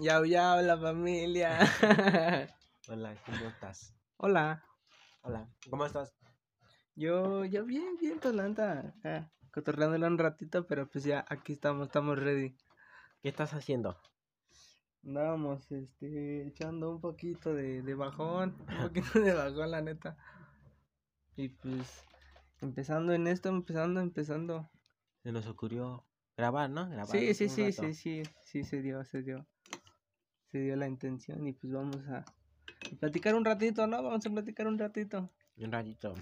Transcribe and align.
Yau, 0.00 0.24
yau, 0.24 0.62
la 0.62 0.78
familia. 0.78 1.58
Hola, 2.88 3.14
¿cómo 3.26 3.46
estás? 3.46 3.94
Hola. 4.16 4.64
Hola, 5.22 5.48
¿cómo 5.70 5.86
estás? 5.86 6.14
Yo, 6.94 7.44
yo 7.44 7.64
bien, 7.64 7.96
bien, 8.00 8.18
Tolanta. 8.20 8.94
Acá, 8.98 9.32
cotorreándole 9.52 10.06
un 10.06 10.18
ratito, 10.18 10.66
pero 10.66 10.88
pues 10.88 11.04
ya 11.04 11.24
aquí 11.28 11.52
estamos, 11.54 11.88
estamos 11.88 12.18
ready. 12.18 12.56
¿Qué 13.22 13.28
estás 13.28 13.52
haciendo? 13.52 13.96
Andábamos, 15.04 15.70
este, 15.70 16.46
echando 16.46 16.90
un 16.90 17.00
poquito 17.00 17.52
de, 17.54 17.82
de 17.82 17.94
bajón, 17.94 18.56
un 18.68 18.88
poquito 18.88 19.20
de 19.20 19.34
bajón, 19.34 19.70
la 19.70 19.82
neta. 19.82 20.16
Y 21.36 21.48
pues, 21.48 22.04
empezando 22.60 23.12
en 23.12 23.26
esto, 23.26 23.48
empezando, 23.48 24.00
empezando. 24.00 24.70
Se 25.22 25.32
nos 25.32 25.46
ocurrió 25.46 26.06
grabar, 26.36 26.70
¿no? 26.70 26.88
Grabar 26.88 27.08
Sí, 27.08 27.34
sí, 27.34 27.48
sí, 27.48 27.72
sí, 27.72 27.94
sí, 27.94 28.22
sí, 28.40 28.64
se 28.64 28.82
dio, 28.82 29.04
se 29.04 29.22
dio. 29.22 29.46
Se 30.54 30.60
dio 30.60 30.76
la 30.76 30.86
intención 30.86 31.44
y 31.48 31.52
pues 31.52 31.72
vamos 31.72 31.98
a 32.06 32.24
platicar 33.00 33.34
un 33.34 33.44
ratito, 33.44 33.88
¿no? 33.88 34.00
Vamos 34.00 34.24
a 34.24 34.30
platicar 34.30 34.68
un 34.68 34.78
ratito. 34.78 35.28
Un 35.56 35.72
ratito. 35.72 36.14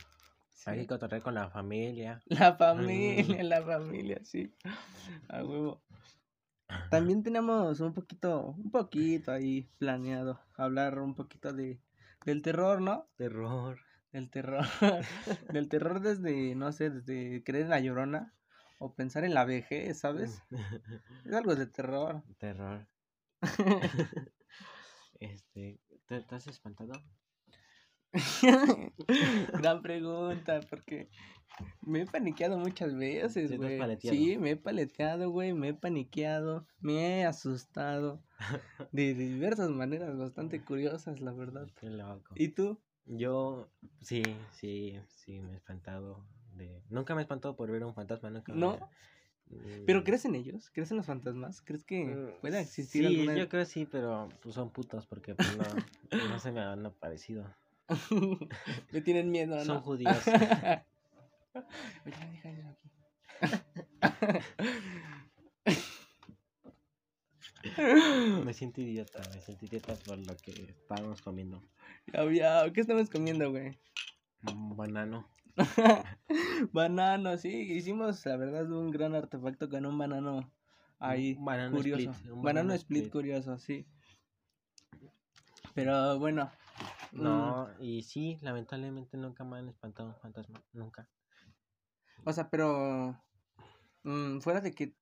Sí. 0.48 0.70
Hay 0.70 0.78
que 0.78 0.86
cotorrear 0.86 1.20
con 1.20 1.34
la 1.34 1.50
familia. 1.50 2.18
La 2.28 2.54
familia, 2.54 3.42
la 3.42 3.62
familia, 3.62 4.20
sí. 4.24 4.50
A 5.28 5.44
huevo. 5.44 5.82
También 6.90 7.22
tenemos 7.22 7.78
un 7.80 7.92
poquito, 7.92 8.54
un 8.56 8.70
poquito 8.70 9.32
ahí 9.32 9.68
planeado 9.76 10.40
hablar 10.56 10.98
un 11.00 11.14
poquito 11.14 11.52
de 11.52 11.78
del 12.24 12.40
terror, 12.40 12.80
¿no? 12.80 13.10
Terror. 13.16 13.80
Del 14.12 14.30
terror. 14.30 14.64
del 15.52 15.68
terror 15.68 16.00
desde, 16.00 16.54
no 16.54 16.72
sé, 16.72 16.88
desde 16.88 17.44
creer 17.44 17.64
en 17.64 17.70
la 17.70 17.80
llorona 17.80 18.32
o 18.78 18.94
pensar 18.94 19.24
en 19.24 19.34
la 19.34 19.44
vejez, 19.44 19.98
¿sabes? 19.98 20.42
Es 21.26 21.34
algo 21.34 21.54
de 21.54 21.66
terror. 21.66 22.22
Terror. 22.38 22.88
este, 25.20 25.80
¿te, 26.06 26.20
te 26.20 26.34
has 26.34 26.46
espantado? 26.46 26.92
Gran 29.62 29.82
pregunta, 29.82 30.60
porque 30.68 31.08
me 31.82 32.02
he 32.02 32.06
paniqueado 32.06 32.58
muchas 32.58 32.94
veces, 32.94 33.32
¿Sí 33.32 33.48
te 33.48 33.54
has 33.54 33.58
güey. 33.58 34.00
Sí, 34.00 34.38
me 34.38 34.50
he 34.50 34.56
paleteado, 34.56 35.30
güey, 35.30 35.52
me 35.54 35.68
he 35.68 35.74
paniqueado, 35.74 36.66
me 36.80 37.20
he 37.20 37.24
asustado 37.24 38.22
de 38.92 39.14
diversas 39.14 39.70
maneras 39.70 40.16
bastante 40.18 40.62
curiosas, 40.62 41.20
la 41.20 41.32
verdad. 41.32 41.68
Qué 41.80 41.88
loco. 41.90 42.34
¿Y 42.36 42.48
tú? 42.48 42.78
Yo, 43.06 43.68
sí, 44.00 44.22
sí, 44.52 45.00
sí, 45.08 45.40
me 45.40 45.52
he 45.52 45.56
espantado. 45.56 46.24
De... 46.56 46.82
Nunca 46.90 47.14
me 47.14 47.22
he 47.22 47.24
espantado 47.24 47.56
por 47.56 47.70
ver 47.70 47.84
un 47.84 47.94
fantasma, 47.94 48.30
nunca. 48.30 48.52
me- 48.52 48.60
¿No? 48.60 48.78
¿Pero 49.86 50.00
Mm, 50.00 50.04
crees 50.04 50.24
en 50.24 50.34
ellos? 50.34 50.70
¿Crees 50.70 50.90
en 50.90 50.96
los 50.96 51.06
fantasmas? 51.06 51.60
¿Crees 51.62 51.84
que 51.84 52.04
mm, 52.04 52.40
pueda 52.40 52.60
existir 52.60 53.02
Sí, 53.02 53.06
alguna... 53.06 53.36
yo 53.36 53.48
creo 53.48 53.64
sí, 53.64 53.86
pero 53.86 54.28
pues, 54.42 54.54
son 54.54 54.70
putos 54.70 55.06
porque 55.06 55.34
pues, 55.34 55.56
no, 55.56 55.64
no 56.36 56.38
se 56.38 56.52
me 56.52 56.60
han 56.60 56.86
aparecido. 56.86 57.44
Me 58.92 59.00
tienen 59.00 59.30
miedo, 59.30 59.56
¿no? 59.56 59.64
Son 59.64 59.80
judíos. 59.82 60.24
Me 68.44 68.52
siento 68.52 68.80
idiota, 68.80 69.18
me 69.34 69.40
siento 69.40 69.66
idiota 69.66 69.94
por 70.04 70.18
lo 70.18 70.36
que 70.38 70.50
estábamos 70.50 71.22
comiendo. 71.22 71.62
Ya, 72.12 72.30
ya, 72.30 72.72
¿Qué 72.72 72.80
estamos 72.80 73.08
comiendo, 73.08 73.50
güey? 73.50 73.78
Un 74.46 74.76
banano. 74.76 75.28
banano, 76.72 77.36
sí, 77.36 77.50
hicimos 77.72 78.24
la 78.26 78.36
verdad 78.36 78.70
un 78.70 78.90
gran 78.90 79.14
artefacto 79.14 79.68
con 79.68 79.84
un 79.86 79.98
banano 79.98 80.50
ahí 80.98 81.34
banano 81.40 81.76
curioso. 81.76 82.10
split, 82.10 82.30
banano, 82.42 82.42
banano 82.42 82.72
split, 82.74 83.06
split. 83.06 83.12
curioso, 83.12 83.58
sí. 83.58 83.86
Pero 85.74 86.18
bueno. 86.18 86.50
mm, 87.12 87.22
No, 87.22 87.68
y 87.80 88.02
sí, 88.02 88.38
lamentablemente 88.42 89.16
nunca 89.16 89.44
me 89.44 89.58
han 89.58 89.68
espantado 89.68 90.08
un 90.08 90.16
fantasma, 90.16 90.62
nunca. 90.72 91.08
o 92.24 92.32
sea, 92.32 92.48
pero 92.48 93.16
mm, 94.04 94.40
fuera 94.40 94.60
de 94.60 94.72
que 94.72 94.94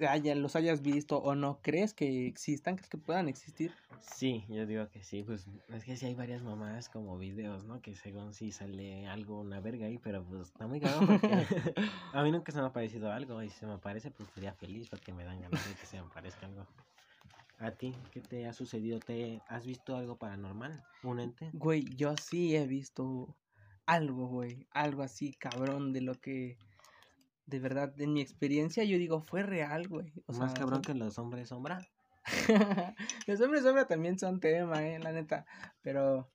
te 0.00 0.08
haya, 0.08 0.34
los 0.34 0.56
hayas 0.56 0.80
visto 0.80 1.18
o 1.18 1.34
no, 1.34 1.60
¿crees 1.62 1.92
que 1.92 2.26
existan? 2.26 2.76
¿Crees 2.76 2.88
que 2.88 2.96
puedan 2.96 3.28
existir? 3.28 3.70
Sí, 4.00 4.46
yo 4.48 4.64
digo 4.64 4.88
que 4.88 5.04
sí, 5.04 5.22
pues 5.22 5.46
es 5.68 5.84
que 5.84 5.94
sí 5.94 6.06
hay 6.06 6.14
varias 6.14 6.42
mamás 6.42 6.88
como 6.88 7.18
videos, 7.18 7.64
¿no? 7.64 7.82
Que 7.82 7.94
según 7.94 8.32
sí 8.32 8.50
sale 8.50 9.06
algo, 9.06 9.40
una 9.40 9.60
verga 9.60 9.86
ahí, 9.86 9.98
pero 9.98 10.24
pues 10.24 10.48
está 10.48 10.66
muy 10.66 10.80
cagado 10.80 11.06
porque 11.06 11.28
a 12.14 12.22
mí 12.22 12.32
nunca 12.32 12.50
se 12.50 12.60
me 12.60 12.66
ha 12.66 12.72
parecido 12.72 13.12
algo 13.12 13.42
y 13.42 13.50
si 13.50 13.58
se 13.58 13.66
me 13.66 13.74
aparece 13.74 14.10
pues 14.10 14.30
sería 14.30 14.54
feliz 14.54 14.88
porque 14.88 15.12
me 15.12 15.24
dan 15.24 15.40
ganas 15.42 15.68
de 15.68 15.74
que 15.74 15.86
se 15.86 16.00
me 16.00 16.06
aparezca 16.06 16.46
algo. 16.46 16.66
¿A 17.58 17.70
ti 17.72 17.92
qué 18.10 18.20
te 18.22 18.46
ha 18.46 18.54
sucedido? 18.54 19.00
¿Te 19.00 19.42
has 19.48 19.66
visto 19.66 19.94
algo 19.96 20.16
paranormal? 20.16 20.82
¿Un 21.02 21.20
ente? 21.20 21.50
Güey, 21.52 21.94
yo 21.94 22.16
sí 22.16 22.56
he 22.56 22.66
visto 22.66 23.36
algo, 23.84 24.28
güey, 24.28 24.66
algo 24.70 25.02
así, 25.02 25.34
cabrón, 25.34 25.92
de 25.92 26.00
lo 26.00 26.14
que 26.14 26.56
de 27.50 27.58
verdad, 27.58 27.92
en 28.00 28.12
mi 28.12 28.20
experiencia, 28.20 28.84
yo 28.84 28.96
digo, 28.96 29.20
fue 29.20 29.42
real, 29.42 29.88
güey. 29.88 30.12
O 30.26 30.32
Más 30.32 30.52
sea, 30.52 30.60
cabrón 30.60 30.82
que 30.82 30.94
los 30.94 31.18
hombres 31.18 31.48
sombra. 31.48 31.86
Los 33.26 33.40
hombres 33.40 33.62
sombra 33.62 33.86
también 33.86 34.18
son 34.18 34.40
tema, 34.40 34.86
eh, 34.86 34.98
la 34.98 35.10
neta. 35.10 35.46
Pero. 35.82 36.30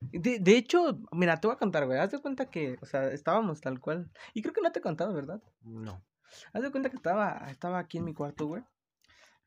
De, 0.00 0.38
de 0.38 0.56
hecho, 0.56 1.00
mira, 1.12 1.40
te 1.40 1.46
voy 1.46 1.54
a 1.54 1.58
contar, 1.58 1.86
güey. 1.86 1.98
Haz 1.98 2.10
de 2.10 2.20
cuenta 2.20 2.50
que, 2.50 2.76
o 2.82 2.86
sea, 2.86 3.08
estábamos 3.08 3.60
tal 3.60 3.80
cual. 3.80 4.10
Y 4.34 4.42
creo 4.42 4.52
que 4.52 4.60
no 4.60 4.70
te 4.70 4.80
he 4.80 4.82
contado, 4.82 5.14
¿verdad? 5.14 5.42
No. 5.62 6.04
Haz 6.52 6.62
de 6.62 6.70
cuenta 6.70 6.90
que 6.90 6.96
estaba, 6.96 7.46
estaba 7.50 7.78
aquí 7.78 7.98
en 7.98 8.04
mi 8.04 8.14
cuarto, 8.14 8.46
güey. 8.46 8.62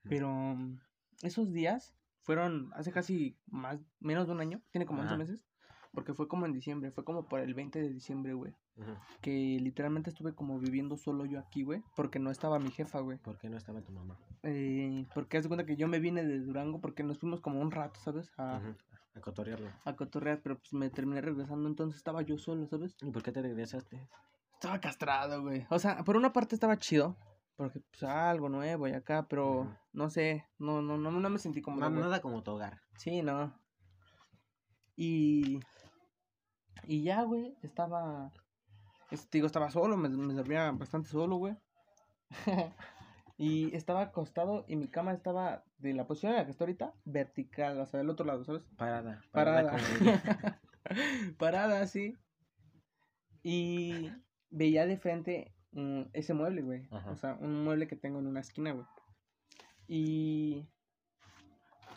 Pero 0.09 0.29
mm, 0.29 0.79
esos 1.21 1.51
días 1.51 1.93
fueron 2.23 2.71
hace 2.73 2.91
casi 2.91 3.37
más, 3.47 3.79
menos 3.99 4.25
de 4.27 4.33
un 4.33 4.41
año. 4.41 4.61
Tiene 4.71 4.85
como 4.85 5.01
11 5.01 5.09
Ajá. 5.13 5.17
meses. 5.17 5.45
Porque 5.91 6.13
fue 6.13 6.27
como 6.27 6.45
en 6.45 6.51
diciembre. 6.51 6.91
Fue 6.91 7.05
como 7.05 7.27
por 7.27 7.41
el 7.41 7.53
20 7.53 7.79
de 7.79 7.89
diciembre, 7.89 8.33
güey. 8.33 8.55
Que 9.21 9.57
literalmente 9.61 10.09
estuve 10.09 10.33
como 10.33 10.59
viviendo 10.59 10.97
solo 10.97 11.25
yo 11.25 11.39
aquí, 11.39 11.63
güey. 11.63 11.83
Porque 11.95 12.19
no 12.19 12.29
estaba 12.29 12.59
mi 12.59 12.71
jefa, 12.71 12.99
güey. 12.99 13.17
¿Por 13.17 13.37
qué 13.37 13.49
no 13.49 13.57
estaba 13.57 13.81
tu 13.81 13.91
mamá? 13.91 14.17
Eh, 14.43 15.05
porque 15.13 15.37
haz 15.37 15.43
de 15.43 15.49
cuenta 15.49 15.65
que 15.65 15.77
yo 15.77 15.87
me 15.87 15.99
vine 15.99 16.23
de 16.23 16.39
Durango 16.39 16.81
porque 16.81 17.03
nos 17.03 17.19
fuimos 17.19 17.41
como 17.41 17.61
un 17.61 17.71
rato, 17.71 17.99
¿sabes? 17.99 18.31
A. 18.37 18.61
A 19.15 19.21
cotorrearlo. 19.21 19.69
a 19.85 19.95
cotorrear, 19.95 20.41
pero 20.41 20.57
pues 20.59 20.73
me 20.73 20.89
terminé 20.89 21.21
regresando, 21.21 21.69
entonces 21.69 21.95
estaba 21.95 22.21
yo 22.21 22.37
solo, 22.37 22.67
¿sabes? 22.67 22.97
¿Y 23.01 23.11
por 23.11 23.23
qué 23.23 23.31
te 23.31 23.41
regresaste? 23.41 24.09
Estaba 24.51 24.81
castrado, 24.81 25.41
güey. 25.41 25.65
O 25.69 25.79
sea, 25.79 26.03
por 26.03 26.17
una 26.17 26.33
parte 26.33 26.53
estaba 26.53 26.77
chido, 26.77 27.15
porque 27.55 27.79
pues 27.79 28.03
algo 28.03 28.49
nuevo 28.49 28.89
y 28.89 28.91
acá, 28.91 29.25
pero 29.29 29.73
no 29.93 30.09
sé, 30.09 30.45
no, 30.59 30.81
no, 30.81 30.97
no, 30.97 31.11
no 31.11 31.29
me 31.29 31.39
sentí 31.39 31.61
como... 31.61 31.79
No, 31.79 31.89
nada 31.89 32.19
como 32.19 32.43
tu 32.43 32.51
hogar. 32.51 32.81
Sí, 32.97 33.21
no. 33.21 33.57
Y... 34.97 35.59
Y 36.83 37.03
ya, 37.03 37.23
güey, 37.23 37.57
estaba... 37.61 38.33
Este, 39.11 39.37
digo, 39.37 39.47
estaba 39.47 39.69
solo, 39.69 39.97
me, 39.97 40.09
me 40.09 40.33
dormía 40.33 40.71
bastante 40.71 41.09
solo, 41.09 41.37
güey. 41.37 41.55
y 43.37 43.75
estaba 43.75 44.01
acostado 44.01 44.65
y 44.67 44.75
mi 44.75 44.87
cama 44.87 45.13
estaba 45.13 45.63
de 45.77 45.93
la 45.93 46.07
posición 46.07 46.31
en 46.31 46.37
la 46.39 46.45
que 46.45 46.51
estoy 46.51 46.65
ahorita, 46.65 46.93
vertical, 47.03 47.79
o 47.79 47.85
sea, 47.85 47.99
del 47.99 48.09
otro 48.09 48.25
lado, 48.25 48.43
¿sabes? 48.43 48.63
Parada. 48.77 49.21
Parada. 49.31 49.77
Parada, 51.37 51.87
sí. 51.87 52.15
Y 53.43 54.11
veía 54.49 54.85
de 54.85 54.97
frente 54.97 55.53
mm, 55.71 56.03
ese 56.13 56.33
mueble, 56.33 56.61
güey. 56.61 56.87
O 57.07 57.15
sea, 57.15 57.37
un 57.39 57.63
mueble 57.63 57.87
que 57.87 57.95
tengo 57.95 58.19
en 58.19 58.27
una 58.27 58.39
esquina, 58.39 58.71
güey. 58.71 58.85
Y 59.87 60.67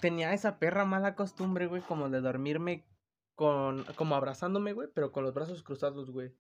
tenía 0.00 0.32
esa 0.34 0.58
perra 0.58 0.84
mala 0.84 1.14
costumbre, 1.14 1.66
güey, 1.66 1.82
como 1.82 2.10
de 2.10 2.20
dormirme 2.20 2.84
con, 3.34 3.84
como 3.96 4.16
abrazándome, 4.16 4.72
güey, 4.72 4.88
pero 4.94 5.12
con 5.12 5.24
los 5.24 5.34
brazos 5.34 5.62
cruzados, 5.62 6.10
güey. 6.10 6.34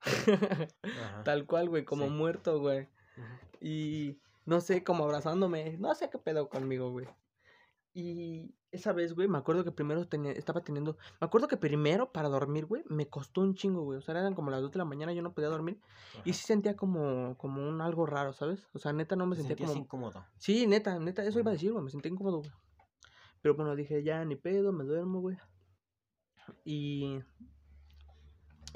Ajá. 0.00 1.22
Tal 1.24 1.46
cual, 1.46 1.68
güey, 1.68 1.84
como 1.84 2.04
Sí. 2.04 2.10
muerto, 2.10 2.60
güey. 2.60 2.88
Y 3.60 4.18
no 4.44 4.60
sé, 4.60 4.84
como 4.84 5.04
abrazándome. 5.04 5.76
No 5.78 5.94
sé 5.94 6.10
qué 6.10 6.18
pedo 6.18 6.48
conmigo, 6.48 6.90
güey. 6.90 7.06
Y 7.94 8.54
esa 8.72 8.92
vez, 8.92 9.14
güey, 9.14 9.26
me 9.26 9.38
acuerdo 9.38 9.64
que 9.64 9.72
primero 9.72 10.06
tenía, 10.06 10.30
estaba 10.32 10.62
teniendo. 10.62 10.98
Me 11.18 11.24
acuerdo 11.26 11.48
que 11.48 11.56
primero 11.56 12.12
para 12.12 12.28
dormir, 12.28 12.66
güey, 12.66 12.82
me 12.88 13.08
costó 13.08 13.40
un 13.40 13.54
chingo, 13.54 13.82
güey. 13.84 13.98
O 13.98 14.02
sea, 14.02 14.18
eran 14.18 14.34
como 14.34 14.50
las 14.50 14.60
2 14.60 14.70
de 14.70 14.78
la 14.78 14.84
mañana, 14.84 15.14
yo 15.14 15.22
no 15.22 15.32
podía 15.32 15.48
dormir. 15.48 15.80
Y 16.24 16.30
Ajá. 16.30 16.38
sí 16.38 16.46
sentía 16.46 16.76
como, 16.76 17.38
como 17.38 17.66
un 17.66 17.80
algo 17.80 18.04
raro, 18.04 18.34
¿sabes? 18.34 18.68
O 18.74 18.78
sea, 18.78 18.92
neta 18.92 19.16
no 19.16 19.24
me 19.26 19.34
sentía 19.34 19.56
como. 19.66 19.78
incómodo. 19.78 20.26
Sí, 20.36 20.66
neta, 20.66 20.98
neta, 20.98 21.24
eso 21.24 21.38
iba 21.38 21.50
a 21.50 21.54
decir, 21.54 21.72
güey. 21.72 21.82
Me 21.84 21.90
sentía 21.90 22.12
incómodo, 22.12 22.38
güey. 22.40 22.50
Pero 23.40 23.54
bueno, 23.54 23.74
dije, 23.74 24.02
ya 24.02 24.22
ni 24.26 24.36
pedo, 24.36 24.72
me 24.72 24.84
duermo, 24.84 25.20
güey. 25.20 25.38
Y. 26.66 27.20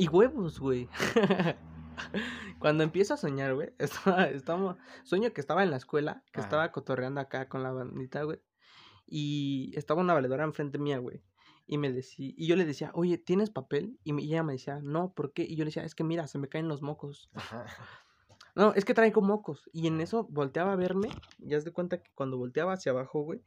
Y 0.01 0.09
huevos, 0.09 0.59
güey. 0.59 0.89
Cuando 2.59 2.83
empiezo 2.85 3.15
a 3.15 3.17
soñar, 3.19 3.55
güey, 3.55 3.71
estaba, 3.79 4.25
estaba- 4.29 4.79
sueño 5.05 5.33
que 5.33 5.41
estaba 5.41 5.63
en 5.63 5.71
la 5.71 5.77
escuela, 5.77 6.23
que 6.33 6.41
Ajá. 6.41 6.47
estaba 6.49 6.73
cotorreando 6.73 7.21
acá 7.21 7.49
con 7.49 7.63
la 7.63 7.71
bandita, 7.73 8.23
güey. 8.23 8.41
Y 9.07 9.73
estaba 9.77 10.01
una 10.01 10.15
valedora 10.15 10.45
enfrente 10.45 10.79
mía, 10.79 10.99
güey. 10.99 11.23
Y 11.67 11.79
me 11.79 11.93
decía, 11.93 12.33
y 12.37 12.47
yo 12.47 12.57
le 12.57 12.65
decía, 12.65 12.91
oye, 12.95 13.19
¿tienes 13.19 13.51
papel? 13.51 13.99
Y, 14.03 14.13
me- 14.13 14.23
y 14.23 14.29
ella 14.33 14.43
me 14.43 14.55
decía, 14.55 14.81
no, 14.83 15.13
¿por 15.13 15.33
qué? 15.33 15.43
Y 15.43 15.57
yo 15.57 15.65
le 15.65 15.69
decía, 15.69 15.85
es 15.85 15.95
que 15.95 16.05
mira, 16.05 16.27
se 16.27 16.39
me 16.39 16.49
caen 16.49 16.67
los 16.69 16.81
mocos. 16.83 17.31
Ajá. 17.35 17.67
No, 18.55 18.73
es 18.75 18.85
que 18.85 18.95
trae 18.95 19.13
como 19.13 19.29
mocos. 19.29 19.69
Y 19.73 19.87
en 19.87 20.01
eso 20.01 20.27
volteaba 20.31 20.73
a 20.73 20.77
verme. 20.77 21.09
Ya 21.39 21.57
has 21.57 21.65
de 21.65 21.73
cuenta 21.73 22.03
que 22.03 22.11
cuando 22.15 22.39
volteaba 22.39 22.73
hacia 22.73 22.91
abajo, 22.93 23.23
güey, 23.23 23.43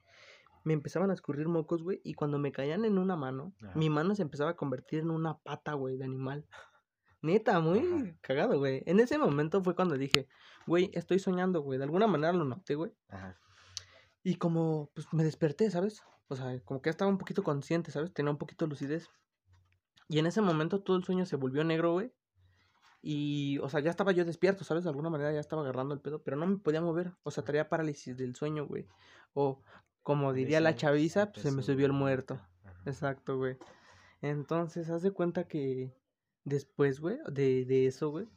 me 0.63 0.73
empezaban 0.73 1.11
a 1.11 1.13
escurrir 1.13 1.47
mocos, 1.47 1.83
güey. 1.83 2.01
Y 2.03 2.13
cuando 2.13 2.39
me 2.39 2.51
caían 2.51 2.85
en 2.85 2.97
una 2.97 3.15
mano, 3.15 3.53
Ajá. 3.61 3.73
mi 3.75 3.89
mano 3.89 4.15
se 4.15 4.21
empezaba 4.21 4.51
a 4.51 4.55
convertir 4.55 4.99
en 4.99 5.11
una 5.11 5.37
pata, 5.37 5.73
güey, 5.73 5.97
de 5.97 6.05
animal. 6.05 6.47
Neta, 7.21 7.59
muy 7.59 7.79
Ajá. 7.79 8.17
cagado, 8.21 8.59
güey. 8.59 8.83
En 8.85 8.99
ese 8.99 9.17
momento 9.17 9.63
fue 9.63 9.75
cuando 9.75 9.97
dije, 9.97 10.27
güey, 10.67 10.89
estoy 10.93 11.19
soñando, 11.19 11.61
güey. 11.61 11.77
De 11.77 11.85
alguna 11.85 12.07
manera 12.07 12.33
lo 12.33 12.45
noté, 12.45 12.75
güey. 12.75 12.91
Ajá. 13.09 13.39
Y 14.23 14.35
como, 14.35 14.89
pues 14.93 15.07
me 15.11 15.23
desperté, 15.23 15.69
¿sabes? 15.69 16.01
O 16.27 16.35
sea, 16.35 16.59
como 16.63 16.81
que 16.81 16.89
estaba 16.89 17.11
un 17.11 17.17
poquito 17.17 17.43
consciente, 17.43 17.91
¿sabes? 17.91 18.13
Tenía 18.13 18.31
un 18.31 18.37
poquito 18.37 18.65
de 18.65 18.69
lucidez. 18.69 19.09
Y 20.07 20.19
en 20.19 20.25
ese 20.25 20.41
momento 20.41 20.81
todo 20.81 20.97
el 20.97 21.03
sueño 21.03 21.25
se 21.25 21.35
volvió 21.35 21.63
negro, 21.63 21.93
güey. 21.93 22.13
Y, 23.01 23.57
o 23.59 23.67
sea, 23.67 23.81
ya 23.81 23.89
estaba 23.89 24.13
yo 24.13 24.23
despierto, 24.23 24.63
¿sabes? 24.63 24.85
De 24.85 24.89
alguna 24.89 25.09
manera 25.09 25.33
ya 25.33 25.41
estaba 25.41 25.61
agarrando 25.61 25.93
el 25.93 25.99
pedo, 25.99 26.23
pero 26.23 26.37
no 26.37 26.47
me 26.47 26.57
podía 26.57 26.81
mover. 26.81 27.13
O 27.23 27.31
sea, 27.31 27.43
traía 27.43 27.67
parálisis 27.67 28.15
del 28.15 28.33
sueño, 28.33 28.65
güey. 28.65 28.87
O, 29.33 29.61
como 30.03 30.33
diría 30.33 30.59
la 30.61 30.75
chaviza, 30.75 31.31
pues 31.31 31.43
se 31.43 31.51
me 31.51 31.63
subió 31.63 31.85
el 31.85 31.93
muerto. 31.93 32.39
Ajá. 32.63 32.81
Exacto, 32.85 33.37
güey. 33.37 33.57
Entonces, 34.21 34.89
haz 34.89 35.01
de 35.01 35.11
cuenta 35.11 35.47
que 35.47 35.93
después, 36.43 36.99
güey, 36.99 37.17
de, 37.31 37.65
de 37.65 37.87
eso, 37.87 38.09
güey, 38.09 38.27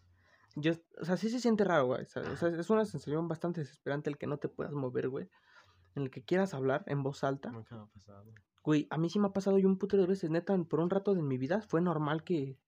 yo, 0.56 0.72
o 1.00 1.04
sea, 1.04 1.16
sí 1.16 1.28
se 1.28 1.38
siente 1.40 1.64
raro, 1.64 1.86
güey. 1.86 2.06
¿sabes? 2.06 2.30
O 2.30 2.36
sea, 2.36 2.48
es 2.48 2.70
una 2.70 2.84
sensación 2.86 3.28
bastante 3.28 3.60
desesperante 3.60 4.08
el 4.10 4.16
que 4.16 4.26
no 4.26 4.38
te 4.38 4.48
puedas 4.48 4.72
mover, 4.72 5.08
güey. 5.08 5.28
En 5.94 6.02
el 6.04 6.10
que 6.10 6.22
quieras 6.24 6.54
hablar 6.54 6.82
en 6.86 7.02
voz 7.02 7.24
alta. 7.24 7.50
Nunca 7.50 7.76
me 7.76 7.82
ha 7.82 7.86
pasado. 7.86 8.32
Güey, 8.62 8.86
a 8.90 8.98
mí 8.98 9.08
sí 9.08 9.19
me 9.19 9.28
ha 9.28 9.32
pasado 9.32 9.58
yo 9.58 9.69
un 9.69 9.78
putero 9.78 10.02
de 10.02 10.08
veces, 10.08 10.30
neta, 10.30 10.56
por 10.64 10.80
un 10.80 10.90
rato 10.90 11.14
de 11.14 11.22
mi 11.22 11.38
vida 11.38 11.60
fue 11.60 11.80
normal 11.80 12.24
que 12.24 12.58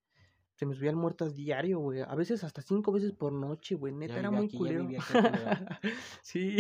se 0.54 0.66
me 0.66 0.74
subían 0.74 0.94
muertas 0.96 1.34
diario, 1.34 1.78
güey. 1.80 2.00
A 2.02 2.14
veces 2.14 2.44
hasta 2.44 2.62
cinco 2.62 2.92
veces 2.92 3.12
por 3.12 3.32
noche, 3.32 3.74
güey. 3.74 3.92
Neta, 3.92 4.14
Ya 4.14 4.20
era 4.20 4.30
muy 4.30 4.46
aquí, 4.46 4.52
ya 4.52 4.58
culero. 4.58 4.82
vivía 4.82 5.00
aquí, 5.00 5.88
sí, 6.22 6.58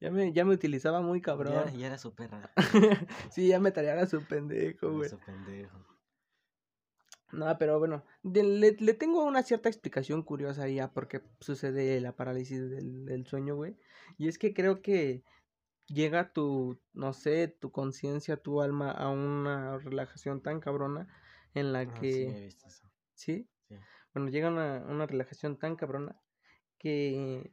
ya 0.00 0.10
me, 0.10 0.32
ya 0.32 0.44
me 0.44 0.54
utilizaba 0.54 1.00
muy 1.00 1.20
cabrón. 1.20 1.52
Ya, 1.66 1.70
ya 1.72 1.86
era 1.88 1.98
su 1.98 2.14
perra. 2.14 2.50
sí, 3.30 3.48
ya 3.48 3.60
me 3.60 3.70
tareara 3.70 4.06
su 4.06 4.22
pendejo, 4.26 4.92
güey. 4.92 5.08
su 5.08 5.18
pendejo. 5.18 5.78
No, 7.32 7.56
pero 7.58 7.78
bueno, 7.78 8.04
de- 8.22 8.42
le, 8.42 8.72
le 8.72 8.94
tengo 8.94 9.24
una 9.24 9.42
cierta 9.44 9.68
explicación 9.68 10.22
curiosa 10.24 10.64
ahí 10.64 10.80
a 10.80 10.92
por 10.92 11.06
qué 11.06 11.22
sucede 11.40 12.00
la 12.00 12.16
parálisis 12.16 12.68
del, 12.70 13.04
del 13.04 13.26
sueño, 13.26 13.54
güey. 13.54 13.76
Y 14.18 14.26
es 14.26 14.36
que 14.38 14.52
creo 14.52 14.82
que 14.82 15.22
llega 15.86 16.32
tu, 16.32 16.80
no 16.92 17.12
sé, 17.12 17.46
tu 17.46 17.70
conciencia, 17.70 18.36
tu 18.36 18.62
alma 18.62 18.90
a 18.90 19.10
una 19.10 19.78
relajación 19.78 20.42
tan 20.42 20.58
cabrona 20.60 21.06
en 21.54 21.72
la 21.72 21.80
Ah, 21.80 21.84
sí, 21.94 22.00
que... 22.00 22.28
he 22.36 22.40
visto 22.46 22.66
eso. 22.66 22.90
¿Sí? 23.14 23.48
Sí. 23.68 23.76
Bueno, 24.12 24.28
llega 24.30 24.48
a 24.48 24.50
una, 24.50 24.84
una 24.88 25.06
relajación 25.06 25.56
tan 25.56 25.76
cabrona 25.76 26.16
que 26.78 27.48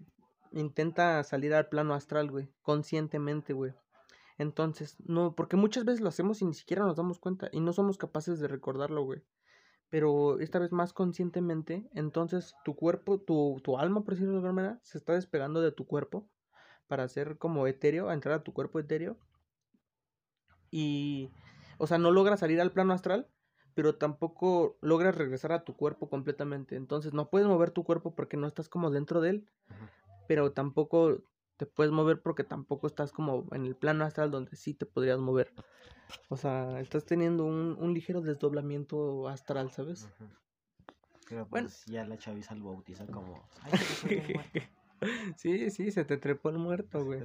intenta 0.52 1.24
salir 1.24 1.54
al 1.54 1.70
plano 1.70 1.94
astral, 1.94 2.32
güey, 2.32 2.50
conscientemente, 2.62 3.54
güey. 3.54 3.74
Entonces, 4.38 4.96
no, 5.06 5.34
porque 5.36 5.56
muchas 5.56 5.86
veces 5.86 6.02
lo 6.02 6.10
hacemos 6.10 6.42
y 6.42 6.46
ni 6.46 6.54
siquiera 6.54 6.86
nos 6.86 6.96
damos 6.96 7.20
cuenta 7.20 7.50
y 7.52 7.60
no 7.60 7.74
somos 7.74 7.98
capaces 7.98 8.40
de 8.40 8.48
recordarlo, 8.48 9.04
güey. 9.04 9.24
Pero 9.90 10.40
esta 10.40 10.60
vez 10.60 10.72
más 10.72 10.94
conscientemente, 10.94 11.88
entonces 11.94 12.56
tu 12.64 12.76
cuerpo, 12.76 13.20
tu, 13.20 13.60
tu 13.64 13.78
alma, 13.78 14.04
por 14.04 14.14
decirlo 14.14 14.34
de 14.34 14.38
alguna 14.38 14.54
manera, 14.54 14.80
se 14.84 14.98
está 14.98 15.14
despegando 15.14 15.62
de 15.62 15.72
tu 15.72 15.88
cuerpo 15.88 16.28
para 16.88 17.08
ser 17.08 17.38
como 17.38 17.68
etéreo, 17.68 18.10
a 18.10 18.14
entrar 18.14 18.36
a 18.36 18.44
tu 18.44 18.54
cuerpo 18.54 18.80
etéreo. 18.80 19.18
Y, 20.70 21.32
o 21.78 21.88
sea, 21.88 21.98
no 21.98 22.12
logra 22.12 22.38
salir 22.38 22.60
al 22.60 22.74
plano 22.74 22.94
astral, 22.94 23.30
pero 23.74 23.96
tampoco 23.96 24.78
logras 24.82 25.16
regresar 25.16 25.52
a 25.52 25.64
tu 25.64 25.76
cuerpo 25.76 26.10
completamente. 26.10 26.76
Entonces 26.76 27.14
no 27.14 27.30
puedes 27.30 27.48
mover 27.48 27.72
tu 27.72 27.84
cuerpo 27.84 28.14
porque 28.14 28.36
no 28.36 28.48
estás 28.48 28.70
como 28.70 28.92
dentro 28.92 29.22
de 29.22 29.30
él. 29.30 29.50
Pero 30.28 30.52
tampoco 30.52 31.22
te 31.58 31.66
puedes 31.66 31.92
mover 31.92 32.22
porque 32.22 32.44
tampoco 32.44 32.88
estás 32.88 33.12
como 33.12 33.46
en 33.52 33.66
el 33.66 33.76
plano 33.76 34.06
astral 34.06 34.32
donde 34.32 34.56
sí 34.56 34.74
te 34.74 34.86
podrías 34.86 35.20
mover. 35.20 35.52
O 36.30 36.38
sea, 36.38 36.80
estás 36.82 37.06
teniendo 37.06 37.46
un, 37.46 37.78
un 37.80 37.94
ligero 37.94 38.22
desdoblamiento 38.22 39.28
astral, 39.28 39.72
¿sabes? 39.72 40.08
Pero 41.30 41.46
Bueno. 41.48 41.68
pues 41.68 41.86
ya 41.86 42.06
la 42.06 42.18
chaviza 42.18 42.56
lo 42.56 42.66
bautiza 42.66 43.06
como. 43.08 43.44
Ay, 43.64 43.72
se 43.78 43.86
te 43.86 43.94
subió 43.96 44.22
el 44.22 44.34
muerto". 44.34 44.60
sí, 45.38 45.70
sí, 45.72 45.92
se 45.92 46.06
te 46.06 46.18
trepó 46.18 46.50
el 46.50 46.58
muerto, 46.58 47.04
güey. 47.04 47.22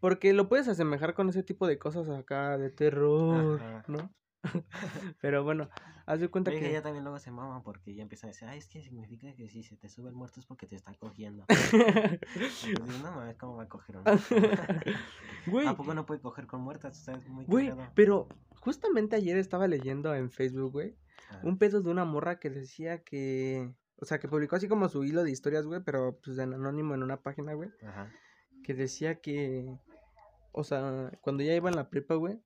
Porque 0.00 0.32
lo 0.32 0.48
puedes 0.48 0.68
asemejar 0.68 1.14
con 1.14 1.28
ese 1.28 1.42
tipo 1.42 1.66
de 1.66 1.78
cosas 1.78 2.08
acá 2.08 2.58
de 2.58 2.70
terror, 2.70 3.60
Ajá. 3.60 3.84
¿no? 3.88 4.10
pero 5.20 5.44
bueno, 5.44 5.68
haz 6.06 6.20
de 6.20 6.28
cuenta 6.28 6.50
que 6.50 6.68
ella 6.68 6.82
también 6.82 7.04
luego 7.04 7.18
se 7.18 7.30
mama 7.30 7.62
porque 7.62 7.92
ella 7.92 8.02
empieza 8.02 8.26
a 8.26 8.30
decir, 8.30 8.48
ay, 8.48 8.58
es 8.58 8.66
que 8.66 8.82
significa 8.82 9.32
que 9.34 9.48
si 9.48 9.62
se 9.62 9.76
te 9.76 9.88
sube 9.88 10.08
el 10.08 10.14
muerto 10.14 10.40
es 10.40 10.46
porque 10.46 10.66
te 10.66 10.76
está 10.76 10.94
cogiendo. 10.94 11.44
Digo, 12.64 12.86
no 12.86 12.98
mames, 12.98 13.36
¿cómo 13.36 13.56
va 13.56 13.64
a 13.64 13.68
coger 13.68 13.96
un 13.98 14.04
muerto? 14.04 14.34
Güey, 15.46 15.66
¿A 15.66 15.74
poco 15.74 15.92
no 15.92 16.06
puede 16.06 16.20
coger 16.20 16.46
con 16.46 16.60
muertas? 16.60 17.04
Muy 17.26 17.44
güey, 17.46 17.68
cagado. 17.70 17.90
pero 17.96 18.28
justamente 18.60 19.16
ayer 19.16 19.36
estaba 19.36 19.66
leyendo 19.66 20.14
en 20.14 20.30
Facebook, 20.30 20.70
güey, 20.72 20.96
un 21.42 21.58
pedo 21.58 21.80
de 21.80 21.90
una 21.90 22.04
morra 22.04 22.38
que 22.38 22.48
decía 22.50 23.02
que, 23.02 23.72
o 23.96 24.04
sea, 24.04 24.20
que 24.20 24.28
publicó 24.28 24.56
así 24.56 24.68
como 24.68 24.88
su 24.88 25.02
hilo 25.02 25.24
de 25.24 25.32
historias, 25.32 25.66
güey, 25.66 25.80
pero 25.82 26.18
pues 26.22 26.38
en 26.38 26.54
anónimo 26.54 26.94
en 26.94 27.02
una 27.02 27.22
página, 27.22 27.54
güey, 27.54 27.70
Ajá. 27.84 28.12
que 28.62 28.74
decía 28.74 29.20
que, 29.20 29.66
o 30.52 30.62
sea, 30.62 31.10
cuando 31.22 31.42
ya 31.42 31.54
iba 31.54 31.68
en 31.68 31.76
la 31.76 31.90
prepa, 31.90 32.14
güey, 32.14 32.40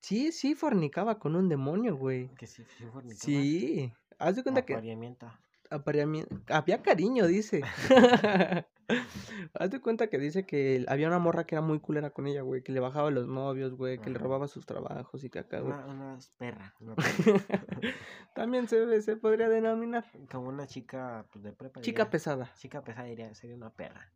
sí, 0.00 0.32
sí 0.32 0.54
fornicaba 0.54 1.18
con 1.18 1.36
un 1.36 1.48
demonio, 1.48 1.96
güey. 1.96 2.28
Que 2.34 2.46
sí, 2.46 2.64
sí 2.76 2.84
fornicaba. 2.84 3.20
Sí, 3.20 3.92
haz 4.18 4.36
de 4.36 4.42
cuenta 4.42 4.62
que 4.66 4.74
Apareamiento. 4.74 6.36
había 6.48 6.82
cariño, 6.82 7.26
dice. 7.26 7.60
haz 9.54 9.70
de 9.70 9.80
cuenta 9.80 10.08
que 10.08 10.18
dice 10.18 10.44
que 10.44 10.84
había 10.88 11.06
una 11.06 11.20
morra 11.20 11.44
que 11.44 11.54
era 11.54 11.62
muy 11.62 11.78
culera 11.78 12.10
con 12.10 12.26
ella, 12.26 12.42
güey, 12.42 12.60
que 12.62 12.72
le 12.72 12.80
bajaba 12.80 13.06
a 13.06 13.10
los 13.12 13.28
novios, 13.28 13.74
güey, 13.76 13.98
que 13.98 14.10
le 14.10 14.18
robaba 14.18 14.48
sus 14.48 14.66
trabajos 14.66 15.22
y 15.22 15.30
que 15.30 15.38
acá, 15.38 15.60
güey. 15.60 15.72
Una, 15.72 15.86
una 15.86 16.18
perra. 16.38 16.74
una 16.80 16.94
perra. 16.96 17.80
También 18.34 18.66
se, 18.68 19.00
se 19.02 19.16
podría 19.16 19.48
denominar 19.48 20.04
Como 20.30 20.48
una 20.48 20.66
chica 20.66 21.24
pues, 21.32 21.44
de 21.44 21.52
prepa. 21.52 21.80
chica 21.82 22.02
diría- 22.04 22.10
pesada. 22.10 22.52
Chica 22.56 22.82
pesada 22.82 23.06
diría, 23.06 23.32
sería 23.34 23.54
una 23.54 23.70
perra. 23.70 24.10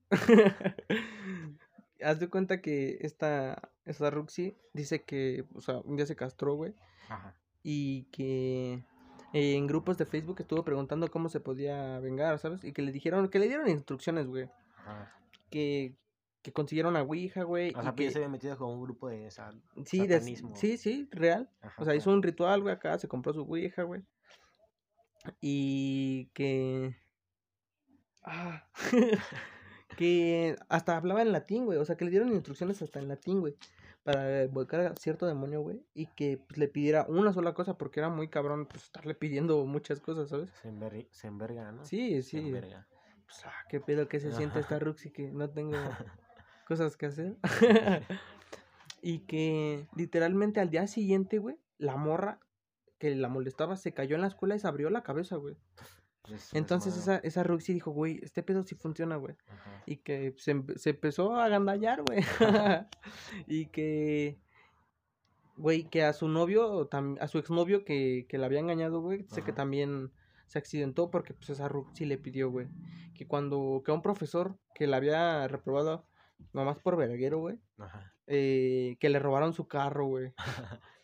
Haz 2.02 2.18
de 2.20 2.28
cuenta 2.28 2.60
que 2.60 2.98
esta, 3.00 3.70
esta 3.84 4.10
Ruxy 4.10 4.56
dice 4.72 5.02
que, 5.04 5.44
o 5.54 5.60
sea, 5.60 5.78
un 5.78 5.96
día 5.96 6.06
se 6.06 6.16
castró, 6.16 6.54
güey, 6.54 6.74
Ajá. 7.08 7.34
y 7.62 8.04
que 8.04 8.84
eh, 9.32 9.54
en 9.56 9.66
grupos 9.66 9.96
de 9.98 10.04
Facebook 10.06 10.36
estuvo 10.40 10.64
preguntando 10.64 11.10
cómo 11.10 11.28
se 11.28 11.40
podía 11.40 11.98
vengar, 12.00 12.38
¿sabes? 12.38 12.64
Y 12.64 12.72
que 12.72 12.82
le 12.82 12.92
dijeron, 12.92 13.28
que 13.28 13.38
le 13.38 13.46
dieron 13.48 13.68
instrucciones, 13.68 14.26
güey, 14.26 14.50
Ajá. 14.78 15.14
que, 15.50 15.94
que 16.42 16.52
consiguieron 16.52 16.96
a 16.96 17.02
Ouija, 17.02 17.42
güey, 17.44 17.72
O 17.74 17.80
y 17.80 17.82
sea, 17.82 17.94
que, 17.94 18.10
se 18.10 18.18
había 18.18 18.28
metido 18.28 18.56
con 18.58 18.70
un 18.70 18.82
grupo 18.82 19.08
de 19.08 19.30
sa- 19.30 19.52
sí, 19.86 20.06
de- 20.06 20.14
satanismo. 20.14 20.54
sí, 20.56 20.76
sí, 20.76 21.08
real, 21.12 21.48
Ajá, 21.62 21.80
o 21.80 21.84
sea, 21.84 21.94
hizo 21.94 22.10
un 22.10 22.22
ritual, 22.22 22.60
güey, 22.62 22.74
acá, 22.74 22.98
se 22.98 23.08
compró 23.08 23.32
su 23.32 23.42
Ouija, 23.42 23.84
güey, 23.84 24.02
y 25.40 26.26
que... 26.34 26.96
Ah, 28.24 28.66
que 29.96 30.56
hasta 30.68 30.96
hablaba 30.96 31.22
en 31.22 31.32
latín, 31.32 31.64
güey. 31.66 31.78
O 31.78 31.84
sea, 31.84 31.96
que 31.96 32.04
le 32.04 32.10
dieron 32.10 32.32
instrucciones 32.32 32.80
hasta 32.82 32.98
en 32.98 33.08
latín, 33.08 33.40
güey. 33.40 33.56
Para 34.02 34.46
volcar 34.48 34.80
a 34.80 34.96
cierto 34.96 35.26
demonio, 35.26 35.62
güey. 35.62 35.82
Y 35.94 36.06
que 36.06 36.38
pues, 36.46 36.58
le 36.58 36.68
pidiera 36.68 37.06
una 37.08 37.32
sola 37.32 37.54
cosa, 37.54 37.78
porque 37.78 38.00
era 38.00 38.08
muy 38.10 38.28
cabrón, 38.28 38.66
pues, 38.66 38.84
estarle 38.84 39.14
pidiendo 39.14 39.64
muchas 39.64 40.00
cosas, 40.00 40.28
¿sabes? 40.28 40.50
Se, 40.62 40.68
enver- 40.70 41.08
se 41.10 41.26
enverga, 41.28 41.72
¿no? 41.72 41.84
Sí, 41.84 42.22
Se 42.22 42.30
sí. 42.30 42.38
enverga. 42.38 42.86
Pues, 43.26 43.46
ah, 43.46 43.52
qué 43.70 43.80
pedo 43.80 44.06
que 44.08 44.20
se 44.20 44.32
siente 44.32 44.60
esta 44.60 44.76
Ajá. 44.76 44.84
Ruxy 44.84 45.10
que 45.10 45.30
no 45.32 45.48
tengo 45.48 45.72
cosas 46.68 46.96
que 46.96 47.06
hacer. 47.06 47.36
y 49.02 49.20
que 49.20 49.86
literalmente 49.96 50.60
al 50.60 50.70
día 50.70 50.86
siguiente, 50.86 51.38
güey, 51.38 51.56
la 51.78 51.96
morra 51.96 52.40
que 52.98 53.14
la 53.14 53.28
molestaba 53.28 53.76
se 53.76 53.92
cayó 53.92 54.14
en 54.16 54.22
la 54.22 54.28
escuela 54.28 54.54
y 54.54 54.58
se 54.58 54.66
abrió 54.68 54.88
la 54.90 55.02
cabeza, 55.02 55.36
güey. 55.36 55.56
Pues, 56.26 56.54
Entonces 56.54 56.96
esa, 56.96 57.18
esa 57.18 57.42
Ruxy 57.42 57.74
dijo, 57.74 57.90
güey, 57.90 58.18
este 58.22 58.42
pedo 58.42 58.62
sí 58.62 58.74
funciona, 58.74 59.16
güey. 59.16 59.36
Ajá. 59.46 59.82
Y 59.84 59.96
que 59.98 60.34
se, 60.38 60.62
se 60.76 60.90
empezó 60.90 61.36
a 61.36 61.44
agandallar, 61.44 62.02
güey. 62.02 62.20
y 63.46 63.66
que, 63.66 64.38
güey, 65.56 65.84
que 65.84 66.02
a 66.02 66.12
su 66.14 66.28
novio, 66.28 66.88
tam- 66.88 67.18
a 67.20 67.28
su 67.28 67.38
exnovio 67.38 67.84
que, 67.84 68.26
que 68.28 68.38
la 68.38 68.46
había 68.46 68.60
engañado, 68.60 69.00
güey, 69.02 69.18
dice 69.22 69.42
que 69.42 69.52
también 69.52 70.12
se 70.46 70.58
accidentó 70.58 71.10
porque 71.10 71.34
pues 71.34 71.50
esa 71.50 71.68
Ruxy 71.68 72.06
le 72.06 72.16
pidió, 72.18 72.50
güey. 72.50 72.68
Que 73.14 73.26
cuando, 73.26 73.82
que 73.84 73.90
a 73.92 73.94
un 73.94 74.02
profesor 74.02 74.58
que 74.74 74.86
la 74.86 74.96
había 74.96 75.46
reprobado, 75.46 76.06
nomás 76.52 76.78
por 76.78 76.96
verguero, 76.96 77.38
güey, 77.38 77.58
eh, 78.26 78.96
que 78.98 79.10
le 79.10 79.18
robaron 79.18 79.52
su 79.52 79.68
carro, 79.68 80.06
güey. 80.06 80.32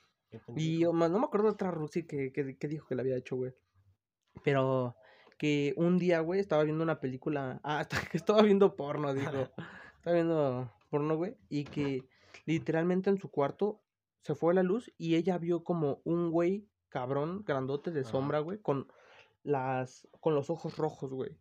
Y 0.54 0.78
yo, 0.78 0.92
no 0.92 1.08
me 1.18 1.24
acuerdo 1.24 1.48
de 1.48 1.54
otra 1.54 1.72
Rusi 1.72 2.06
que, 2.06 2.32
que, 2.32 2.56
que 2.56 2.68
dijo 2.68 2.86
que 2.86 2.94
le 2.94 3.00
había 3.02 3.16
hecho, 3.16 3.34
güey. 3.34 3.52
Pero 4.44 4.94
que 5.40 5.72
un 5.78 5.98
día, 5.98 6.20
güey, 6.20 6.38
estaba 6.38 6.64
viendo 6.64 6.84
una 6.84 7.00
película. 7.00 7.60
Ah, 7.64 7.88
estaba 8.12 8.42
viendo 8.42 8.76
porno, 8.76 9.14
dijo. 9.14 9.48
estaba 9.96 10.14
viendo 10.14 10.70
porno, 10.90 11.16
güey. 11.16 11.34
Y 11.48 11.64
que 11.64 12.06
literalmente 12.44 13.08
en 13.08 13.16
su 13.16 13.30
cuarto 13.30 13.80
se 14.20 14.34
fue 14.34 14.52
la 14.52 14.62
luz 14.62 14.92
y 14.98 15.14
ella 15.14 15.38
vio 15.38 15.64
como 15.64 16.02
un 16.04 16.30
güey 16.30 16.68
cabrón, 16.90 17.42
grandote 17.46 17.90
de 17.90 18.04
sombra, 18.04 18.40
güey, 18.40 18.58
con 18.58 18.92
las 19.42 20.06
con 20.20 20.34
los 20.34 20.50
ojos 20.50 20.76
rojos, 20.76 21.10
güey. 21.14 21.38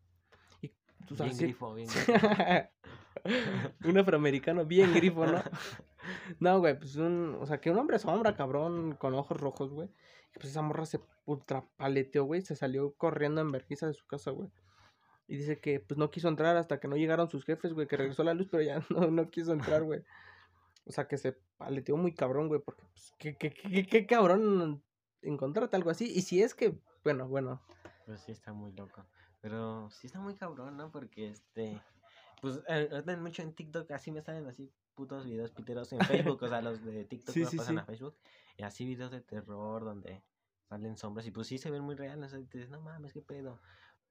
Y 0.62 0.72
Tú 1.06 1.18
sabes, 1.18 1.38
Bien 1.38 1.50
grifo, 1.50 1.74
bien 1.74 1.89
un 3.84 3.98
afroamericano 3.98 4.65
bien 4.65 4.94
grifo, 4.94 5.25
¿no? 5.25 5.44
No, 6.39 6.60
güey, 6.60 6.79
pues 6.79 6.96
un, 6.96 7.38
o 7.41 7.46
sea, 7.46 7.60
que 7.60 7.70
un 7.70 7.77
hombre 7.77 8.00
sombra, 8.00 8.34
cabrón, 8.38 8.96
con 8.96 9.13
ojos 9.13 9.38
rojos, 9.38 9.72
güey. 9.72 9.89
Y 10.36 10.39
pues 10.39 10.51
esa 10.51 10.62
morra 10.62 10.86
se 10.86 11.00
ultra 11.25 11.65
paleteó, 11.77 12.25
güey, 12.25 12.41
se 12.41 12.55
salió 12.55 12.93
corriendo 12.95 13.41
en 13.41 13.51
vergüenza 13.51 13.88
de 13.88 13.93
su 13.93 14.05
casa, 14.05 14.31
güey. 14.31 14.50
Y 15.27 15.38
dice 15.38 15.59
que 15.59 15.79
pues 15.79 15.98
no 15.98 16.09
quiso 16.09 16.27
entrar 16.27 16.57
hasta 16.57 16.79
que 16.79 16.88
no 16.88 16.98
llegaron 16.98 17.29
sus 17.29 17.45
jefes, 17.45 17.74
güey, 17.74 17.88
que 17.88 17.98
regresó 17.98 18.24
la 18.24 18.33
luz, 18.33 18.48
pero 18.50 18.63
ya 18.63 18.79
no, 18.89 19.12
no 19.12 19.29
quiso 19.29 19.53
entrar, 19.53 19.83
güey. 19.83 20.03
O 20.86 20.91
sea, 20.91 21.07
que 21.07 21.17
se 21.17 21.33
paleteó 21.57 21.98
muy 21.98 22.13
cabrón, 22.13 22.48
güey, 22.48 22.62
porque 22.62 22.83
pues 22.93 23.13
qué, 23.19 23.36
qué, 23.36 23.53
qué, 23.53 23.86
qué 23.86 24.07
cabrón 24.07 24.83
encontrarte 25.21 25.75
algo 25.75 25.91
así. 25.91 26.12
Y 26.12 26.24
si 26.24 26.41
es 26.41 26.55
que, 26.55 26.79
bueno, 27.03 27.27
bueno, 27.27 27.62
Pues 28.05 28.21
sí 28.21 28.31
está 28.31 28.53
muy 28.53 28.71
loco. 28.74 29.05
Pero 29.41 29.89
sí 29.91 30.07
está 30.07 30.19
muy 30.19 30.36
cabrón, 30.36 30.77
¿no? 30.77 30.91
Porque 30.91 31.29
este. 31.29 31.81
Pues 32.41 32.59
eh, 32.67 33.17
mucho 33.17 33.41
en 33.41 33.53
TikTok 33.53 33.91
así 33.91 34.12
me 34.12 34.21
salen 34.21 34.48
así 34.48 34.71
putos 35.00 35.24
videos 35.25 35.51
piteros 35.51 35.94
en 35.94 36.00
Facebook. 36.01 36.44
o 36.44 36.48
sea, 36.50 36.62
los 36.62 36.84
de 36.84 37.06
TikTok 37.06 37.34
Sí, 37.34 37.44
pasan 37.44 37.75
sí. 37.75 37.77
a 37.77 37.86
Facebook. 37.86 38.15
Y 38.58 38.63
así 38.63 38.86
videos 38.86 39.12
de 39.12 39.22
terror 39.22 39.86
donde 39.86 40.22
salen 40.68 40.98
sombras. 40.98 41.25
Y 41.25 41.32
pues 41.32 41.48
sí 41.48 41.58
se 41.58 41.72
ven 41.72 41.84
muy 41.84 41.96
reales. 41.96 42.34
Y 42.34 42.46
te 42.46 42.58
dices, 42.58 42.70
no 42.70 42.82
mames, 42.82 43.13
qué 43.13 43.22
pedo. 43.22 43.62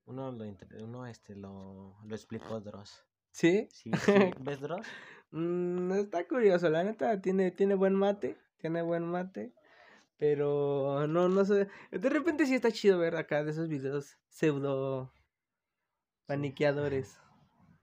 Uno 0.07 0.33
lo 0.33 0.45
uno 0.83 1.07
este 1.07 1.37
lo, 1.37 1.95
lo 2.03 2.15
explicó 2.15 2.59
Dross. 2.61 3.05
¿sí? 3.31 3.69
¿Sí, 3.71 3.91
sí? 3.93 4.13
¿Ves 4.41 4.61
Dross? 4.61 4.87
Mm, 5.31 5.93
está 5.93 6.27
curioso, 6.27 6.71
la 6.71 6.83
neta 6.83 7.21
tiene, 7.21 7.51
tiene 7.51 7.75
buen 7.75 7.95
mate, 7.95 8.39
tiene 8.57 8.81
buen 8.81 9.05
mate, 9.05 9.53
pero 10.17 11.07
no, 11.07 11.29
no 11.29 11.45
sé, 11.45 11.69
de 11.91 12.09
repente 12.09 12.47
sí 12.47 12.55
está 12.55 12.73
chido 12.73 12.99
ver 12.99 13.17
acá 13.17 13.45
de 13.45 13.51
esos 13.51 13.69
videos 13.69 14.17
pseudo 14.29 15.13
paniqueadores. 16.25 17.19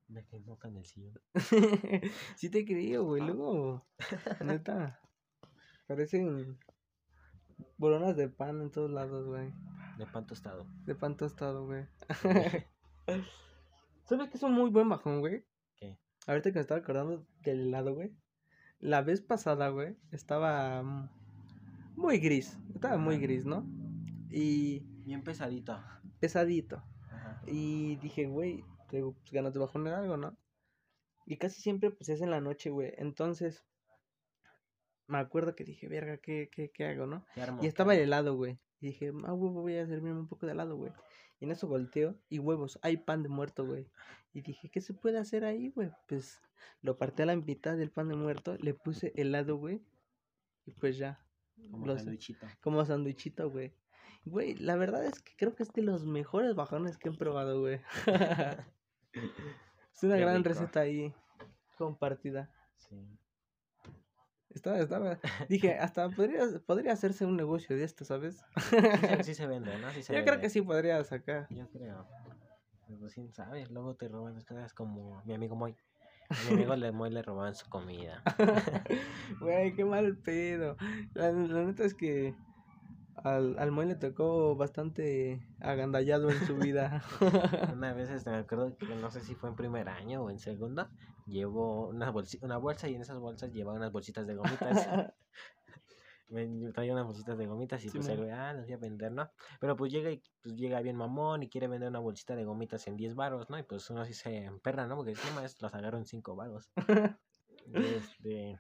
Me 0.07 0.23
que 0.25 0.37
en 0.37 0.77
el 0.77 0.85
sillón. 0.85 1.19
sí 2.35 2.49
te 2.49 2.63
creo, 2.65 3.03
güey, 3.05 3.23
luego, 3.23 3.85
neta, 4.45 4.99
parecen 5.87 6.59
bolonas 7.77 8.15
de 8.15 8.29
pan 8.29 8.61
en 8.61 8.69
todos 8.71 8.91
lados, 8.91 9.25
güey, 9.25 9.51
De 9.97 10.05
pan 10.05 10.27
tostado. 10.27 10.67
de 10.85 10.95
pan 10.95 11.17
tostado, 11.17 11.65
güey. 11.65 11.85
¿Sabes 14.03 14.29
que 14.29 14.37
es 14.37 14.43
un 14.43 14.53
muy 14.53 14.69
buen 14.69 14.87
bajón, 14.89 15.19
güey? 15.21 15.43
¿Qué? 15.75 15.97
Ahorita 16.27 16.51
que 16.51 16.55
me 16.55 16.61
estaba 16.61 16.79
acordando 16.81 17.25
del 17.41 17.61
helado, 17.61 17.95
güey. 17.95 18.11
La 18.79 19.01
vez 19.01 19.21
pasada, 19.21 19.69
güey, 19.69 19.97
estaba 20.11 20.83
mm, 20.83 21.09
muy 21.95 22.19
gris. 22.19 22.59
Estaba 22.75 22.97
muy 22.97 23.17
gris, 23.17 23.45
¿no? 23.45 23.65
Y 24.29 24.81
Bien 25.05 25.23
pesadito. 25.23 25.79
pesadito. 26.19 26.83
Ajá. 27.09 27.41
Y 27.47 27.95
dije, 27.97 28.27
güey, 28.27 28.63
tengo 28.89 29.13
pues, 29.13 29.31
ganas 29.31 29.53
de 29.53 29.59
bajonar 29.59 29.93
algo, 29.95 30.17
¿no? 30.17 30.37
Y 31.25 31.37
casi 31.37 31.61
siempre, 31.61 31.91
pues, 31.91 32.09
es 32.09 32.21
en 32.21 32.29
la 32.31 32.41
noche, 32.41 32.69
güey. 32.69 32.93
Entonces, 32.97 33.63
me 35.07 35.17
acuerdo 35.17 35.55
que 35.55 35.63
dije, 35.63 35.87
verga, 35.87 36.17
¿qué, 36.17 36.49
qué, 36.51 36.71
qué 36.71 36.85
hago, 36.85 37.05
no? 37.05 37.25
Y 37.61 37.67
estaba 37.67 37.93
el 37.95 38.01
helado, 38.01 38.35
güey. 38.35 38.59
Y 38.79 38.87
dije, 38.87 39.11
ah, 39.25 39.33
huevo, 39.33 39.61
voy 39.61 39.77
a 39.77 39.87
servirme 39.87 40.19
un 40.19 40.27
poco 40.27 40.45
de 40.45 40.51
helado, 40.53 40.75
güey. 40.75 40.91
Y 41.39 41.45
en 41.45 41.51
eso 41.51 41.67
volteo 41.67 42.15
y 42.29 42.39
huevos, 42.39 42.79
hay 42.81 42.97
pan 42.97 43.23
de 43.23 43.29
muerto, 43.29 43.65
güey. 43.65 43.89
Y 44.33 44.41
dije, 44.41 44.69
¿qué 44.69 44.81
se 44.81 44.93
puede 44.93 45.17
hacer 45.17 45.45
ahí, 45.45 45.69
güey? 45.69 45.91
Pues 46.07 46.39
lo 46.81 46.97
partí 46.97 47.23
a 47.23 47.25
la 47.25 47.35
mitad 47.35 47.77
del 47.77 47.91
pan 47.91 48.09
de 48.09 48.15
muerto, 48.15 48.57
le 48.57 48.73
puse 48.73 49.11
helado, 49.15 49.57
güey. 49.57 49.81
Y 50.65 50.71
pues 50.73 50.97
ya, 50.97 51.19
Como 51.71 51.87
sandwichito. 51.97 52.47
como 52.61 52.85
sándwichito, 52.85 53.49
güey. 53.49 53.73
Güey, 54.25 54.55
la 54.55 54.75
verdad 54.75 55.05
es 55.05 55.21
que 55.21 55.33
creo 55.37 55.55
que 55.55 55.63
es 55.63 55.71
de 55.73 55.81
los 55.83 56.05
mejores 56.05 56.55
bajones 56.55 56.97
que 56.97 57.09
he 57.09 57.11
probado, 57.11 57.59
güey. 57.59 57.79
es 59.93 60.03
una 60.03 60.15
Qué 60.15 60.21
gran 60.21 60.37
rico. 60.37 60.49
receta 60.49 60.79
ahí 60.81 61.13
compartida. 61.77 62.49
Sí. 62.77 62.95
Estaba, 64.49 64.79
estaba. 64.79 65.19
Dije, 65.49 65.77
hasta 65.77 66.09
podría, 66.09 66.43
podría 66.65 66.93
hacerse 66.93 67.25
un 67.25 67.35
negocio 67.37 67.75
de 67.75 67.83
esto, 67.83 68.05
¿sabes? 68.05 68.43
Sí, 68.69 68.77
se- 68.79 69.23
sí 69.23 69.35
se 69.35 69.47
vende, 69.47 69.77
¿no? 69.79 69.91
Sí 69.91 70.01
se 70.01 70.15
Yo 70.15 70.23
creo 70.23 70.39
que 70.39 70.49
sí 70.49 70.61
podría 70.61 71.03
sacar. 71.03 71.47
Yo 71.49 71.67
creo. 71.69 72.07
Pero 72.87 72.99
pues 72.99 73.13
quién 73.13 73.31
sabe, 73.33 73.65
luego 73.67 73.95
te 73.95 74.07
roban 74.07 74.35
las 74.35 74.45
cosas 74.45 74.73
como 74.73 75.21
mi 75.25 75.33
amigo 75.33 75.55
Moy. 75.55 75.75
A 76.29 76.35
mi 76.49 76.55
amigo 76.55 76.75
le, 76.75 76.91
Moy 76.91 77.09
le 77.11 77.21
robaban 77.21 77.53
su 77.55 77.67
comida. 77.69 78.23
Güey, 79.39 79.75
qué 79.75 79.85
mal 79.85 80.17
pedo. 80.17 80.77
La, 81.13 81.31
la 81.31 81.63
neta 81.63 81.83
es 81.83 81.93
que 81.93 82.33
al, 83.23 83.57
al 83.57 83.71
Moy 83.71 83.85
le 83.85 83.95
tocó 83.95 84.55
bastante 84.55 85.41
agandallado 85.59 86.29
en 86.29 86.45
su 86.45 86.57
vida. 86.57 87.03
Una 87.73 87.93
vez 87.93 88.09
este, 88.09 88.29
me 88.29 88.37
acuerdo 88.37 88.75
que 88.77 88.95
no 88.95 89.09
sé 89.11 89.21
si 89.21 89.35
fue 89.35 89.49
en 89.49 89.55
primer 89.55 89.89
año 89.89 90.23
o 90.23 90.29
en 90.29 90.39
segundo, 90.39 90.89
llevó 91.25 91.87
una, 91.87 92.13
una 92.41 92.57
bolsa 92.57 92.89
y 92.89 92.95
en 92.95 93.01
esas 93.01 93.19
bolsas 93.19 93.51
llevaba 93.51 93.77
unas 93.77 93.91
bolsitas 93.91 94.27
de 94.27 94.35
gomitas. 94.35 94.87
Me 96.27 96.71
traía 96.71 96.93
unas 96.93 97.05
bolsitas 97.05 97.37
de 97.37 97.45
gomitas 97.45 97.85
y 97.85 97.89
Sí, 97.89 97.99
pues 97.99 98.17
güey, 98.17 98.31
ah, 98.31 98.51
las 98.51 98.65
voy 98.65 98.73
a 98.73 98.77
vender, 98.77 99.11
¿no? 99.11 99.29
Pero 99.59 99.75
pues 99.75 99.91
llega 99.91 100.09
y 100.09 100.23
pues 100.41 100.55
llega 100.55 100.81
bien 100.81 100.95
mamón 100.95 101.43
y 101.43 101.49
quiere 101.49 101.67
vender 101.67 101.89
una 101.89 101.99
bolsita 101.99 102.35
de 102.35 102.43
gomitas 102.43 102.87
en 102.87 102.97
10 102.97 103.13
varos, 103.13 103.47
¿no? 103.51 103.59
Y 103.59 103.63
pues 103.63 103.87
uno 103.91 104.01
así 104.01 104.15
se 104.15 104.43
emperra, 104.43 104.87
¿no? 104.87 104.95
Porque 104.95 105.11
encima 105.11 105.45
es, 105.45 105.61
las 105.61 105.75
agarro 105.75 105.99
en 105.99 106.05
5 106.05 106.35
varos. 106.35 106.71
Y, 107.67 107.77
este, 107.77 108.59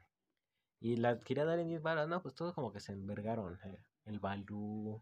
y 0.79 0.97
las 0.97 1.23
quería 1.23 1.43
dar 1.45 1.57
en 1.57 1.67
10 1.67 1.81
varos, 1.81 2.07
¿no? 2.07 2.21
Pues 2.21 2.35
todos 2.35 2.53
como 2.53 2.71
que 2.71 2.79
se 2.79 2.91
envergaron. 2.91 3.57
eh, 3.65 3.79
El 4.05 4.19
Balú, 4.19 5.01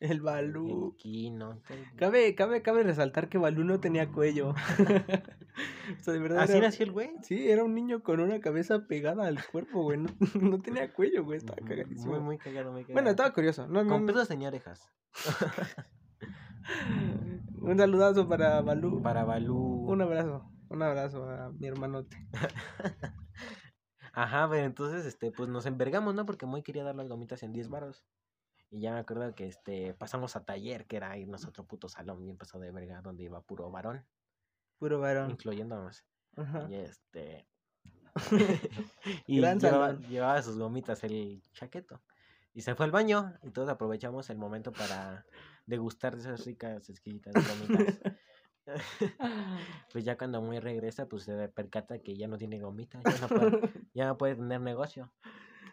El 0.00 0.10
el 0.12 0.20
Balú. 0.20 0.94
Kino. 0.96 1.60
todo- 1.66 1.76
Cabe, 1.96 2.34
cabe, 2.34 2.62
cabe 2.62 2.82
resaltar 2.84 3.28
que 3.28 3.38
Balú 3.38 3.64
no 3.64 3.80
tenía 3.80 4.10
cuello. 4.12 4.50
o 5.98 6.02
sea, 6.02 6.12
de 6.14 6.18
verdad. 6.20 6.40
¿Así 6.40 6.52
era- 6.56 6.66
nació 6.68 6.84
el 6.86 6.92
güey? 6.92 7.10
Sí, 7.22 7.48
era 7.50 7.64
un 7.64 7.74
niño 7.74 8.02
con 8.02 8.20
una 8.20 8.40
cabeza 8.40 8.86
pegada 8.86 9.26
al 9.26 9.44
cuerpo, 9.46 9.82
güey. 9.82 9.98
No, 9.98 10.08
no 10.40 10.60
tenía 10.62 10.92
cuello, 10.92 11.24
güey. 11.24 11.38
Estaba 11.38 11.56
cagadísimo. 11.66 12.12
Muy, 12.12 12.20
muy 12.20 12.38
cagado, 12.38 12.70
muy 12.72 12.82
cagado. 12.82 12.94
Bueno, 12.94 13.10
estaba 13.10 13.32
curioso. 13.32 13.66
No, 13.66 13.86
Con 13.86 14.06
no. 14.06 14.26
tenía 14.26 14.48
orejas. 14.48 14.88
Un 17.60 17.76
saludazo 17.78 18.28
para 18.28 18.60
Balú. 18.60 19.02
Para 19.02 19.24
Balú. 19.24 19.86
Un 19.88 20.00
abrazo. 20.02 20.50
Un 20.68 20.82
abrazo 20.82 21.28
a 21.28 21.50
mi 21.52 21.66
hermanote. 21.66 22.16
Ajá, 24.12 24.48
pero 24.50 24.64
entonces, 24.64 25.04
este, 25.06 25.30
pues 25.32 25.48
nos 25.48 25.66
envergamos, 25.66 26.14
¿no? 26.14 26.24
Porque 26.26 26.46
muy 26.46 26.62
quería 26.62 26.84
dar 26.84 26.94
las 26.94 27.08
gomitas 27.08 27.42
en 27.42 27.52
10 27.52 27.68
varos. 27.68 28.04
Y 28.74 28.80
ya 28.80 28.92
me 28.92 28.98
acuerdo 28.98 29.32
que, 29.36 29.46
este, 29.46 29.94
pasamos 29.94 30.34
a 30.34 30.44
taller, 30.44 30.84
que 30.86 30.96
era 30.96 31.16
irnos 31.16 31.44
a 31.44 31.48
otro 31.48 31.64
puto 31.64 31.88
salón 31.88 32.24
bien 32.24 32.36
pasado 32.36 32.64
de 32.64 32.72
verga, 32.72 33.00
donde 33.02 33.22
iba 33.22 33.40
puro 33.40 33.70
varón, 33.70 34.04
Puro 34.80 34.98
varón. 34.98 35.30
incluyéndonos. 35.30 36.04
Ajá. 36.34 36.66
Y 36.68 36.74
este... 36.74 37.46
y 39.28 39.40
llevaba, 39.40 39.92
llevaba 39.92 40.42
sus 40.42 40.58
gomitas 40.58 41.04
el 41.04 41.40
chaqueto. 41.52 42.02
Y 42.52 42.62
se 42.62 42.74
fue 42.74 42.86
al 42.86 42.90
baño 42.90 43.32
y 43.44 43.50
todos 43.52 43.68
aprovechamos 43.68 44.28
el 44.30 44.38
momento 44.38 44.72
para 44.72 45.24
degustar 45.66 46.16
de 46.16 46.22
esas 46.22 46.44
ricas, 46.44 46.90
exquisitas 46.90 47.32
gomitas. 47.32 48.00
pues 49.92 50.04
ya 50.04 50.18
cuando 50.18 50.42
muy 50.42 50.58
regresa, 50.58 51.06
pues 51.06 51.22
se 51.22 51.48
percata 51.48 52.00
que 52.00 52.16
ya 52.16 52.26
no 52.26 52.38
tiene 52.38 52.58
gomitas, 52.58 53.04
ya 53.04 53.20
no 53.20 53.28
puede, 53.28 53.72
ya 53.94 54.06
no 54.06 54.18
puede 54.18 54.34
tener 54.34 54.60
negocio. 54.60 55.12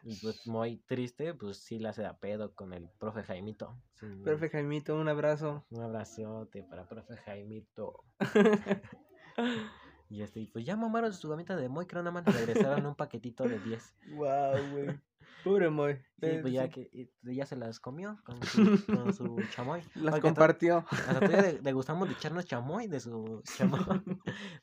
Y 0.03 0.15
pues 0.17 0.47
muy 0.47 0.77
triste, 0.77 1.33
pues 1.33 1.57
sí 1.57 1.77
la 1.79 1.89
hace 1.91 2.05
a 2.05 2.17
pedo 2.17 2.53
con 2.55 2.73
el 2.73 2.89
profe 2.99 3.23
Jaimito. 3.23 3.77
Sí, 3.99 4.07
Profe 4.23 4.49
Jaimito, 4.49 4.95
un 4.95 5.07
abrazo. 5.07 5.63
Un 5.69 5.83
abrazote 5.83 6.63
para 6.63 6.87
profe 6.87 7.17
Jaimito. 7.17 8.03
Y 10.09 10.21
este, 10.23 10.45
pues 10.51 10.65
ya 10.65 10.75
mamaron 10.75 11.13
su 11.13 11.29
gomita 11.29 11.55
de 11.55 11.69
Moy, 11.69 11.85
creo 11.85 12.03
nada 12.03 12.11
más 12.11 12.25
regresaron 12.25 12.85
un 12.85 12.95
paquetito 12.95 13.45
de 13.47 13.59
10. 13.59 13.95
Wow, 14.15 14.27
güey. 14.73 14.99
Pobre 15.45 15.69
Moy. 15.69 15.93
Sí, 16.19 16.25
Eh, 16.25 16.39
pues 16.41 16.53
ya 16.53 16.65
sí, 16.65 16.69
que 16.69 16.89
y 17.23 17.35
ya 17.35 17.45
se 17.45 17.55
las 17.55 17.79
comió 17.79 18.19
con 18.25 18.43
su, 18.43 18.85
con 18.87 19.13
su 19.13 19.37
chamoy. 19.51 19.81
Las 19.95 20.15
to- 20.15 20.21
compartió. 20.21 20.85
Hasta 20.91 21.19
todavía 21.21 21.59
le 21.63 21.71
gustamos 21.73 22.09
de 22.09 22.15
echarnos 22.15 22.43
chamoy 22.45 22.87
de 22.87 22.99
su 22.99 23.41
chamoy. 23.55 23.79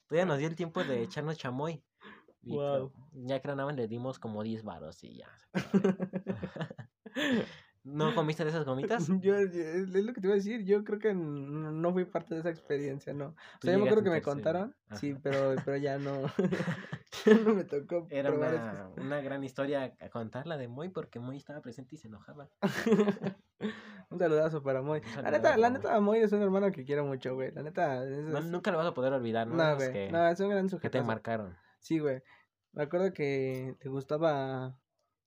todavía 0.06 0.26
nos 0.26 0.36
dio 0.38 0.48
el 0.48 0.54
tiempo 0.54 0.84
de 0.84 1.02
echarnos 1.02 1.38
chamoy. 1.38 1.82
Y 2.42 2.54
Guau. 2.54 2.92
ya 3.12 3.40
creo 3.40 3.56
nada 3.56 3.66
más 3.66 3.76
le 3.76 3.88
dimos 3.88 4.18
como 4.18 4.42
10 4.42 4.62
varos 4.64 5.02
y 5.04 5.16
ya. 5.18 5.28
¿No 7.84 8.14
comiste 8.14 8.44
de 8.44 8.50
esas 8.50 8.64
gomitas? 8.66 9.08
Yo, 9.22 9.34
es 9.36 9.88
lo 9.94 10.12
que 10.12 10.20
te 10.20 10.26
iba 10.26 10.34
a 10.34 10.36
decir. 10.36 10.64
Yo 10.64 10.84
creo 10.84 10.98
que 10.98 11.14
no 11.14 11.92
fui 11.92 12.04
parte 12.04 12.34
de 12.34 12.40
esa 12.40 12.50
experiencia, 12.50 13.14
no. 13.14 13.28
O 13.28 13.34
sea, 13.62 13.72
yo 13.72 13.78
me 13.78 13.84
acuerdo 13.86 14.04
que 14.04 14.10
me 14.10 14.20
contaron. 14.20 14.74
Sí, 14.94 15.14
pero, 15.22 15.54
pero 15.64 15.76
ya 15.78 15.96
no. 15.98 16.22
ya 17.24 17.34
no 17.44 17.54
me 17.54 17.64
tocó 17.64 18.06
Era 18.10 18.30
probar 18.30 18.54
una, 18.54 18.88
una 19.04 19.20
gran 19.22 19.42
historia 19.42 19.94
a 20.00 20.08
contar 20.10 20.46
la 20.46 20.58
de 20.58 20.68
Moy 20.68 20.90
porque 20.90 21.18
Moy 21.18 21.38
estaba 21.38 21.62
presente 21.62 21.94
y 21.94 21.98
se 21.98 22.08
enojaba. 22.08 22.50
un 24.10 24.18
saludazo 24.18 24.62
para 24.62 24.82
Moy. 24.82 25.00
La 25.22 25.30
neta, 25.30 25.56
la 25.56 25.70
neta, 25.70 25.98
Moy 26.00 26.18
es 26.18 26.32
un 26.32 26.42
hermano 26.42 26.70
que 26.72 26.84
quiero 26.84 27.06
mucho, 27.06 27.34
güey. 27.36 27.52
La 27.52 27.62
neta, 27.62 28.04
es, 28.04 28.18
No, 28.24 28.38
es- 28.38 28.44
nunca 28.44 28.70
lo 28.70 28.76
vas 28.78 28.86
a 28.88 28.92
poder 28.94 29.14
olvidar, 29.14 29.46
¿no? 29.46 29.54
no, 29.54 29.78
que, 29.78 30.10
No, 30.12 30.28
es 30.28 30.38
un 30.40 30.50
gran 30.50 30.66
que 30.66 30.70
te 30.72 30.76
sujeto. 30.76 31.04
marcaron. 31.04 31.56
Sí, 31.78 31.98
güey. 31.98 32.22
Me 32.72 32.82
acuerdo 32.84 33.12
que 33.12 33.76
te 33.80 33.88
gustaba 33.88 34.78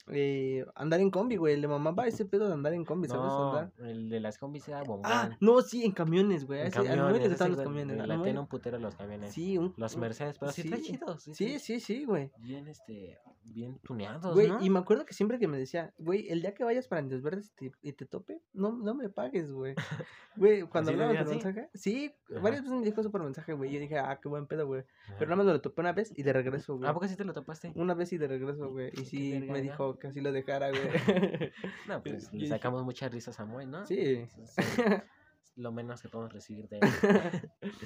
eh, 0.07 0.65
andar 0.75 0.99
en 0.99 1.09
combi, 1.11 1.35
güey. 1.35 1.57
Le 1.57 1.67
mamaba 1.67 2.07
ese 2.07 2.25
pedo 2.25 2.47
de 2.47 2.53
andar 2.53 2.73
en 2.73 2.85
combi, 2.85 3.07
¿sabes? 3.07 3.23
No, 3.25 3.49
Andar. 3.57 3.71
el 3.87 4.09
de 4.09 4.19
las 4.19 4.37
combis 4.37 4.67
era 4.67 4.83
bombón. 4.83 5.01
Ah, 5.11 5.29
no, 5.39 5.61
sí, 5.61 5.83
en 5.85 5.91
camiones, 5.91 6.45
güey. 6.45 6.61
en 6.61 6.71
camiones, 6.71 7.29
gustaban 7.29 7.51
los 7.53 7.61
camiones. 7.61 7.97
latían 7.97 8.19
muelle- 8.19 8.39
un 8.39 8.47
putero 8.47 8.79
los 8.79 8.95
camiones. 8.95 9.33
Sí, 9.33 9.57
un, 9.57 9.73
Los 9.77 9.97
Mercedes, 9.97 10.37
pero 10.39 10.51
sí, 10.51 10.61
están 10.61 10.79
sí. 10.79 10.85
chidos. 10.91 11.23
Sí, 11.23 11.33
Sí, 11.33 11.59
sí, 11.59 11.79
sí, 11.79 12.05
güey. 12.05 12.31
Bien, 12.39 12.67
este, 12.67 13.17
bien 13.43 13.79
tuneados, 13.83 14.33
Güey, 14.33 14.47
¿no? 14.49 14.61
y 14.63 14.69
me 14.69 14.79
acuerdo 14.79 15.05
que 15.05 15.13
siempre 15.13 15.39
que 15.39 15.47
me 15.47 15.57
decía, 15.57 15.93
güey, 15.97 16.29
el 16.29 16.41
día 16.41 16.53
que 16.53 16.63
vayas 16.63 16.87
para 16.87 17.01
Indios 17.01 17.21
Verdes 17.21 17.51
y 17.59 17.69
te, 17.69 17.75
y 17.81 17.93
te 17.93 18.05
tope, 18.05 18.41
no, 18.53 18.71
no 18.71 18.93
me 18.93 19.09
pagues, 19.09 19.51
güey. 19.51 19.75
Güey, 20.37 20.61
cuando 20.61 20.91
¿Así 20.91 20.97
le 20.97 21.03
hablamos 21.03 21.27
así? 21.27 21.35
mensaje, 21.43 21.69
sí, 21.73 22.15
Ajá. 22.31 22.39
varias 22.39 22.61
veces 22.63 22.77
me 22.79 22.85
dijo 22.85 23.01
eso 23.01 23.11
por 23.11 23.21
mensaje, 23.21 23.51
güey. 23.51 23.69
Yo 23.69 23.81
dije, 23.81 23.97
ah, 23.99 24.17
qué 24.21 24.29
buen 24.29 24.47
pedo, 24.47 24.65
güey. 24.65 24.83
Pero 25.19 25.29
nada 25.29 25.43
más 25.43 25.45
lo 25.53 25.59
topé 25.59 25.81
una 25.81 25.91
vez 25.91 26.13
y 26.17 26.23
de 26.23 26.31
regreso, 26.31 26.77
güey. 26.77 26.89
¿A 26.89 26.93
poco 26.93 27.05
sí 27.09 27.17
te 27.17 27.25
lo 27.25 27.33
topaste? 27.33 27.73
Una 27.75 27.93
vez 27.95 28.13
y 28.13 28.17
de 28.17 28.29
regreso, 28.29 28.69
güey. 28.71 28.91
Y 28.93 29.03
sí, 29.05 29.43
me 29.49 29.61
dijo 29.61 29.90
que 29.99 30.07
así 30.07 30.21
lo 30.21 30.31
dejara, 30.31 30.69
güey. 30.69 30.81
No, 31.87 32.01
pues 32.01 32.31
le 32.33 32.47
sacamos 32.47 32.83
muchas 32.83 33.11
risas 33.11 33.39
a 33.39 33.45
Moy, 33.45 33.65
¿no? 33.65 33.85
sí. 33.85 34.27
Es 34.37 35.57
lo 35.57 35.71
menos 35.71 36.01
que 36.01 36.09
podemos 36.09 36.33
recibir 36.33 36.67
de 36.69 36.79
él. 36.79 36.81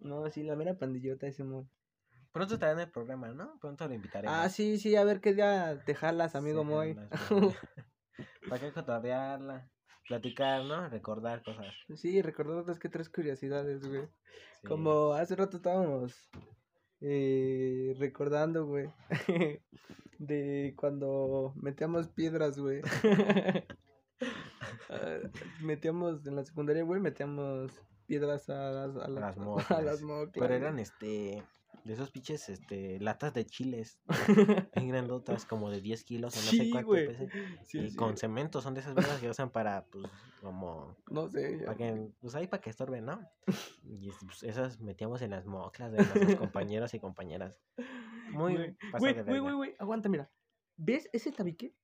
No, 0.00 0.30
sí, 0.30 0.42
la 0.42 0.56
mera 0.56 0.78
pandillota 0.78 1.26
ese 1.26 1.44
mon. 1.44 1.70
Pronto 2.32 2.54
estará 2.54 2.72
en 2.72 2.80
el 2.80 2.90
programa, 2.90 3.28
¿no? 3.28 3.58
Pronto 3.60 3.86
lo 3.86 3.92
invitaremos. 3.92 4.34
Ah, 4.34 4.48
sí, 4.48 4.78
sí, 4.78 4.96
a 4.96 5.04
ver 5.04 5.20
qué 5.20 5.34
día 5.34 5.82
te 5.84 5.94
jalas, 5.94 6.34
amigo 6.34 6.62
Sí, 6.62 6.68
Moy. 6.68 6.96
Para 8.48 8.60
que 8.60 8.72
cotorrearla, 8.72 9.70
platicar, 10.08 10.64
¿no? 10.64 10.88
Recordar 10.88 11.42
cosas. 11.42 11.66
Sí, 11.96 12.22
recordar 12.22 12.56
otras 12.56 12.78
que 12.78 12.88
tres 12.88 13.10
curiosidades, 13.10 13.86
güey. 13.86 14.06
Sí. 14.06 14.68
Como 14.68 15.12
hace 15.12 15.36
rato 15.36 15.58
estábamos 15.58 16.30
eh, 17.00 17.94
recordando, 17.98 18.66
güey, 18.66 18.90
de 20.18 20.74
cuando 20.76 21.52
metíamos 21.56 22.08
piedras, 22.08 22.58
güey. 22.58 22.82
Metíamos 25.62 26.26
en 26.26 26.36
la 26.36 26.44
secundaria, 26.44 26.82
güey, 26.82 27.00
metíamos 27.00 27.72
piedras 28.06 28.48
a 28.50 28.70
las, 28.70 28.96
a 28.96 29.08
las, 29.08 29.10
las 29.20 29.36
a 29.36 29.40
moclas. 29.40 29.84
las 29.84 30.02
moclas, 30.02 30.32
Pero 30.34 30.54
eran 30.54 30.78
este. 30.78 31.42
De 31.82 31.94
esos 31.94 32.10
pinches, 32.10 32.50
este, 32.50 33.00
latas 33.00 33.32
de 33.32 33.46
chiles. 33.46 33.98
En 34.74 34.88
grandotas, 34.88 35.46
como 35.46 35.70
de 35.70 35.80
10 35.80 36.04
kilos 36.04 36.34
o 36.34 36.36
no 36.36 36.42
sé 36.50 36.64
Sí, 36.64 36.70
cuánto 36.70 36.88
güey. 36.88 37.06
pese. 37.06 37.28
Sí, 37.64 37.78
y 37.78 37.90
sí, 37.90 37.96
con 37.96 38.18
cemento, 38.18 38.60
son 38.60 38.74
de 38.74 38.80
esas 38.80 38.94
piedras 38.94 39.18
que 39.18 39.30
usan 39.30 39.48
para, 39.50 39.86
pues, 39.86 40.04
como. 40.42 40.94
No 41.10 41.28
sé. 41.30 41.62
Para 41.64 41.76
que, 41.78 42.10
pues 42.20 42.34
ahí 42.34 42.48
para 42.48 42.60
que 42.60 42.68
estorben, 42.68 43.06
¿no? 43.06 43.18
Y 43.82 44.10
es- 44.10 44.16
pues, 44.26 44.42
esas 44.42 44.78
metíamos 44.80 45.22
en 45.22 45.30
las 45.30 45.46
moclas 45.46 45.90
de 45.92 45.98
nuestros 45.98 46.34
compañeros 46.34 46.92
y 46.92 47.00
compañeras. 47.00 47.58
Muy 48.30 48.76
Güey, 48.98 49.14
güey, 49.40 49.54
güey, 49.54 49.74
aguanta, 49.78 50.10
mira. 50.10 50.30
¿Ves 50.76 51.08
ese 51.14 51.32
tabique? 51.32 51.74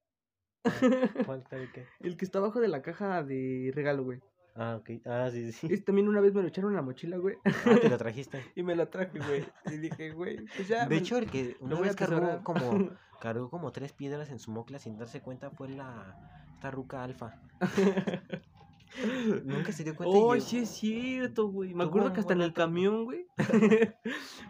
¿Cuál 1.26 1.44
sabe 1.48 1.68
qué? 1.72 1.86
El 2.00 2.16
que 2.16 2.24
está 2.24 2.38
abajo 2.38 2.60
de 2.60 2.68
la 2.68 2.82
caja 2.82 3.22
de 3.22 3.72
regalo, 3.74 4.04
güey. 4.04 4.20
Ah, 4.54 4.76
ok. 4.80 4.90
Ah, 5.04 5.28
sí, 5.30 5.52
sí. 5.52 5.66
Ese 5.70 5.82
también 5.82 6.08
una 6.08 6.20
vez 6.22 6.32
me 6.32 6.40
lo 6.40 6.48
echaron 6.48 6.70
en 6.70 6.76
la 6.76 6.82
mochila, 6.82 7.18
güey. 7.18 7.36
Ah, 7.44 7.76
te 7.80 7.90
lo 7.90 7.98
trajiste. 7.98 8.42
Y 8.54 8.62
me 8.62 8.74
lo 8.74 8.88
traje, 8.88 9.18
güey. 9.18 9.44
Y 9.70 9.76
dije, 9.76 10.12
güey, 10.12 10.46
pues 10.56 10.68
ya. 10.68 10.84
De 10.84 10.90
me- 10.94 10.96
hecho, 10.96 11.18
el 11.18 11.30
que 11.30 11.56
una 11.60 11.78
vez 11.80 11.94
cargó 11.94 12.42
como, 12.42 12.90
cargó 13.20 13.50
como 13.50 13.70
tres 13.72 13.92
piedras 13.92 14.30
en 14.30 14.38
su 14.38 14.50
mocla 14.50 14.78
sin 14.78 14.96
darse 14.96 15.20
cuenta 15.20 15.50
fue 15.50 15.68
la 15.68 16.16
esta 16.54 16.70
ruca 16.70 17.04
alfa. 17.04 17.38
Nunca 19.44 19.72
se 19.72 19.84
dio 19.84 19.94
cuenta. 19.94 20.16
y 20.16 20.20
Oh, 20.20 20.40
sí 20.40 20.58
es 20.58 20.70
cierto, 20.70 21.48
güey. 21.48 21.74
Me 21.74 21.84
acuerdo 21.84 22.12
que 22.14 22.20
hasta 22.20 22.32
en 22.32 22.40
el 22.40 22.54
camión, 22.54 23.04
güey. 23.04 23.26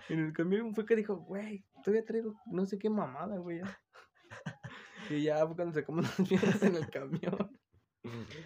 en 0.09 0.19
el 0.21 0.33
camión 0.33 0.73
fue 0.75 0.87
que 0.87 0.95
dijo, 0.95 1.17
güey, 1.17 1.65
todavía 1.83 2.05
traigo 2.05 2.35
no 2.47 2.65
sé 2.67 2.79
qué 2.79 2.89
mamada, 2.91 3.39
güey. 3.39 3.61
Ya". 5.11 5.17
Y 5.17 5.23
ya 5.23 5.47
fue 5.47 5.57
cuando 5.57 5.75
sacamos 5.75 6.05
las 6.19 6.29
piedras 6.29 6.63
en 6.63 6.77
el 6.77 6.91
camión. 6.91 7.59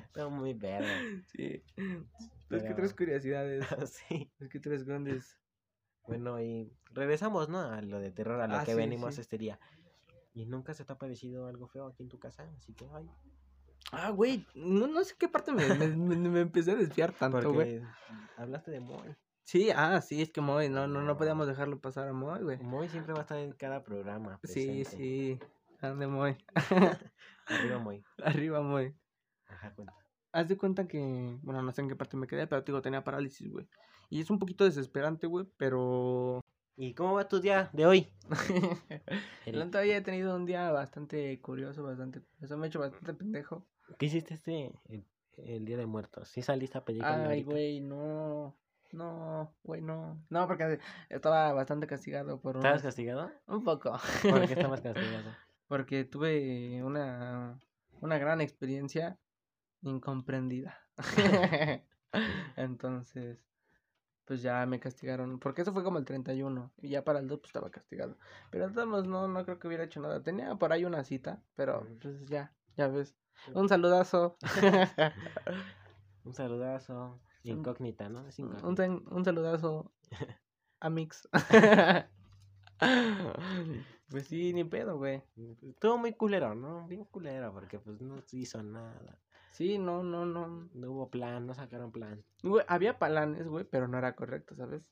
Estaba 0.07 0.31
muy 0.31 0.55
verga. 0.55 0.89
Sí. 1.27 1.63
Es 1.77 1.77
que 1.77 2.05
Pero- 2.49 2.75
tres 2.77 2.95
curiosidades. 2.95 3.67
sí. 4.09 4.31
Es 4.39 4.49
que 4.49 4.59
tres 4.61 4.85
grandes. 4.85 5.39
Bueno, 6.07 6.41
y 6.41 6.73
regresamos, 6.93 7.49
¿no? 7.49 7.61
A 7.61 7.81
lo 7.83 8.01
de 8.01 8.11
terror, 8.11 8.41
a 8.41 8.49
lo 8.49 8.57
Ah, 8.57 8.65
que 8.65 8.73
sí, 8.73 8.77
venimos 8.77 9.15
sí. 9.17 9.21
este 9.21 9.39
día. 9.39 9.61
Y 10.33 10.47
nunca 10.47 10.75
se 10.75 10.85
te 10.85 10.93
ha 10.93 10.99
parecido 10.99 11.47
algo 11.47 11.69
feo 11.69 11.87
aquí 11.87 12.03
en 12.03 12.09
tu 12.09 12.19
casa, 12.19 12.49
así 12.57 12.73
que, 12.73 12.87
ay, 12.95 13.09
Ah, 13.93 14.11
güey, 14.11 14.47
no, 14.55 14.87
no 14.87 15.03
sé 15.05 15.15
qué 15.19 15.27
parte 15.29 15.53
me, 15.53 15.67
me, 15.75 15.89
me- 15.89 16.17
me 16.29 16.41
empecé 16.41 16.71
a 16.73 16.77
desviar 16.77 17.13
tanto, 17.13 17.53
güey. 17.53 17.83
hablaste 18.37 18.71
de 18.71 18.79
Moy. 18.81 19.15
Sí, 19.43 19.71
ah, 19.75 20.01
sí, 20.01 20.23
es 20.23 20.31
que 20.31 20.41
Moy, 20.41 20.69
no, 20.69 20.87
no, 20.87 21.03
no 21.03 21.17
podíamos 21.17 21.47
dejarlo 21.49 21.81
pasar 21.81 22.07
a 22.09 22.13
Moy, 22.13 22.43
güey. 22.43 22.59
Moy 22.59 22.89
siempre 22.89 23.13
va 23.15 23.21
a 23.21 23.23
estar 23.23 23.39
en 23.39 23.53
cada 23.53 23.83
programa. 23.83 24.39
Sí, 24.45 24.83
presente. 24.85 24.85
sí. 24.85 25.39
Ande 25.81 26.07
Moy. 26.07 26.37
Arriba 27.47 27.79
Moy. 27.79 28.05
Arriba 28.23 28.61
Moy. 28.61 28.95
Ajá, 29.47 29.75
cuenta. 29.75 29.95
Haz 30.33 30.49
de 30.49 30.57
cuenta 30.57 30.87
que, 30.87 31.39
bueno, 31.43 31.61
no 31.63 31.73
sé 31.73 31.81
en 31.81 31.89
qué 31.89 31.97
parte 31.97 32.17
me 32.17 32.29
quedé, 32.29 32.47
pero 32.47 32.63
te 32.63 32.71
digo, 32.71 32.83
tenía 32.83 33.03
parálisis, 33.03 33.51
güey. 33.51 33.69
Y 34.11 34.21
es 34.21 34.31
un 34.31 34.39
poquito 34.39 34.65
desesperante, 34.65 35.27
güey, 35.27 35.47
pero... 35.57 36.41
¿Y 36.77 36.95
cómo 36.95 37.15
va 37.15 37.29
tu 37.29 37.41
día 37.41 37.69
de 37.73 37.85
hoy? 37.85 38.13
El- 39.47 39.71
todavía 39.71 39.97
he 39.97 40.01
tenido 40.03 40.35
un 40.37 40.47
día 40.47 40.71
bastante 40.71 41.41
curioso, 41.41 41.83
bastante... 41.83 42.23
Eso 42.41 42.57
me 42.57 42.67
ha 42.67 42.69
hecho 42.69 42.79
bastante 42.79 43.13
pendejo. 43.15 43.67
¿Qué 43.99 44.07
hiciste 44.07 44.35
este 44.35 44.73
el, 44.89 45.05
el 45.37 45.65
día 45.65 45.77
de 45.77 45.87
muertos? 45.87 46.29
¿Sí 46.29 46.43
saliste 46.43 46.79
a 46.79 46.85
pedir 46.85 47.05
Ay, 47.05 47.43
güey, 47.43 47.81
no... 47.81 48.57
No, 48.93 49.55
güey, 49.63 49.81
no. 49.83 50.21
No, 50.31 50.47
porque 50.49 50.81
estaba 51.09 51.53
bastante 51.53 51.87
castigado 51.87 52.41
por 52.41 52.57
¿Estabas 52.57 52.83
castigado? 52.83 53.31
Un 53.47 53.63
poco. 53.63 53.93
¿Por 54.23 54.47
qué 54.47 54.55
estabas 54.55 54.81
castigado? 54.81 55.31
Porque 55.71 56.05
tuve 56.05 56.83
una, 56.83 57.57
una 58.01 58.19
gran 58.19 58.41
experiencia 58.41 59.21
incomprendida. 59.83 60.77
Entonces, 62.57 63.39
pues 64.25 64.43
ya 64.43 64.67
me 64.67 64.81
castigaron. 64.81 65.39
Porque 65.39 65.63
eso 65.63 65.73
fue 65.73 65.85
como 65.85 65.99
el 65.99 66.05
31. 66.05 66.73
Y 66.79 66.89
ya 66.89 67.05
para 67.05 67.21
el 67.21 67.29
2 67.29 67.39
pues 67.39 67.51
estaba 67.51 67.71
castigado. 67.71 68.17
Pero 68.51 68.69
modos, 68.85 69.07
no, 69.07 69.29
no 69.29 69.45
creo 69.45 69.61
que 69.61 69.69
hubiera 69.69 69.85
hecho 69.85 70.01
nada. 70.01 70.21
Tenía 70.21 70.57
por 70.57 70.73
ahí 70.73 70.85
una 70.85 71.05
cita, 71.05 71.41
pero 71.55 71.87
pues 72.03 72.27
ya, 72.27 72.53
ya 72.77 72.89
ves. 72.89 73.15
Un 73.55 73.69
saludazo. 73.69 74.39
Un 76.25 76.35
saludazo. 76.35 77.21
Incógnita, 77.45 78.09
¿no? 78.09 78.27
Es 78.27 78.41
incógnita. 78.41 78.89
un, 78.89 79.07
un 79.09 79.25
saludazo 79.25 79.93
a 80.81 80.91
Mix. 80.91 81.29
Pues 84.11 84.27
sí, 84.27 84.53
ni 84.53 84.65
pedo, 84.65 84.99
güey. 84.99 85.23
Estuvo 85.63 85.97
muy 85.99 86.13
culero, 86.15 86.55
¿no? 86.55 86.87
Bien 86.89 87.05
culero, 87.05 87.53
porque 87.53 87.79
pues 87.79 88.01
no 88.01 88.21
se 88.23 88.39
hizo 88.39 88.63
nada. 88.63 89.19
Sí, 89.53 89.79
no, 89.79 90.03
no, 90.03 90.27
no. 90.27 90.69
No 90.75 90.91
hubo 90.91 91.11
plan, 91.11 91.47
no 91.47 91.55
sacaron 91.55 91.93
plan. 91.93 92.23
Güey, 92.43 92.65
había 92.69 92.99
planes, 92.99 93.47
güey, 93.47 93.65
pero 93.65 93.89
no 93.89 93.99
era 93.99 94.15
correcto, 94.15 94.57
¿sabes? 94.57 94.83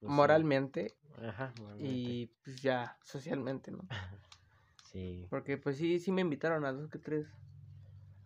Pues, 0.00 0.12
sí. 0.12 0.16
Moralmente 0.16 0.96
Ajá, 1.22 1.52
moralmente. 1.58 1.92
y 1.92 2.26
pues 2.42 2.62
ya, 2.62 2.98
socialmente, 3.02 3.70
¿no? 3.70 3.86
Sí, 4.92 5.26
Porque 5.28 5.56
pues 5.56 5.76
sí, 5.76 5.98
sí 5.98 6.12
me 6.12 6.20
invitaron 6.20 6.64
a 6.64 6.72
dos 6.72 6.88
que 6.88 7.00
tres 7.00 7.26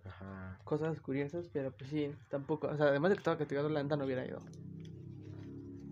ajá. 0.04 0.58
cosas 0.64 1.00
curiosas, 1.00 1.48
pero 1.50 1.70
pues 1.72 1.88
sí, 1.88 2.14
tampoco, 2.28 2.68
o 2.68 2.76
sea, 2.76 2.88
además 2.88 3.08
de 3.08 3.16
que 3.16 3.20
estaba 3.20 3.38
castigado, 3.38 3.70
la 3.70 3.82
neta 3.82 3.96
no 3.96 4.04
hubiera 4.04 4.26
ido. 4.26 4.38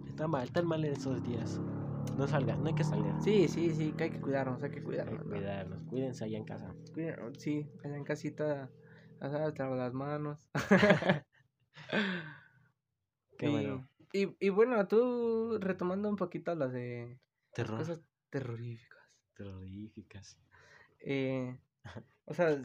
Está 0.07 0.29
mal, 0.29 0.45
están 0.45 0.67
mal 0.67 0.85
en 0.85 0.93
esos 0.93 1.23
días. 1.23 1.59
No 2.17 2.27
salgan, 2.27 2.63
no 2.63 2.69
hay 2.69 2.75
que 2.75 2.85
salir. 2.85 3.13
Sí, 3.21 3.49
sí, 3.49 3.75
sí, 3.75 3.93
que 3.93 4.05
hay 4.05 4.11
que 4.11 4.21
cuidarnos, 4.21 4.63
hay 4.63 4.71
que 4.71 4.77
Hay 4.77 4.83
que 4.83 4.87
cuidarnos. 4.87 5.25
¿no? 5.27 5.31
cuidarnos, 5.31 5.83
cuídense 5.89 6.25
allá 6.25 6.39
en 6.39 6.45
casa. 6.45 6.75
Sí, 7.39 7.67
allá 7.85 7.97
en 7.97 8.05
casita, 8.05 8.71
lavas 9.21 9.79
las 9.79 9.93
manos. 9.93 10.49
Qué 13.39 13.49
y, 13.49 13.51
bueno. 13.51 13.89
y, 14.13 14.37
y 14.47 14.49
bueno, 14.49 14.87
tú 14.89 15.59
retomando 15.61 16.09
un 16.09 16.17
poquito 16.17 16.55
las 16.55 16.73
de 16.73 17.19
Terror. 17.53 17.79
cosas 17.79 18.01
terroríficas. 18.31 18.99
Terroríficas. 19.37 20.39
Eh, 21.01 21.59
o 22.25 22.35
sea, 22.35 22.57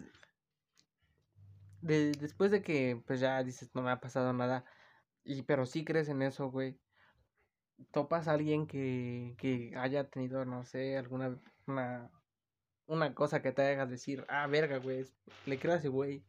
de- 1.82 2.12
después 2.12 2.51
de 2.51 2.62
que 2.62 3.01
pues 3.06 3.19
ya 3.19 3.43
dices 3.43 3.71
no 3.75 3.82
me 3.82 3.91
ha 3.91 3.99
pasado 3.99 4.32
nada, 4.34 4.65
y 5.23 5.41
pero 5.43 5.65
sí 5.65 5.84
crees 5.84 6.10
en 6.10 6.21
eso, 6.21 6.49
güey. 6.49 6.80
Topas 7.91 8.27
a 8.27 8.33
alguien 8.33 8.67
que, 8.67 9.35
que 9.37 9.73
haya 9.77 10.09
tenido, 10.09 10.45
no 10.45 10.63
sé, 10.63 10.97
alguna 10.97 11.39
una, 11.67 12.11
una 12.87 13.13
cosa 13.15 13.41
que 13.41 13.51
te 13.51 13.61
haga 13.61 13.85
decir, 13.85 14.25
ah, 14.29 14.47
verga, 14.47 14.77
güey, 14.77 15.05
le 15.45 15.59
creo 15.59 15.73
a 15.73 15.77
ese 15.77 15.89
güey. 15.89 16.23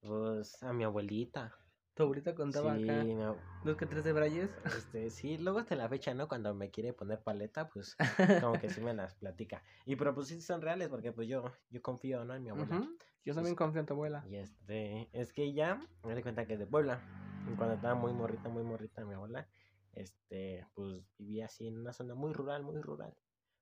Pues 0.00 0.62
a 0.62 0.72
mi 0.72 0.84
abuelita. 0.84 1.54
Tu 1.94 2.02
abuelita 2.02 2.34
contaba 2.34 2.74
sí, 2.76 2.84
acá 2.84 3.36
dos 3.64 3.76
que 3.76 3.84
tres 3.86 4.02
de 4.02 4.12
Brayes. 4.12 4.50
este, 4.64 5.10
sí, 5.10 5.36
luego 5.36 5.58
hasta 5.58 5.76
la 5.76 5.88
fecha, 5.88 6.14
¿no? 6.14 6.26
Cuando 6.26 6.54
me 6.54 6.70
quiere 6.70 6.94
poner 6.94 7.22
paleta, 7.22 7.68
pues 7.68 7.96
como 8.40 8.58
que 8.58 8.70
sí 8.70 8.80
me 8.80 8.94
las 8.94 9.14
platica. 9.14 9.62
Y 9.84 9.96
pero 9.96 10.14
pues 10.14 10.28
sí 10.28 10.40
son 10.40 10.62
reales 10.62 10.88
porque 10.88 11.12
pues 11.12 11.28
yo, 11.28 11.52
yo 11.70 11.82
confío, 11.82 12.24
¿no? 12.24 12.34
En 12.34 12.42
mi 12.42 12.50
abuela. 12.50 12.88
Yo 13.24 13.34
también 13.34 13.54
confío 13.54 13.80
en 13.80 13.86
tu 13.86 13.92
abuela. 13.92 14.24
Y 14.26 14.36
este, 14.36 15.08
es 15.12 15.32
que 15.32 15.44
ella, 15.44 15.78
me 16.04 16.14
di 16.14 16.22
cuenta 16.22 16.46
que 16.46 16.54
es 16.54 16.58
de 16.58 16.66
Puebla. 16.66 17.00
Y 17.48 17.54
cuando 17.54 17.74
estaba 17.74 17.94
muy 17.94 18.12
morrita, 18.12 18.48
muy 18.48 18.62
morrita 18.62 19.04
mi 19.04 19.14
abuela, 19.14 19.46
este, 19.92 20.66
pues 20.74 21.02
vivía 21.18 21.46
así 21.46 21.66
en 21.66 21.78
una 21.78 21.92
zona 21.92 22.14
muy 22.14 22.32
rural, 22.32 22.62
muy 22.62 22.80
rural. 22.80 23.14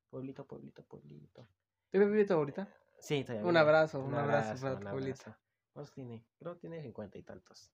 Pueblito, 0.09 0.45
pueblito, 0.45 0.83
pueblito. 0.83 1.47
¿Tú 1.91 1.99
vives 1.99 2.27
tu 2.27 2.33
abuelita? 2.33 2.67
Sí, 2.99 3.23
todavía 3.23 3.47
Un 3.47 3.57
abrazo, 3.57 3.99
un 4.03 4.13
abrazo 4.13 4.61
para 4.61 4.75
un 4.75 4.81
tu 4.81 4.87
abuelita. 4.87 5.21
abrazo. 5.21 5.39
¿Cuántos 5.73 5.93
tiene? 5.93 6.25
Creo 6.37 6.53
que 6.55 6.59
tiene 6.61 6.81
cincuenta 6.81 7.17
y 7.17 7.23
tantos. 7.23 7.71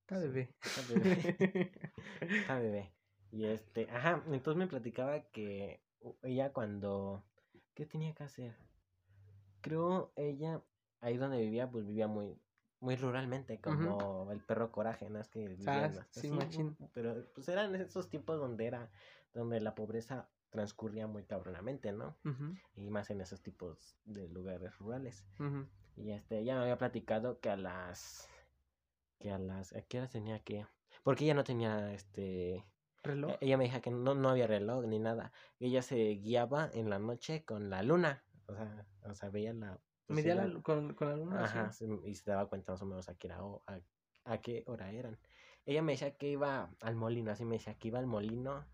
Está 0.00 0.18
bebé. 0.18 0.54
Está 0.62 0.82
bebé. 0.92 1.72
Está 2.20 2.58
bebé. 2.58 2.92
Y 3.30 3.46
este, 3.46 3.88
ajá, 3.90 4.22
entonces 4.26 4.58
me 4.58 4.66
platicaba 4.66 5.22
que 5.30 5.82
ella 6.22 6.52
cuando, 6.52 7.24
¿qué 7.74 7.86
tenía 7.86 8.14
que 8.14 8.24
hacer? 8.24 8.56
Creo 9.60 10.12
ella, 10.16 10.62
ahí 11.00 11.16
donde 11.16 11.38
vivía, 11.40 11.70
pues 11.70 11.86
vivía 11.86 12.08
muy, 12.08 12.36
muy 12.82 12.96
ruralmente, 12.96 13.60
como 13.60 14.30
el 14.32 14.40
perro 14.40 14.72
coraje, 14.72 15.08
¿no? 15.08 15.20
Es 15.20 15.28
que 15.28 15.46
vivían 15.46 15.94
Ah, 16.00 16.06
sí, 16.10 16.30
machín. 16.30 16.76
Pero 16.92 17.24
pues 17.32 17.48
eran 17.48 17.74
esos 17.76 18.08
tiempos 18.10 18.40
donde 18.40 18.66
era, 18.66 18.90
donde 19.32 19.60
la 19.60 19.74
pobreza 19.76 20.28
transcurría 20.50 21.06
muy 21.06 21.22
cabronamente, 21.22 21.92
¿no? 21.92 22.16
Y 22.74 22.90
más 22.90 23.08
en 23.10 23.20
esos 23.20 23.40
tipos 23.40 23.96
de 24.04 24.28
lugares 24.28 24.76
rurales. 24.78 25.24
Y 25.96 26.10
este, 26.10 26.40
ella 26.40 26.56
me 26.56 26.62
había 26.62 26.76
platicado 26.76 27.38
que 27.38 27.50
a 27.50 27.56
las. 27.56 28.28
que 29.20 29.30
a 29.30 29.38
las. 29.38 29.72
¿A 29.74 29.82
qué 29.82 29.98
horas 29.98 30.10
tenía 30.10 30.40
que.? 30.40 30.66
Porque 31.04 31.24
ella 31.24 31.34
no 31.34 31.44
tenía 31.44 31.92
este. 31.94 32.66
¿Reloj? 33.04 33.36
Ella 33.40 33.56
me 33.58 33.64
dijo 33.64 33.80
que 33.80 33.90
no, 33.92 34.14
no 34.14 34.28
había 34.28 34.46
reloj 34.48 34.86
ni 34.86 34.98
nada. 34.98 35.32
Ella 35.60 35.82
se 35.82 35.96
guiaba 36.16 36.68
en 36.72 36.90
la 36.90 36.98
noche 36.98 37.44
con 37.44 37.70
la 37.70 37.82
luna. 37.84 38.24
O 38.46 38.54
sea, 38.54 38.86
o 39.04 39.14
sea 39.14 39.30
veía 39.30 39.52
la. 39.54 39.78
¿Medía 40.08 40.34
la 40.34 40.62
con, 40.62 40.94
con 40.94 41.08
la 41.08 41.16
luna? 41.16 41.44
Ajá, 41.44 41.72
y 42.04 42.14
se 42.14 42.30
daba 42.30 42.48
cuenta 42.48 42.72
más 42.72 42.82
o 42.82 42.86
menos 42.86 43.08
a 43.08 43.16
qué, 43.16 43.28
era, 43.28 43.38
a, 43.38 43.80
a 44.24 44.40
qué 44.40 44.64
hora 44.66 44.90
eran. 44.92 45.18
Ella 45.64 45.82
me 45.82 45.92
decía 45.92 46.16
que 46.16 46.28
iba 46.28 46.76
al 46.80 46.96
molino, 46.96 47.30
así 47.30 47.44
me 47.44 47.56
decía 47.56 47.78
que 47.78 47.88
iba 47.88 47.98
al 47.98 48.06
molino 48.06 48.66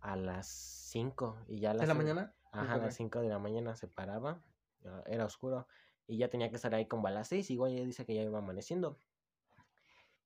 a 0.00 0.16
las 0.16 0.46
5 0.48 1.38
y 1.48 1.60
ya 1.60 1.70
a 1.70 1.74
¿De 1.78 1.86
las 1.86 1.88
la 1.88 1.94
cin- 1.94 1.98
mañana? 1.98 2.34
Ajá, 2.52 2.74
a 2.74 2.78
las 2.78 2.94
5 2.94 3.20
de 3.20 3.28
la 3.28 3.38
mañana 3.38 3.76
se 3.76 3.88
paraba, 3.88 4.44
ah, 4.84 5.02
era 5.06 5.24
oscuro, 5.24 5.66
y 6.06 6.18
ya 6.18 6.28
tenía 6.28 6.50
que 6.50 6.56
estar 6.56 6.74
ahí 6.74 6.86
como 6.86 7.06
a 7.08 7.10
las 7.10 7.28
6, 7.28 7.50
igual 7.50 7.72
ella 7.72 7.84
dice 7.84 8.04
que 8.06 8.14
ya 8.14 8.22
iba 8.22 8.38
amaneciendo. 8.38 8.98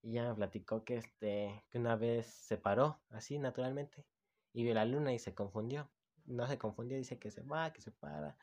Y 0.02 0.12
ya 0.12 0.28
me 0.28 0.34
platicó 0.34 0.84
que 0.84 0.96
este, 0.96 1.64
que 1.70 1.78
una 1.78 1.96
vez 1.96 2.26
se 2.26 2.56
paró, 2.58 3.02
así 3.10 3.38
naturalmente, 3.38 4.06
y 4.52 4.62
vio 4.64 4.74
la 4.74 4.84
luna 4.84 5.12
y 5.12 5.18
se 5.18 5.34
confundió. 5.34 5.92
No 6.24 6.46
se 6.46 6.58
confundió, 6.58 6.96
dice 6.96 7.18
que 7.18 7.30
se 7.30 7.42
va, 7.42 7.72
que 7.72 7.80
se 7.80 7.90
para, 7.90 8.38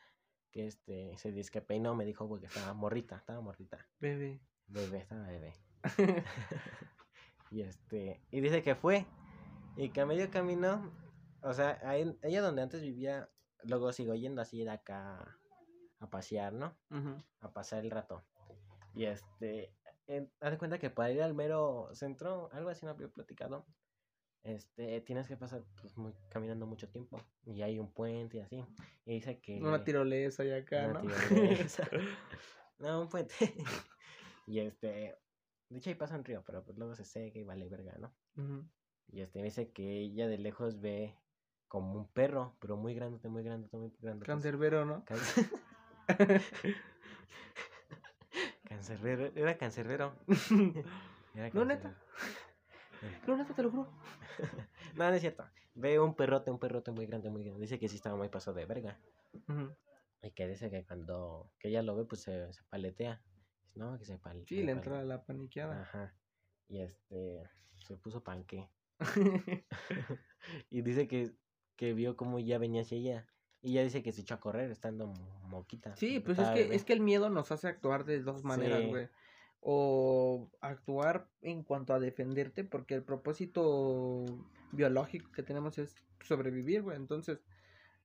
que 0.56 0.66
este, 0.68 1.18
se 1.18 1.32
dice 1.32 1.50
que 1.50 1.60
peinó, 1.60 1.94
me 1.94 2.06
dijo 2.06 2.26
porque 2.26 2.46
estaba 2.46 2.72
morrita, 2.72 3.16
estaba 3.16 3.42
morrita, 3.42 3.86
Bebé. 4.00 4.40
bebé, 4.66 4.98
estaba 4.98 5.26
bebé. 5.28 5.52
Y 7.50 7.60
este, 7.62 8.20
y 8.30 8.40
dice 8.40 8.62
que 8.62 8.74
fue, 8.74 9.06
y 9.76 9.90
que 9.90 10.00
a 10.00 10.06
medio 10.06 10.28
camino, 10.30 10.90
o 11.42 11.52
sea, 11.52 11.78
ahí- 11.84 12.18
ella 12.22 12.40
donde 12.42 12.62
antes 12.62 12.80
vivía, 12.82 13.28
luego 13.64 13.92
sigo 13.92 14.14
yendo 14.14 14.40
así 14.42 14.64
de 14.64 14.70
acá 14.70 15.38
a 16.00 16.10
pasear, 16.10 16.52
¿no? 16.54 16.74
A 17.40 17.52
pasar 17.52 17.84
el 17.84 17.90
rato. 17.90 18.24
Y 18.94 19.04
este, 19.04 19.72
haz 20.40 20.50
de 20.52 20.58
cuenta 20.58 20.78
que 20.78 20.90
para 20.90 21.12
ir 21.12 21.22
al 21.22 21.34
mero 21.34 21.90
centro, 21.92 22.48
algo 22.52 22.70
así 22.70 22.84
me 22.84 22.90
había 22.92 23.08
platicado, 23.08 23.64
este, 24.46 25.00
tienes 25.00 25.26
que 25.26 25.36
pasar 25.36 25.64
pues, 25.80 25.96
muy, 25.96 26.14
caminando 26.28 26.66
mucho 26.66 26.88
tiempo, 26.88 27.20
y 27.44 27.62
hay 27.62 27.78
un 27.78 27.92
puente 27.92 28.38
y 28.38 28.40
así, 28.40 28.64
y 29.04 29.14
dice 29.14 29.40
que... 29.40 29.60
Una 29.60 29.82
tirolesa 29.82 30.44
y 30.44 30.52
acá, 30.52 30.86
Una 30.88 31.02
¿no? 31.02 31.10
tirolesa. 31.28 31.88
no, 32.78 33.02
un 33.02 33.08
puente. 33.08 33.34
y 34.46 34.60
este, 34.60 35.18
de 35.68 35.78
hecho 35.78 35.90
ahí 35.90 35.96
pasa 35.96 36.16
un 36.16 36.24
río, 36.24 36.42
pero 36.46 36.64
pues 36.64 36.78
luego 36.78 36.94
se 36.94 37.04
seca 37.04 37.38
y 37.38 37.44
vale 37.44 37.68
verga, 37.68 37.96
¿no? 37.98 38.14
Y 39.08 39.20
este 39.20 39.42
dice 39.42 39.72
que 39.72 40.00
ella 40.00 40.28
de 40.28 40.38
lejos 40.38 40.80
ve 40.80 41.16
como 41.68 41.94
un 41.94 42.06
perro, 42.08 42.56
pero 42.60 42.76
muy 42.76 42.94
grande, 42.94 43.28
muy 43.28 43.42
grande, 43.42 43.68
muy 43.72 43.92
grande. 44.00 44.24
Cancerbero, 44.26 44.84
¿no? 44.84 45.04
Cancerbero, 48.64 49.32
era 49.34 49.56
cancerbero. 49.58 50.14
Era 51.34 51.50
No, 51.52 51.64
neta. 51.64 51.94
cancerbero. 53.00 53.26
No, 53.26 53.36
neta, 53.36 53.54
te 53.54 53.62
lo 53.62 53.70
juro. 53.70 53.88
No, 54.96 55.08
no 55.08 55.14
es 55.14 55.20
cierto. 55.20 55.44
Ve 55.74 56.00
un 56.00 56.14
perrote, 56.14 56.50
un 56.50 56.58
perrote 56.58 56.90
muy 56.90 57.06
grande, 57.06 57.28
muy 57.30 57.44
grande. 57.44 57.60
Dice 57.60 57.78
que 57.78 57.88
sí 57.88 57.96
estaba 57.96 58.16
muy 58.16 58.28
pasado 58.28 58.56
de 58.56 58.64
verga. 58.66 58.98
Y 60.22 60.30
que 60.30 60.48
dice 60.48 60.70
que 60.70 60.84
cuando 60.86 61.52
que 61.58 61.68
ella 61.68 61.82
lo 61.82 61.94
ve, 61.96 62.04
pues 62.04 62.22
se, 62.22 62.52
se 62.52 62.62
paletea. 62.64 63.20
No, 63.74 63.98
que 63.98 64.04
se 64.06 64.18
pal- 64.18 64.44
Sí, 64.46 64.62
le 64.62 64.72
entra 64.72 65.02
la 65.04 65.24
paniqueada. 65.24 65.82
Ajá. 65.82 66.14
Y 66.68 66.80
este 66.80 67.42
se 67.86 67.96
puso 67.96 68.22
panque. 68.24 68.70
y 70.70 70.82
dice 70.82 71.06
que, 71.08 71.32
que 71.76 71.92
vio 71.92 72.16
cómo 72.16 72.38
ya 72.38 72.58
venía 72.58 72.82
hacia 72.82 72.96
ella. 72.98 73.26
Y 73.62 73.72
ella 73.72 73.82
dice 73.84 74.02
que 74.02 74.12
se 74.12 74.20
echó 74.22 74.34
a 74.34 74.40
correr 74.40 74.70
estando 74.70 75.08
mo- 75.08 75.40
moquita. 75.48 75.94
Sí, 75.96 76.20
pues 76.20 76.38
es 76.38 76.42
estaba 76.44 76.54
que, 76.54 76.62
bebé. 76.64 76.76
es 76.76 76.84
que 76.84 76.92
el 76.92 77.00
miedo 77.00 77.30
nos 77.30 77.50
hace 77.52 77.68
actuar 77.68 78.04
de 78.04 78.20
dos 78.22 78.44
maneras, 78.44 78.80
Sí. 78.80 78.90
O 79.68 80.48
actuar 80.60 81.28
en 81.42 81.64
cuanto 81.64 81.92
a 81.92 81.98
defenderte, 81.98 82.62
porque 82.62 82.94
el 82.94 83.02
propósito 83.02 84.24
biológico 84.70 85.32
que 85.32 85.42
tenemos 85.42 85.76
es 85.78 85.92
sobrevivir, 86.24 86.82
güey. 86.82 86.96
Entonces, 86.96 87.40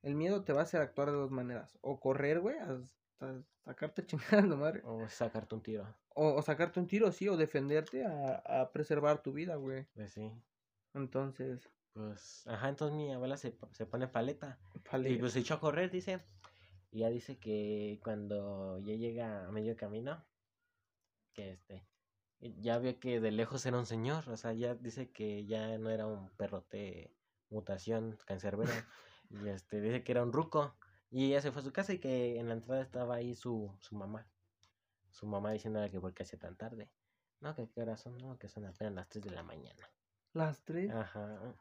el 0.02 0.16
miedo 0.16 0.44
te 0.44 0.54
va 0.54 0.62
a 0.62 0.64
hacer 0.64 0.82
actuar 0.82 1.12
de 1.12 1.18
dos 1.18 1.30
maneras. 1.30 1.78
O 1.82 2.00
correr, 2.00 2.40
güey, 2.40 2.58
hasta 2.58 3.44
sacarte 3.64 4.04
chingando, 4.08 4.58
madre. 4.58 4.82
O 4.86 5.08
sacarte 5.08 5.54
un 5.54 5.62
tiro. 5.62 5.86
O, 6.16 6.34
o 6.34 6.42
sacarte 6.42 6.80
un 6.80 6.88
tiro, 6.88 7.12
sí, 7.12 7.30
o 7.30 7.38
defenderte 7.38 8.06
a, 8.06 8.38
a 8.38 8.72
preservar 8.72 9.22
tu 9.22 9.32
vida, 9.32 9.56
güey. 9.58 9.86
Pues 9.94 10.14
sí. 10.14 10.32
Entonces, 10.96 11.70
Pues, 11.94 12.48
ajá, 12.48 12.70
entonces 12.70 12.98
mi 12.98 13.12
abuela 13.14 13.38
se, 13.38 13.56
se 13.74 13.86
pone 13.86 14.08
paleta. 14.08 14.58
vale. 14.92 15.12
Y 15.12 15.18
pues 15.18 15.34
se 15.34 15.40
echó 15.42 15.54
a 15.54 15.60
correr, 15.60 15.92
dice. 15.92 16.22
Y 16.92 17.00
ya 17.02 17.10
dice 17.10 17.38
que 17.38 18.00
cuando 18.04 18.80
ya 18.80 18.96
llega 18.96 19.46
a 19.46 19.52
medio 19.52 19.76
camino, 19.76 20.26
que 21.34 21.52
este, 21.52 21.86
ya 22.40 22.80
vio 22.80 23.00
que 23.00 23.20
de 23.20 23.32
lejos 23.32 23.66
era 23.66 23.78
un 23.78 23.86
señor. 23.86 24.30
O 24.30 24.38
sea, 24.38 24.54
ya 24.54 24.76
dice 24.76 25.12
que 25.12 25.46
ya 25.46 25.78
no 25.78 25.90
era 25.90 26.08
un 26.08 26.30
perrote 26.32 27.16
mutación 27.50 28.18
cancerbero. 28.26 28.72
y 29.30 29.48
este, 29.48 29.82
dice 29.82 30.04
que 30.04 30.12
era 30.12 30.24
un 30.24 30.34
ruco. 30.34 30.76
Y 31.10 31.26
ella 31.28 31.42
se 31.42 31.52
fue 31.52 31.62
a 31.62 31.66
su 31.66 31.74
casa 31.74 31.94
y 31.94 32.00
que 32.00 32.40
en 32.40 32.48
la 32.48 32.54
entrada 32.54 32.82
estaba 32.82 33.16
ahí 33.16 33.36
su, 33.36 33.76
su 33.80 33.96
mamá. 33.96 34.28
Su 35.10 35.26
mamá 35.26 35.52
diciéndole 35.52 35.92
que 35.92 36.00
por 36.00 36.14
qué 36.14 36.24
hacía 36.24 36.40
tan 36.40 36.56
tarde. 36.56 36.90
No, 37.42 37.54
que 37.56 37.70
qué 37.70 37.82
horas 37.82 38.00
son, 38.00 38.18
no, 38.18 38.38
que 38.38 38.48
son 38.48 38.66
apenas 38.66 38.94
las 38.94 39.10
3 39.10 39.26
de 39.26 39.32
la 39.32 39.44
mañana. 39.44 39.90
Las 40.34 40.64
tres. 40.64 40.90
Ajá. 40.92 41.56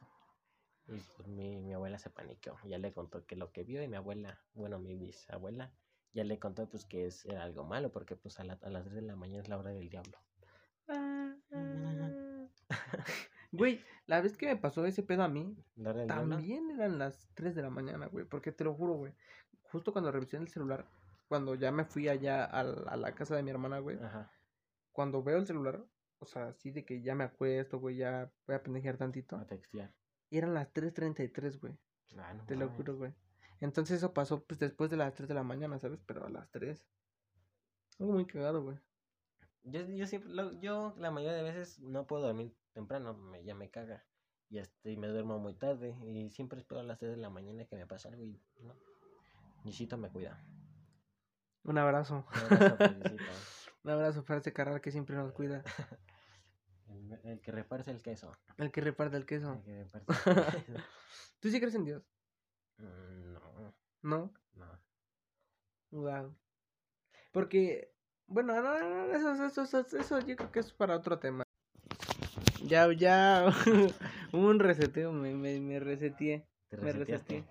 Y 0.87 0.99
pues 1.17 1.29
mi, 1.29 1.61
mi 1.61 1.73
abuela 1.73 1.99
se 1.99 2.11
paniqueó. 2.11 2.57
Ya 2.65 2.79
le 2.79 2.93
contó 2.93 3.27
que 3.27 3.35
lo 3.35 3.51
que 3.51 3.65
vio 3.65 3.83
y 3.83 3.89
mi 3.89 3.97
abuela, 3.97 4.41
bueno, 4.55 4.79
mi 4.79 4.95
bisabuela, 4.95 5.73
ya 6.13 6.25
le 6.25 6.39
contó 6.39 6.69
pues 6.69 6.85
que 6.85 7.07
es, 7.07 7.25
era 7.27 7.43
algo 7.45 7.65
malo 7.65 7.91
porque 7.93 8.17
pues 8.17 8.39
a, 8.41 8.45
la- 8.45 8.59
a 8.63 8.71
las 8.71 8.85
3 8.85 8.95
de 8.97 9.03
la 9.03 9.17
mañana 9.17 9.43
es 9.43 9.49
la 9.49 9.59
hora 9.59 9.71
del 9.71 9.89
diablo. 9.89 10.19
Ah, 10.89 11.35
Güey, 13.53 13.81
la 14.07 14.21
vez 14.21 14.37
que 14.37 14.47
me 14.47 14.57
pasó 14.57 14.85
ese 14.87 15.03
pedo 15.03 15.23
a 15.25 15.29
mí, 15.29 15.57
también 16.31 16.71
eran 16.71 16.99
las 16.99 17.29
3 17.35 17.55
de 17.57 17.63
la 17.63 17.71
mañana, 17.71 18.07
güey. 18.07 18.25
Porque 18.25 18.53
te 18.53 18.63
lo 18.65 18.75
juro, 18.75 18.95
güey. 18.95 19.13
Justo 19.63 19.93
cuando 19.93 20.13
revisé 20.13 20.37
el 20.37 20.49
celular, 20.49 20.89
cuando 21.29 21.55
ya 21.57 21.73
me 21.73 21.85
fui 21.85 22.09
allá 22.09 22.45
a, 22.45 22.63
la- 22.63 22.91
a 22.93 22.97
la 22.97 23.13
casa 23.15 23.35
de 23.37 23.43
mi 23.43 23.51
hermana, 23.51 23.79
güey. 23.81 23.99
Ajá. 24.01 24.31
Cuando 24.93 25.23
veo 25.23 25.39
el 25.39 25.47
celular, 25.47 25.85
o 26.19 26.27
sea, 26.27 26.49
así 26.49 26.71
de 26.71 26.85
que 26.85 27.03
ya 27.03 27.15
me 27.15 27.25
acuesto, 27.25 27.79
güey, 27.81 27.97
ya 27.97 28.33
voy 28.47 28.57
a 28.57 28.63
pendejear 28.63 28.97
tantito. 28.97 29.37
A 29.37 29.47
textear. 29.47 29.93
Y 30.29 30.39
eran 30.39 30.55
las 30.55 30.73
3.33, 30.73 31.59
güey. 31.61 31.77
Ah, 32.19 32.35
no 32.35 32.45
Te 32.47 32.55
lo 32.57 32.69
juro, 32.69 32.97
güey. 32.97 33.13
Entonces 33.61 33.99
eso 33.99 34.13
pasó 34.15 34.43
pues 34.45 34.59
después 34.59 34.91
de 34.91 34.97
las 34.97 35.15
3 35.15 35.29
de 35.29 35.35
la 35.35 35.43
mañana, 35.43 35.79
¿sabes? 35.79 36.01
Pero 36.07 36.25
a 36.27 36.31
las 36.31 36.51
3. 36.51 36.85
Algo 37.99 38.13
muy 38.15 38.27
cagado, 38.27 38.63
güey. 38.63 38.79
Yo, 39.63 39.83
yo 39.89 40.07
siempre, 40.07 40.31
lo- 40.33 40.59
yo 40.61 40.95
la 40.97 41.11
mayoría 41.11 41.37
de 41.37 41.43
veces 41.43 41.79
no 41.81 42.07
puedo 42.07 42.23
dormir 42.23 42.57
temprano, 42.73 43.15
me, 43.15 43.45
ya 43.45 43.55
me 43.55 43.71
caga. 43.71 44.07
Y 44.49 44.59
este, 44.59 44.91
y 44.93 44.97
me 44.97 45.07
duermo 45.09 45.39
muy 45.39 45.55
tarde. 45.55 45.97
Y 46.07 46.31
siempre 46.31 46.59
espero 46.59 46.81
a 46.81 46.85
las 46.85 46.99
3 46.99 47.13
de 47.13 47.19
la 47.19 47.31
mañana 47.31 47.67
que 47.67 47.77
me 47.77 47.87
pase 47.87 48.09
algo 48.09 48.25
y 48.25 48.41
no. 48.63 48.75
Nisito 49.65 49.99
me 49.99 50.09
cuida. 50.11 50.43
Un 51.65 51.77
abrazo. 51.77 52.27
Un 52.33 52.43
abrazo 52.55 52.77
para 52.79 52.93
Nisito. 52.95 53.25
Un 53.85 53.91
abrazo 53.91 54.25
para 54.25 54.41
ese 54.41 54.53
carnal 54.53 54.81
que 54.81 54.91
siempre 54.91 55.17
nos 55.17 55.33
cuida. 55.33 55.63
El, 56.89 57.21
el 57.23 57.41
que 57.41 57.53
reparse 57.53 57.93
el 57.93 58.03
queso. 58.03 58.37
El 58.57 58.73
que 58.73 58.81
reparte 58.81 59.17
el 59.17 59.23
El 59.23 59.27
queso. 59.27 59.63
que 59.63 59.85
reparse 59.85 60.31
el 60.31 60.65
queso. 60.67 60.85
¿Tú 61.39 61.49
sí 61.49 61.61
crees 61.61 61.75
en 61.77 61.85
Dios? 61.85 62.03
Mm, 62.79 63.30
No, 64.03 64.33
¿No? 64.57 64.81
Wow. 65.91 66.35
Porque, 67.33 67.93
bueno, 68.27 68.55
no, 68.63 68.79
no, 68.79 69.07
no, 69.07 69.15
eso, 69.15 69.45
eso, 69.47 69.63
eso, 69.63 69.97
eso 69.99 70.21
yo 70.21 70.37
creo 70.37 70.53
que 70.53 70.61
es 70.61 70.73
para 70.73 70.97
otro 70.97 71.19
tema. 71.19 71.43
Ya, 72.65 72.93
ya, 72.93 73.47
hubo 74.33 74.49
un 74.49 74.59
reseteo, 74.61 75.13
me, 75.13 75.35
me, 75.35 75.61
me 75.61 75.81
reseteé. 75.81 76.47
Te 76.69 76.77
Me 76.77 76.93
reseteé. 76.93 77.45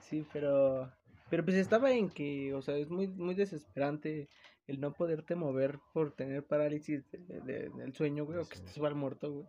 Sí, 0.00 0.26
pero, 0.32 0.92
pero 1.30 1.44
pues 1.44 1.56
estaba 1.56 1.92
en 1.92 2.10
que, 2.10 2.54
o 2.54 2.62
sea, 2.62 2.76
es 2.76 2.88
muy, 2.90 3.08
muy 3.08 3.34
desesperante 3.34 4.28
el 4.66 4.80
no 4.80 4.92
poderte 4.92 5.34
mover 5.36 5.78
por 5.92 6.12
tener 6.12 6.44
parálisis 6.44 7.08
de- 7.12 7.40
de- 7.40 7.68
del 7.70 7.94
sueño, 7.94 8.24
güey, 8.24 8.38
o 8.38 8.48
que 8.48 8.54
estés 8.54 8.76
igual 8.76 8.94
muerto, 8.94 9.32
güey. 9.32 9.46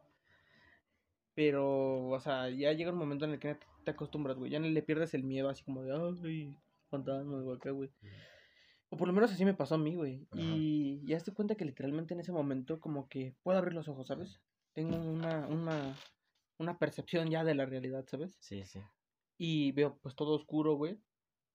Pero, 1.34 2.08
o 2.10 2.20
sea, 2.20 2.50
ya 2.50 2.72
llega 2.74 2.92
un 2.92 2.98
momento 2.98 3.26
en 3.26 3.32
el 3.32 3.40
que 3.40 3.58
te- 3.88 3.92
acostumbras, 3.92 4.38
güey, 4.38 4.52
ya 4.52 4.60
no 4.60 4.68
le 4.68 4.82
pierdes 4.82 5.14
el 5.14 5.24
miedo 5.24 5.50
así 5.50 5.64
como 5.64 5.82
de, 5.84 5.94
ay, 5.94 6.58
fantasmas, 6.90 7.42
güey, 7.44 7.58
acá, 7.58 7.72
güey. 7.72 7.90
O 8.90 8.98
por 8.98 9.08
lo 9.08 9.14
menos 9.14 9.32
así 9.32 9.44
me 9.44 9.54
pasó 9.54 9.76
a 9.76 9.78
mí, 9.78 9.96
güey. 9.96 10.28
Y 10.34 11.06
ya 11.06 11.20
te 11.20 11.34
cuenta 11.34 11.56
que 11.56 11.66
literalmente 11.66 12.14
en 12.14 12.20
ese 12.22 12.32
momento 12.32 12.80
como 12.80 13.08
que 13.10 13.36
puedo 13.44 13.58
abrir 13.58 13.74
los 13.74 13.88
ojos, 13.88 14.08
¿sabes? 14.08 14.40
Tengo 14.74 14.98
una, 14.98 15.48
una, 15.48 15.96
una 16.58 16.78
percepción 16.78 17.30
ya 17.30 17.44
de 17.44 17.56
la 17.56 17.66
realidad, 17.66 18.06
¿sabes? 18.08 18.38
Sí, 18.40 18.64
sí. 18.66 18.80
Y 19.38 19.72
veo 19.74 19.98
pues 20.02 20.16
todo 20.16 20.36
oscuro, 20.36 20.76
güey. 20.76 21.00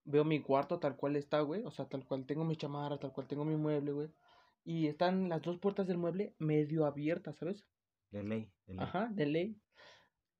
Veo 0.05 0.25
mi 0.25 0.43
cuarto 0.43 0.79
tal 0.79 0.97
cual 0.97 1.17
está, 1.17 1.41
güey. 1.41 1.63
O 1.65 1.71
sea, 1.71 1.87
tal 1.87 2.05
cual 2.05 2.27
tengo 2.27 2.45
mi 2.45 2.57
chamarra, 2.57 2.99
tal 2.99 3.13
cual 3.13 3.27
tengo 3.29 3.45
mi 3.45 3.57
mueble, 3.57 3.93
güey. 3.93 4.09
Y 4.65 4.87
están 4.89 5.29
las 5.29 5.43
dos 5.43 5.59
puertas 5.59 5.87
del 5.87 5.99
mueble 5.99 6.35
medio 6.39 6.85
abiertas, 6.87 7.37
¿sabes? 7.39 7.65
De 8.11 8.23
ley. 8.23 8.51
De 8.67 8.75
ley. 8.75 8.83
Ajá, 8.85 9.09
de 9.11 9.27
ley. 9.27 9.57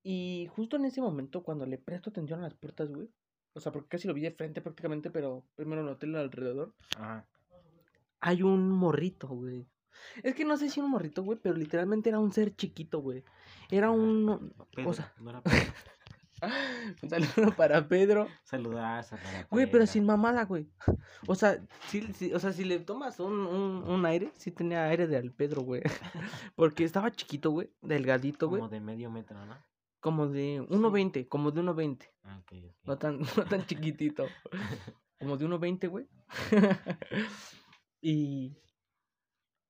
Y 0.03 0.49
justo 0.55 0.75
en 0.75 0.85
ese 0.85 1.01
momento, 1.01 1.43
cuando 1.43 1.65
le 1.65 1.77
presto 1.77 2.09
atención 2.09 2.39
a 2.39 2.43
las 2.43 2.53
puertas, 2.53 2.89
güey. 2.91 3.09
O 3.53 3.59
sea, 3.59 3.71
porque 3.71 3.87
casi 3.89 4.07
lo 4.07 4.13
vi 4.13 4.21
de 4.21 4.31
frente 4.31 4.61
prácticamente, 4.61 5.09
pero 5.11 5.45
primero 5.55 5.83
noté 5.83 6.07
lo 6.07 6.19
alrededor. 6.19 6.73
Ajá. 6.97 7.25
Hay 8.19 8.41
un 8.43 8.69
morrito, 8.69 9.27
güey. 9.27 9.67
Es 10.23 10.33
que 10.35 10.43
no 10.43 10.57
sé 10.57 10.69
si 10.69 10.79
un 10.81 10.89
morrito, 10.89 11.23
güey, 11.23 11.37
pero 11.41 11.55
literalmente 11.55 12.09
era 12.09 12.19
un 12.19 12.31
ser 12.33 12.55
chiquito, 12.55 12.99
güey. 12.99 13.23
Era 13.69 13.91
un... 13.91 14.53
Pedro, 14.75 14.89
O 14.89 14.93
sea, 14.93 15.13
no 15.19 15.29
era 15.29 15.41
Pedro. 15.43 15.71
un 17.03 17.09
saludo 17.09 17.55
para 17.55 17.87
Pedro. 17.87 18.27
Saludazo 18.43 19.15
para 19.17 19.43
Güey, 19.51 19.65
pero 19.67 19.83
Pedro. 19.83 19.87
sin 19.87 20.05
mamada, 20.05 20.45
güey. 20.45 20.67
O 21.27 21.35
sea, 21.35 21.63
sí, 21.87 22.01
sí, 22.13 22.33
o 22.33 22.39
sea, 22.39 22.51
si 22.53 22.63
le 22.65 22.79
tomas 22.79 23.19
un, 23.19 23.33
un, 23.45 23.83
un 23.83 24.05
aire, 24.05 24.31
sí 24.35 24.51
tenía 24.51 24.85
aire 24.85 25.07
de 25.07 25.15
al 25.17 25.31
Pedro, 25.31 25.61
güey. 25.61 25.81
Porque 26.55 26.83
estaba 26.83 27.11
chiquito, 27.11 27.51
güey, 27.51 27.69
delgadito, 27.81 28.49
güey. 28.49 28.61
Como 28.61 28.71
de 28.71 28.79
medio 28.81 29.11
metro, 29.11 29.45
¿no? 29.45 29.55
Como 30.03 30.27
de 30.27 30.61
1.20, 30.63 31.29
como 31.29 31.51
de 31.51 31.61
1.20. 31.61 32.09
Ah, 32.23 32.37
ok, 32.41 32.51
ok. 32.57 32.75
No 32.83 32.97
tan, 32.97 33.19
no 33.37 33.45
tan 33.45 33.65
chiquitito. 33.65 34.25
Como 35.17 35.37
de 35.37 35.47
1.20, 35.47 35.89
güey. 35.89 36.09
y 38.01 38.57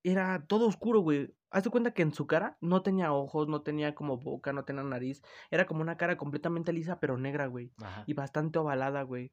era 0.02 0.44
todo 0.48 0.68
oscuro, 0.68 1.02
güey. 1.02 1.32
Haz 1.52 1.66
de 1.66 1.70
cuenta 1.70 1.94
que 1.94 2.02
en 2.02 2.16
su 2.16 2.26
cara 2.26 2.58
no 2.62 2.82
tenía 2.82 3.14
ojos, 3.14 3.48
no 3.48 3.62
tenía 3.62 3.94
como 3.94 4.18
boca, 4.18 4.54
no 4.54 4.66
tenía 4.66 4.82
nariz. 4.82 5.22
Era 5.52 5.68
como 5.68 5.82
una 5.82 5.98
cara 5.98 6.18
completamente 6.18 6.74
lisa, 6.74 7.00
pero 7.00 7.16
negra, 7.20 7.46
güey. 7.46 7.72
Ajá. 7.78 8.04
Y 8.08 8.16
bastante 8.16 8.58
ovalada, 8.58 9.04
güey. 9.04 9.32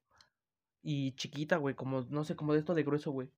Y 0.83 1.13
chiquita, 1.13 1.57
güey. 1.57 1.75
Como, 1.75 2.03
no 2.11 2.25
sé, 2.25 2.37
como 2.37 2.53
de 2.53 2.59
esto 2.59 2.75
de 2.75 2.83
grueso, 2.83 3.11
güey. 3.11 3.33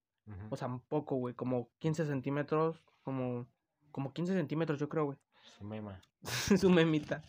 O 0.50 0.56
sea, 0.56 0.66
un 0.66 0.80
poco, 0.80 1.14
güey. 1.14 1.36
Como 1.36 1.70
15 1.78 2.06
centímetros. 2.06 2.82
Como, 3.04 3.46
como 3.92 4.12
15 4.12 4.32
centímetros, 4.34 4.80
yo 4.80 4.88
creo, 4.88 5.04
güey. 5.04 5.18
Su 5.58 5.64
mema. 5.64 6.00
Su 6.58 6.70
memita. 6.70 7.22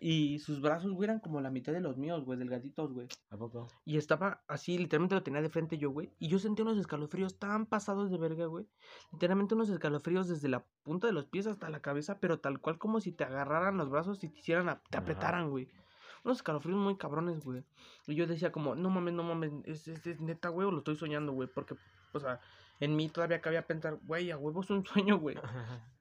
Y 0.00 0.38
sus 0.38 0.60
brazos, 0.60 0.92
güey, 0.92 1.08
eran 1.08 1.20
como 1.20 1.40
la 1.40 1.50
mitad 1.50 1.72
de 1.72 1.80
los 1.80 1.96
míos, 1.96 2.24
güey, 2.24 2.38
delgaditos, 2.38 2.92
güey. 2.92 3.08
¿A 3.30 3.36
poco? 3.36 3.66
Y 3.84 3.96
estaba 3.96 4.42
así, 4.46 4.78
literalmente 4.78 5.14
lo 5.16 5.22
tenía 5.22 5.42
de 5.42 5.48
frente 5.50 5.76
yo, 5.76 5.90
güey. 5.90 6.12
Y 6.18 6.28
yo 6.28 6.38
sentía 6.38 6.64
unos 6.64 6.78
escalofríos 6.78 7.38
tan 7.38 7.66
pasados 7.66 8.10
de 8.10 8.16
verga, 8.18 8.46
güey. 8.46 8.66
Literalmente 9.12 9.54
unos 9.54 9.68
escalofríos 9.68 10.28
desde 10.28 10.48
la 10.48 10.64
punta 10.84 11.08
de 11.08 11.12
los 11.12 11.26
pies 11.26 11.46
hasta 11.46 11.68
la 11.68 11.80
cabeza, 11.82 12.20
pero 12.20 12.38
tal 12.38 12.60
cual 12.60 12.78
como 12.78 13.00
si 13.00 13.10
te 13.12 13.24
agarraran 13.24 13.76
los 13.76 13.90
brazos 13.90 14.22
y 14.22 14.28
te 14.28 14.38
hicieran, 14.38 14.68
a- 14.68 14.82
te 14.88 14.98
apretaran, 14.98 15.50
güey. 15.50 15.68
Unos 16.24 16.38
escalofríos 16.38 16.78
muy 16.78 16.96
cabrones, 16.96 17.44
güey. 17.44 17.64
Y 18.06 18.14
yo 18.14 18.26
decía 18.26 18.52
como, 18.52 18.74
no 18.76 18.88
mames, 18.90 19.14
no 19.14 19.22
mames, 19.24 19.52
es, 19.64 19.88
es, 19.88 20.06
es 20.06 20.20
neta, 20.20 20.48
güey, 20.48 20.66
o 20.68 20.70
lo 20.70 20.78
estoy 20.78 20.96
soñando, 20.96 21.32
güey. 21.32 21.48
Porque, 21.52 21.74
o 22.12 22.20
sea, 22.20 22.40
en 22.80 22.94
mí 22.96 23.08
todavía 23.08 23.40
cabía 23.40 23.66
pensar, 23.66 23.98
güey, 24.02 24.30
a 24.30 24.38
huevo 24.38 24.60
es 24.62 24.70
un 24.70 24.84
sueño, 24.86 25.18
güey. 25.18 25.36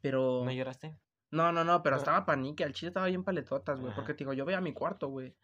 Pero... 0.00 0.42
¿No 0.44 0.50
lloraste? 0.52 0.96
No, 1.30 1.52
no, 1.52 1.62
no, 1.64 1.82
pero 1.82 1.96
No. 1.96 2.00
estaba 2.00 2.26
panique, 2.26 2.64
al 2.64 2.72
chile 2.72 2.88
estaba 2.88 3.06
bien 3.06 3.22
paletotas, 3.24 3.78
güey, 3.78 3.92
Ajá. 3.92 3.96
porque 3.96 4.14
te 4.14 4.18
digo, 4.24 4.32
yo 4.32 4.44
veía 4.44 4.60
mi 4.60 4.72
cuarto, 4.72 5.08
güey. 5.08 5.36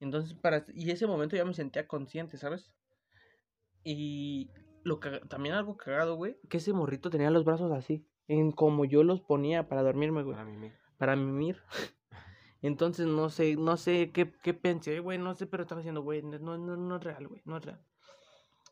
Entonces, 0.00 0.34
para 0.34 0.64
y 0.74 0.90
ese 0.90 1.06
momento 1.06 1.34
ya 1.36 1.44
me 1.44 1.54
sentía 1.54 1.86
consciente, 1.88 2.36
¿sabes? 2.36 2.72
Y 3.82 4.50
lo 4.82 5.00
que 5.00 5.20
también 5.28 5.54
algo 5.54 5.76
cagado, 5.76 6.16
güey, 6.16 6.38
que 6.48 6.58
ese 6.58 6.72
morrito 6.72 7.10
tenía 7.10 7.30
los 7.30 7.44
brazos 7.44 7.72
así, 7.72 8.06
en 8.28 8.52
como 8.52 8.84
yo 8.84 9.02
los 9.02 9.20
ponía 9.20 9.68
para 9.68 9.82
dormirme, 9.82 10.22
güey, 10.22 10.36
Para 10.36 10.44
mí. 10.50 10.72
para 10.98 11.16
mimir. 11.16 11.62
Entonces, 12.62 13.06
no 13.06 13.28
sé, 13.28 13.56
no 13.56 13.76
sé 13.76 14.10
qué, 14.12 14.32
qué 14.42 14.54
pensé, 14.54 15.00
güey, 15.00 15.18
no 15.18 15.34
sé, 15.34 15.46
pero 15.46 15.62
estaba 15.64 15.80
diciendo, 15.80 16.00
güey, 16.02 16.22
no, 16.22 16.38
no, 16.38 16.56
no, 16.56 16.76
no 16.76 16.96
es 16.96 17.04
real, 17.04 17.28
güey, 17.28 17.42
no 17.44 17.58
es 17.58 17.64
real. 17.64 17.84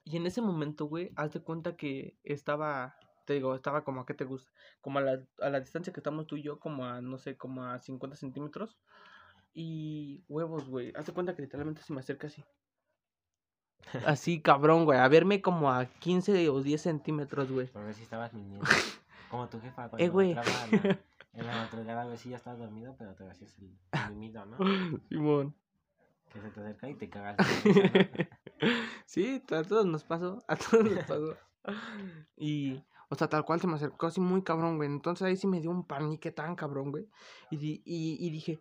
Y 0.05 0.16
en 0.16 0.27
ese 0.27 0.40
momento, 0.40 0.87
güey, 0.87 1.12
haz 1.14 1.33
de 1.33 1.40
cuenta 1.40 1.77
que 1.77 2.18
estaba, 2.25 2.97
te 3.25 3.35
digo, 3.35 3.55
estaba 3.55 3.85
como 3.85 4.01
a 4.01 4.07
qué 4.07 4.15
te 4.15 4.25
gusta, 4.25 4.51
como 4.81 4.99
a 4.99 5.03
la, 5.03 5.21
a 5.41 5.51
la 5.51 5.61
distancia 5.61 5.93
que 5.93 6.01
estamos 6.01 6.27
tú 6.27 6.37
y 6.37 6.43
yo, 6.43 6.59
como 6.59 6.87
a, 6.87 7.01
no 7.01 7.19
sé, 7.19 7.37
como 7.37 7.65
a 7.65 7.79
50 7.79 8.17
centímetros. 8.17 8.79
Y 9.55 10.25
huevos, 10.29 10.69
güey, 10.69 10.93
haz 10.97 11.07
de 11.07 11.13
cuenta 11.13 11.35
que 11.35 11.43
literalmente 11.43 11.83
se 11.83 11.93
me 11.93 12.01
acerca 12.01 12.27
así. 12.27 12.45
Así, 14.07 14.41
cabrón, 14.41 14.85
güey, 14.85 14.99
a 14.99 15.09
verme 15.09 15.43
como 15.43 15.71
a 15.71 15.85
15 15.87 16.49
o 16.49 16.63
10 16.63 16.81
centímetros, 16.81 17.51
güey. 17.51 17.67
Por 17.67 17.85
ver 17.85 17.95
si 17.95 18.03
estabas 18.03 18.33
mintiendo. 18.33 18.65
Como 19.31 19.49
tu 19.49 19.61
jefa 19.61 19.89
cuando 19.89 20.05
Eh, 20.05 20.09
güey. 20.09 20.33
en 21.33 21.47
la 21.47 21.57
madrugada 21.57 22.05
ver 22.07 22.19
si 22.19 22.31
ya 22.31 22.37
estabas 22.37 22.59
dormido, 22.59 22.95
pero 22.99 23.15
te 23.15 23.27
hacías 23.29 23.59
el, 23.59 23.79
el 23.93 24.11
mimido, 24.11 24.45
¿no? 24.45 24.59
Simón. 25.09 25.55
Que 26.31 26.41
se 26.41 26.51
te 26.51 26.61
acerca 26.61 26.89
y 26.89 26.95
te 26.95 27.09
cagas. 27.09 27.37
sí, 29.07 29.43
a 29.51 29.63
todos 29.63 29.87
nos 29.87 30.05
pasó, 30.05 30.43
a 30.47 30.57
todos 30.57 30.85
nos 30.85 31.05
pasó. 31.05 31.37
Y, 32.37 32.83
o 33.12 33.14
sea, 33.14 33.29
tal 33.29 33.44
cual 33.44 33.61
se 33.61 33.66
me 33.66 33.75
acercó 33.75 34.07
así 34.07 34.20
muy 34.20 34.42
cabrón, 34.42 34.79
güey. 34.79 34.88
Entonces 34.88 35.27
ahí 35.27 35.37
sí 35.37 35.46
me 35.46 35.61
dio 35.61 35.70
un 35.70 35.85
panique 35.87 36.31
tan 36.33 36.57
cabrón, 36.57 36.90
güey. 36.90 37.07
Y, 37.51 37.57
di- 37.59 37.83
y, 37.85 38.16
y 38.27 38.31
dije, 38.31 38.59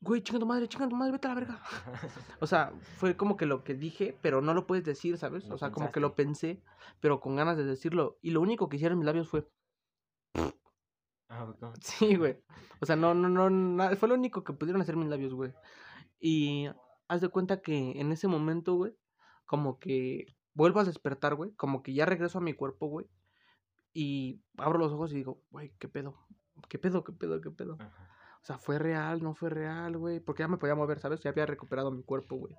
güey, 0.00 0.20
chinga 0.22 0.40
tu 0.40 0.46
madre, 0.46 0.66
chinga 0.66 0.88
tu 0.88 0.96
madre, 0.96 1.12
vete 1.12 1.28
a 1.28 1.34
la 1.34 1.40
verga. 1.40 1.62
O 2.40 2.46
sea, 2.48 2.72
fue 2.96 3.16
como 3.16 3.36
que 3.36 3.46
lo 3.46 3.62
que 3.62 3.74
dije, 3.74 4.16
pero 4.20 4.40
no 4.40 4.52
lo 4.52 4.66
puedes 4.66 4.84
decir, 4.84 5.16
¿sabes? 5.16 5.44
O 5.50 5.58
sea, 5.58 5.70
como 5.70 5.86
que 5.92 6.00
lo 6.00 6.14
pensé, 6.16 6.60
pero 7.00 7.20
con 7.20 7.36
ganas 7.36 7.56
de 7.56 7.64
decirlo. 7.64 8.18
Y 8.20 8.30
lo 8.32 8.40
único 8.40 8.68
que 8.68 8.76
hicieron 8.76 8.98
mis 8.98 9.06
labios 9.06 9.28
fue, 9.28 9.46
Ah, 11.28 11.46
sí, 11.80 12.16
güey. 12.16 12.36
O 12.80 12.86
sea, 12.86 12.96
no, 12.96 13.14
no, 13.14 13.28
no, 13.28 13.48
na- 13.50 13.94
fue 13.96 14.08
lo 14.08 14.14
único 14.16 14.42
que 14.42 14.52
pudieron 14.52 14.82
hacer 14.82 14.96
mis 14.96 15.08
labios, 15.08 15.34
güey. 15.34 15.52
Y 16.18 16.66
haz 17.08 17.20
de 17.20 17.28
cuenta 17.28 17.60
que 17.62 17.92
en 18.00 18.10
ese 18.12 18.26
momento, 18.26 18.74
güey, 18.74 18.96
como 19.46 19.78
que 19.78 20.26
vuelvo 20.54 20.80
a 20.80 20.84
despertar, 20.84 21.34
güey. 21.36 21.52
Como 21.52 21.82
que 21.82 21.94
ya 21.94 22.04
regreso 22.06 22.38
a 22.38 22.42
mi 22.42 22.52
cuerpo, 22.54 22.86
güey. 22.88 23.06
Y 23.92 24.42
abro 24.56 24.78
los 24.78 24.92
ojos 24.92 25.12
y 25.12 25.16
digo, 25.16 25.42
güey, 25.50 25.72
¿qué 25.78 25.88
pedo? 25.88 26.14
¿Qué 26.68 26.78
pedo? 26.78 27.02
¿Qué 27.04 27.12
pedo? 27.12 27.40
¿Qué 27.40 27.50
pedo? 27.50 27.76
Ajá. 27.80 28.10
O 28.42 28.44
sea, 28.44 28.58
¿fue 28.58 28.78
real? 28.78 29.22
¿No 29.22 29.34
fue 29.34 29.50
real, 29.50 29.96
güey? 29.98 30.20
Porque 30.20 30.42
ya 30.42 30.48
me 30.48 30.56
podía 30.56 30.74
mover, 30.74 30.98
¿sabes? 30.98 31.20
Ya 31.20 31.30
había 31.30 31.46
recuperado 31.46 31.90
mi 31.90 32.02
cuerpo, 32.02 32.36
güey. 32.36 32.56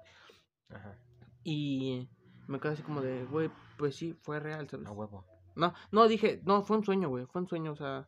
Ajá. 0.70 0.98
Y 1.44 2.08
me 2.48 2.60
quedé 2.60 2.74
así 2.74 2.84
como 2.84 3.02
de, 3.02 3.26
güey, 3.26 3.50
pues 3.78 3.96
sí, 3.96 4.14
fue 4.22 4.40
real, 4.40 4.70
¿sabes? 4.70 4.88
Huevo. 4.90 5.26
No, 5.56 5.74
no, 5.92 6.08
dije, 6.08 6.42
no, 6.46 6.64
fue 6.64 6.78
un 6.78 6.86
sueño, 6.86 7.10
güey, 7.10 7.26
fue 7.26 7.42
un 7.42 7.48
sueño, 7.48 7.72
o 7.72 7.76
sea, 7.76 8.08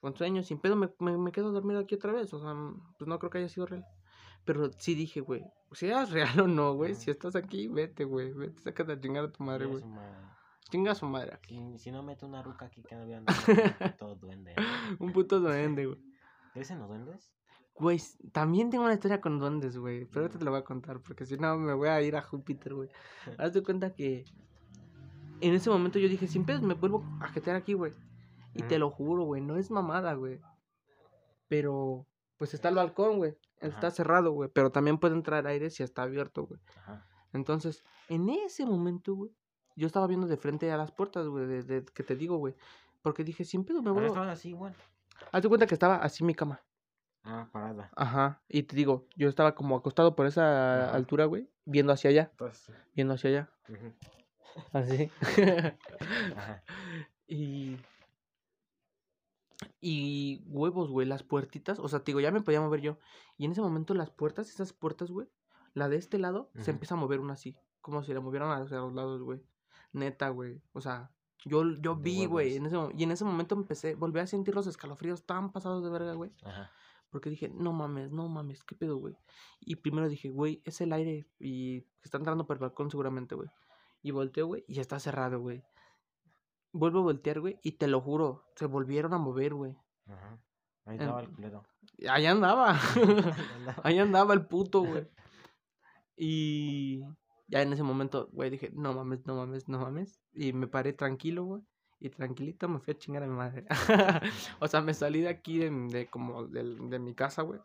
fue 0.00 0.10
un 0.10 0.16
sueño, 0.16 0.42
sin 0.42 0.58
pedo 0.58 0.74
me, 0.74 0.90
me, 0.98 1.16
me 1.16 1.32
quedo 1.32 1.52
dormido 1.52 1.80
aquí 1.80 1.94
otra 1.94 2.12
vez, 2.12 2.32
o 2.32 2.40
sea, 2.40 2.54
pues 2.98 3.06
no 3.08 3.18
creo 3.18 3.30
que 3.30 3.38
haya 3.38 3.48
sido 3.48 3.66
real. 3.66 3.86
Pero 4.44 4.70
sí 4.78 4.94
dije, 4.94 5.20
güey, 5.20 5.44
si 5.72 5.90
es 5.90 6.10
real 6.10 6.40
o 6.40 6.46
no, 6.48 6.74
güey, 6.74 6.94
si 6.94 7.10
estás 7.10 7.36
aquí, 7.36 7.68
vete, 7.68 8.04
güey, 8.04 8.32
vete, 8.32 8.62
sácate 8.62 8.92
a 8.92 9.00
chingar 9.00 9.24
a 9.24 9.32
tu 9.32 9.44
madre, 9.44 9.66
güey. 9.66 9.84
Chinga 10.70 10.94
su 10.94 11.06
madre. 11.06 11.38
Si, 11.48 11.78
si 11.78 11.90
no 11.90 12.02
meto 12.02 12.26
una 12.26 12.42
ruca 12.42 12.66
aquí 12.66 12.82
que 12.82 12.94
no 12.94 13.06
vean 13.06 13.24
todo 13.98 14.14
duende. 14.16 14.54
¿no? 14.56 14.96
Un 15.06 15.12
puto 15.12 15.40
duende, 15.40 15.86
güey. 15.86 15.98
¿Crees 16.52 16.70
en 16.70 16.78
los 16.80 16.88
duendes? 16.88 17.32
Güey, 17.74 18.00
también 18.32 18.70
tengo 18.70 18.84
una 18.84 18.94
historia 18.94 19.20
con 19.20 19.38
duendes, 19.38 19.76
güey, 19.78 20.04
pero 20.04 20.22
ahorita 20.22 20.38
te 20.38 20.44
la 20.44 20.50
voy 20.50 20.60
a 20.60 20.64
contar, 20.64 21.00
porque 21.00 21.24
si 21.24 21.36
no 21.36 21.56
me 21.56 21.74
voy 21.74 21.88
a 21.88 22.02
ir 22.02 22.16
a 22.16 22.22
Júpiter, 22.22 22.74
güey. 22.74 22.88
Haz 23.38 23.52
de 23.52 23.62
cuenta 23.62 23.94
que 23.94 24.24
en 25.40 25.54
ese 25.54 25.70
momento 25.70 25.98
yo 25.98 26.08
dije, 26.08 26.26
sin 26.26 26.44
pedos 26.44 26.62
me 26.62 26.74
vuelvo 26.74 27.04
a 27.20 27.28
jetear 27.28 27.56
aquí, 27.56 27.74
güey. 27.74 27.92
Y 28.54 28.62
te 28.62 28.74
Ujú. 28.74 28.80
lo 28.80 28.90
juro, 28.90 29.24
güey, 29.24 29.40
no 29.40 29.56
es 29.56 29.70
mamada, 29.70 30.14
güey. 30.14 30.40
Pero, 31.46 32.06
pues 32.36 32.52
está 32.54 32.68
el 32.68 32.74
balcón, 32.74 33.18
güey. 33.18 33.36
Está 33.60 33.90
cerrado, 33.90 34.32
güey. 34.32 34.50
Pero 34.52 34.70
también 34.70 34.98
puede 34.98 35.14
entrar 35.14 35.46
aire 35.46 35.70
si 35.70 35.82
está 35.82 36.02
abierto, 36.02 36.46
güey. 36.46 36.60
Entonces, 37.32 37.84
en 38.08 38.28
ese 38.28 38.66
momento, 38.66 39.14
güey, 39.14 39.30
yo 39.78 39.86
estaba 39.86 40.06
viendo 40.06 40.26
de 40.26 40.36
frente 40.36 40.70
a 40.70 40.76
las 40.76 40.90
puertas, 40.92 41.26
güey, 41.28 41.46
de, 41.46 41.62
de- 41.62 41.84
que 41.84 42.02
te 42.02 42.16
digo, 42.16 42.36
güey. 42.36 42.54
Porque 43.02 43.24
dije, 43.24 43.44
sin 43.44 43.64
pedo 43.64 43.80
me 43.82 43.90
vuelvo. 43.90 44.08
estabas 44.08 44.28
así 44.38 44.48
igual. 44.50 44.74
Haz 45.32 45.42
de 45.42 45.48
cuenta 45.48 45.66
que 45.66 45.74
estaba 45.74 45.96
así 45.96 46.24
mi 46.24 46.34
cama. 46.34 46.60
Ah, 47.24 47.48
parada. 47.52 47.90
Ajá. 47.96 48.42
Y 48.48 48.62
te 48.64 48.74
digo, 48.76 49.06
yo 49.16 49.28
estaba 49.28 49.54
como 49.54 49.76
acostado 49.76 50.14
por 50.16 50.26
esa 50.26 50.86
Ajá. 50.88 50.96
altura, 50.96 51.24
güey. 51.26 51.48
Viendo 51.64 51.92
hacia 51.92 52.10
allá. 52.10 52.28
Entonces, 52.32 52.74
Viendo 52.94 53.14
hacia 53.14 53.30
allá. 53.30 53.50
ujú. 53.68 53.92
Así. 54.72 55.10
Ajá. 56.36 56.62
Y. 57.26 57.76
Y 59.80 60.42
huevos, 60.46 60.90
güey, 60.90 61.06
las 61.06 61.22
puertitas. 61.22 61.78
O 61.78 61.88
sea, 61.88 62.00
te 62.00 62.06
digo, 62.06 62.20
ya 62.20 62.30
me 62.30 62.40
podía 62.40 62.60
mover 62.60 62.80
yo. 62.80 62.98
Y 63.36 63.44
en 63.44 63.52
ese 63.52 63.60
momento 63.60 63.94
las 63.94 64.10
puertas, 64.10 64.48
esas 64.48 64.72
puertas, 64.72 65.10
güey. 65.10 65.28
La 65.74 65.88
de 65.88 65.96
este 65.96 66.18
lado 66.18 66.50
se 66.56 66.70
empieza 66.70 66.94
a 66.94 66.98
mover 66.98 67.20
una 67.20 67.34
así. 67.34 67.56
Como 67.80 68.02
si 68.02 68.12
la 68.14 68.20
movieran 68.20 68.50
hacia 68.50 68.78
los 68.78 68.94
lados, 68.94 69.22
güey. 69.22 69.40
Neta, 69.92 70.28
güey. 70.30 70.60
O 70.72 70.80
sea, 70.80 71.10
yo, 71.44 71.64
yo 71.80 71.96
vi, 71.96 72.26
güey. 72.26 72.56
En 72.56 72.66
ese, 72.66 72.76
y 72.96 73.02
en 73.02 73.10
ese 73.10 73.24
momento 73.24 73.54
empecé, 73.54 73.94
volví 73.94 74.20
a 74.20 74.26
sentir 74.26 74.54
los 74.54 74.66
escalofríos 74.66 75.24
tan 75.24 75.52
pasados 75.52 75.82
de 75.84 75.90
verga, 75.90 76.14
güey. 76.14 76.32
Ajá. 76.44 76.70
Porque 77.10 77.30
dije, 77.30 77.48
no 77.48 77.72
mames, 77.72 78.10
no 78.10 78.28
mames, 78.28 78.62
¿qué 78.64 78.74
pedo, 78.74 78.98
güey? 78.98 79.16
Y 79.60 79.76
primero 79.76 80.08
dije, 80.08 80.28
güey, 80.28 80.60
es 80.64 80.80
el 80.80 80.92
aire 80.92 81.26
y 81.38 81.86
está 82.02 82.18
entrando 82.18 82.46
por 82.46 82.56
el 82.56 82.60
balcón 82.60 82.90
seguramente, 82.90 83.34
güey. 83.34 83.48
Y 84.02 84.10
volteo, 84.10 84.46
güey, 84.46 84.64
y 84.68 84.78
está 84.80 85.00
cerrado, 85.00 85.40
güey. 85.40 85.64
Vuelvo 86.72 86.98
a 86.98 87.02
voltear, 87.02 87.40
güey, 87.40 87.58
y 87.62 87.72
te 87.72 87.88
lo 87.88 88.00
juro, 88.02 88.44
se 88.56 88.66
volvieron 88.66 89.14
a 89.14 89.18
mover, 89.18 89.54
güey. 89.54 89.74
Ajá. 90.06 90.38
Ahí 90.84 90.96
estaba 90.98 91.20
el 91.20 91.30
culero. 91.30 91.64
Andaba. 92.06 92.14
Ahí 92.14 92.26
andaba. 92.26 92.80
Ahí 93.84 93.98
andaba 93.98 94.34
el 94.34 94.46
puto, 94.46 94.82
güey. 94.82 95.08
Y 96.16 97.04
ya 97.48 97.62
en 97.62 97.72
ese 97.72 97.82
momento, 97.82 98.28
güey, 98.32 98.50
dije, 98.50 98.70
no 98.74 98.92
mames, 98.94 99.26
no 99.26 99.34
mames, 99.34 99.68
no 99.68 99.78
mames. 99.80 100.20
Y 100.32 100.52
me 100.52 100.66
paré 100.68 100.92
tranquilo, 100.92 101.44
güey. 101.44 101.62
Y 102.00 102.10
tranquilito 102.10 102.68
me 102.68 102.78
fui 102.78 102.94
a 102.94 102.98
chingar 102.98 103.24
a 103.24 103.26
mi 103.26 103.34
madre. 103.34 103.64
o 104.60 104.68
sea, 104.68 104.80
me 104.80 104.94
salí 104.94 105.20
de 105.22 105.28
aquí, 105.28 105.58
de, 105.58 105.70
de 105.70 106.06
como 106.08 106.46
del- 106.46 106.88
de, 106.90 106.98
mi 107.00 107.14
casa, 107.14 107.42
güey. 107.42 107.60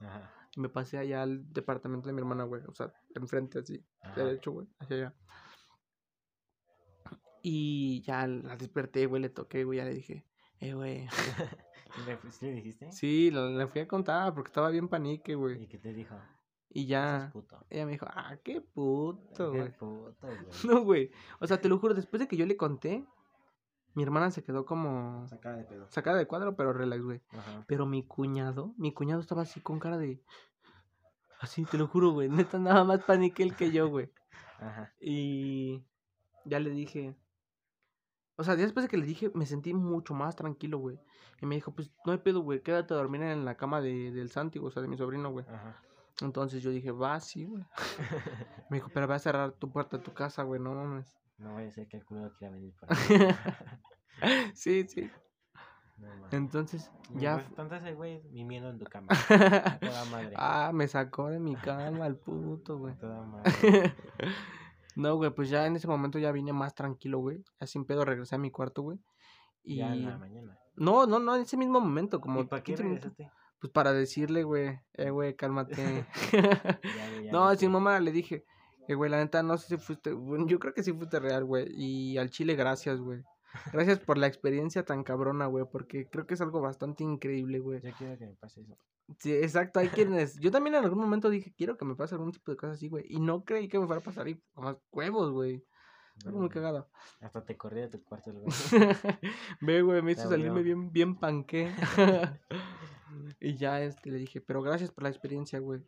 Y 0.56 0.60
me 0.60 0.70
pasé 0.70 0.98
allá 0.98 1.22
al 1.22 1.52
departamento 1.54 2.08
de 2.08 2.14
mi 2.14 2.20
hermana, 2.20 2.44
güey. 2.46 2.64
O 2.68 2.74
sea, 2.74 2.92
enfrente, 3.16 3.60
así, 3.60 3.84
Ajá. 4.02 4.24
derecho, 4.24 4.52
güey, 4.52 4.68
hacia 4.80 4.96
allá. 4.98 5.14
Y 7.42 8.02
ya 8.02 8.26
la 8.26 8.56
desperté, 8.56 9.06
güey, 9.06 9.22
le 9.22 9.30
toqué, 9.30 9.66
güey, 9.66 9.78
ya 9.80 9.86
le 9.86 9.94
dije, 9.94 10.26
eh, 10.60 10.74
güey. 10.74 11.08
¿Y 11.98 12.06
le- 12.10 12.32
¿Sí 12.32 12.46
le 12.46 12.54
dijiste? 12.54 12.92
Sí, 12.92 13.30
le, 13.32 13.52
le 13.58 13.68
fui 13.68 13.82
a 13.82 13.88
contar 13.88 14.34
porque 14.34 14.48
estaba 14.50 14.70
bien 14.70 14.88
panique, 14.88 15.36
güey. 15.36 15.64
¿Y 15.64 15.68
qué 15.68 15.78
te 15.78 15.94
dijo? 15.94 16.16
Y 16.76 16.88
ya, 16.88 17.30
puto. 17.32 17.64
ella 17.70 17.86
me 17.86 17.92
dijo, 17.92 18.08
ah, 18.10 18.36
qué 18.44 18.60
puto, 18.62 19.52
Qué 19.52 19.60
güey. 19.60 19.72
puto, 19.78 20.16
güey. 20.22 20.38
No, 20.68 20.84
güey. 20.84 21.12
O 21.40 21.46
sea, 21.48 21.62
te 21.62 21.70
lo 21.70 21.78
juro, 21.78 21.94
después 21.94 22.20
de 22.20 22.28
que 22.28 22.36
yo 22.36 22.46
le 22.48 22.58
conté, 22.58 23.06
mi 23.94 24.02
hermana 24.02 24.32
se 24.32 24.44
quedó 24.44 24.66
como 24.66 25.28
Sacada 25.28 25.58
de 25.58 25.64
pedo. 25.66 25.88
sacada 25.90 26.18
de 26.18 26.26
cuadro, 26.26 26.56
pero 26.56 26.74
relax, 26.74 27.04
güey. 27.04 27.22
Ajá. 27.32 27.64
Pero 27.68 27.86
mi 27.86 28.04
cuñado, 28.04 28.74
mi 28.78 28.92
cuñado 28.92 29.22
estaba 29.22 29.44
así 29.44 29.62
con 29.62 29.80
cara 29.80 29.98
de... 30.00 30.20
Así, 31.40 31.64
te 31.66 31.78
lo 31.78 31.88
juro, 31.88 32.12
güey. 32.12 32.28
Neta, 32.30 32.58
nada 32.58 32.84
más 32.86 33.04
panique 33.04 33.44
el 33.44 33.56
que 33.56 33.72
yo, 33.72 33.88
güey. 33.90 34.10
Ajá. 34.60 34.92
Y 35.00 35.84
ya 36.46 36.60
le 36.60 36.72
dije... 36.72 37.16
O 38.36 38.44
sea, 38.44 38.56
después 38.56 38.84
de 38.86 38.90
que 38.90 38.98
le 38.98 39.06
dije, 39.06 39.30
me 39.36 39.46
sentí 39.46 39.76
mucho 39.76 40.16
más 40.16 40.36
tranquilo, 40.36 40.80
güey. 40.80 41.00
Y 41.40 41.46
me 41.46 41.54
dijo, 41.54 41.72
pues, 41.72 41.92
no 42.04 42.14
hay 42.14 42.18
pedo, 42.18 42.40
güey. 42.42 42.62
Quédate 42.64 42.96
a 42.96 42.98
dormir 42.98 43.22
en 43.22 43.46
la 43.46 43.56
cama 43.58 43.80
de, 43.80 44.10
del 44.12 44.32
Santi, 44.32 44.58
o 44.58 44.72
sea, 44.72 44.82
de 44.82 44.88
mi 44.88 44.98
sobrino, 44.98 45.30
güey. 45.32 45.46
Ajá. 45.48 45.80
Entonces 46.24 46.64
yo 46.64 46.72
dije, 46.72 46.92
va, 46.92 47.20
sí, 47.20 47.46
güey. 47.46 47.64
Me 48.70 48.78
dijo, 48.78 48.90
pero 48.94 49.08
va 49.08 49.16
a 49.16 49.20
cerrar 49.20 49.52
tu 49.54 49.72
puerta 49.72 49.98
de 49.98 50.04
tu 50.04 50.14
casa, 50.14 50.44
güey, 50.44 50.60
no 50.60 50.74
mames. 50.74 51.18
No 51.38 51.56
vaya 51.56 51.68
a 51.68 51.72
ser 51.72 51.88
que 51.88 51.98
el 51.98 52.06
culero 52.06 52.34
quiera 52.38 52.54
venir 52.54 52.74
por 52.76 52.90
ahí. 52.92 52.98
sí, 54.56 54.88
sí. 54.88 55.10
No. 55.98 56.10
Entonces, 56.32 56.92
ya... 57.16 57.40
Entonces 57.48 57.84
el 57.84 57.96
güey 57.96 58.24
mimiendo 58.32 58.70
en 58.70 58.80
tu 58.80 58.86
cama. 58.86 59.08
Toda 59.80 60.06
madre. 60.06 60.34
ah, 60.36 60.72
me 60.74 60.88
sacó 60.88 61.30
de 61.30 61.40
mi 61.40 61.56
cama 61.56 62.08
el 62.08 62.16
puto, 62.16 62.78
güey. 62.78 62.96
Toda 62.98 63.22
madre. 63.24 63.94
no, 64.96 65.16
güey, 65.16 65.32
pues 65.32 65.50
ya 65.50 65.68
en 65.68 65.76
ese 65.76 65.88
momento 65.88 66.20
ya 66.20 66.32
vine 66.32 66.54
más 66.54 66.74
tranquilo, 66.74 67.20
güey. 67.20 67.44
Ya 67.60 67.68
sin 67.68 67.86
pedo 67.86 68.06
regresé 68.06 68.36
a 68.36 68.40
mi 68.40 68.50
cuarto, 68.50 68.82
güey. 68.82 69.00
Y... 69.64 69.78
Ya 69.78 69.94
en 69.94 70.06
la 70.06 70.18
mañana. 70.18 70.58
No, 70.76 71.06
no, 71.06 71.20
no, 71.20 71.36
en 71.36 71.44
ese 71.44 71.58
mismo 71.58 71.80
momento, 71.80 72.20
como 72.20 72.42
¿Y 72.42 72.46
para 72.46 72.64
qué 72.64 72.74
15 72.74 72.84
minutos. 72.84 73.12
Pues 73.64 73.72
para 73.72 73.94
decirle, 73.94 74.44
güey, 74.44 74.78
eh, 74.96 75.10
güey, 75.10 75.38
cálmate. 75.38 76.06
Ya, 76.34 76.82
güey, 77.14 77.26
ya 77.28 77.32
no, 77.32 77.56
sin 77.56 77.72
mamá 77.72 77.98
le 78.02 78.12
dije, 78.12 78.44
eh, 78.90 78.94
güey, 78.94 79.10
la 79.10 79.20
neta, 79.20 79.42
no 79.42 79.58
sé 79.58 79.68
si 79.70 79.78
fuiste, 79.78 80.12
bueno, 80.12 80.46
yo 80.48 80.60
creo 80.60 80.74
que 80.74 80.84
sí 80.84 80.92
fuiste 80.92 81.18
real, 81.18 81.46
güey. 81.46 81.68
Y 81.74 82.18
al 82.18 82.30
chile, 82.30 82.56
gracias, 82.56 83.00
güey. 83.00 83.24
Gracias 83.72 84.00
por 84.00 84.18
la 84.18 84.28
experiencia 84.28 84.84
tan 84.84 85.06
cabrona, 85.06 85.46
güey, 85.46 85.64
porque 85.72 86.10
creo 86.10 86.28
que 86.28 86.34
es 86.34 86.42
algo 86.42 86.60
bastante 86.60 87.06
increíble, 87.06 87.60
güey. 87.60 87.80
Yo 87.82 87.94
quiero 87.98 88.18
que 88.18 88.26
me 88.26 88.34
pase 88.34 88.60
eso. 88.60 88.78
Sí, 89.20 89.32
exacto, 89.32 89.80
hay 89.80 89.88
quienes. 89.88 90.38
Yo 90.42 90.52
también 90.52 90.76
en 90.76 90.84
algún 90.84 91.00
momento 91.00 91.30
dije, 91.30 91.54
quiero 91.56 91.78
que 91.78 91.86
me 91.86 91.96
pase 91.96 92.16
algún 92.16 92.34
tipo 92.34 92.52
de 92.52 92.58
cosas 92.58 92.76
así, 92.76 92.90
güey. 92.90 93.06
Y 93.08 93.22
no 93.22 93.46
creí 93.46 93.70
que 93.70 93.80
me 93.80 93.88
fuera 93.88 94.02
a 94.02 94.04
pasar 94.04 94.28
y 94.28 94.44
más 94.56 94.76
huevos, 94.92 95.32
güey. 95.32 95.64
Algo 96.26 96.40
muy 96.40 96.50
cagado. 96.50 96.90
Hasta 97.22 97.44
te 97.44 97.58
corrí 97.58 97.82
de 97.82 97.90
tu 97.90 98.04
cuarto 98.04 98.30
el 98.30 98.40
güey. 98.40 98.52
Ve, 99.62 99.82
güey, 99.82 100.02
me 100.02 100.14
hizo 100.14 100.30
salirme 100.30 100.62
bien, 100.62 100.92
bien 100.92 101.16
panqué. 101.16 101.72
y 103.40 103.56
ya 103.56 103.82
este 103.82 104.12
le 104.12 104.18
dije, 104.18 104.42
pero 104.42 104.62
gracias 104.62 104.92
por 104.92 105.04
la 105.04 105.10
experiencia, 105.10 105.60
güey. 105.60 105.82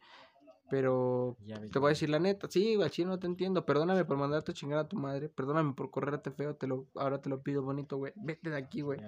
Pero 0.69 1.37
Ya 1.45 1.61
te 1.61 1.77
voy 1.77 1.89
a 1.89 1.89
decir 1.89 2.09
la 2.09 2.19
neta, 2.19 2.47
sí, 2.49 2.75
güey, 2.75 2.89
chino, 2.89 3.11
no 3.11 3.19
te 3.19 3.27
entiendo. 3.27 3.65
Perdóname 3.65 4.03
por 4.03 4.17
mandarte 4.17 4.51
a 4.51 4.55
chingar 4.55 4.79
a 4.79 4.87
tu 4.87 4.97
madre. 4.97 5.29
Perdóname 5.29 5.73
por 5.73 5.91
correrte 5.91 6.31
feo, 6.31 6.55
te 6.55 6.65
lo, 6.65 6.87
ahora 6.95 7.21
te 7.21 7.29
lo 7.29 7.43
pido 7.43 7.61
bonito, 7.61 7.97
güey. 7.97 8.13
Vete 8.15 8.49
de 8.49 8.57
aquí, 8.57 8.81
güey. 8.81 8.99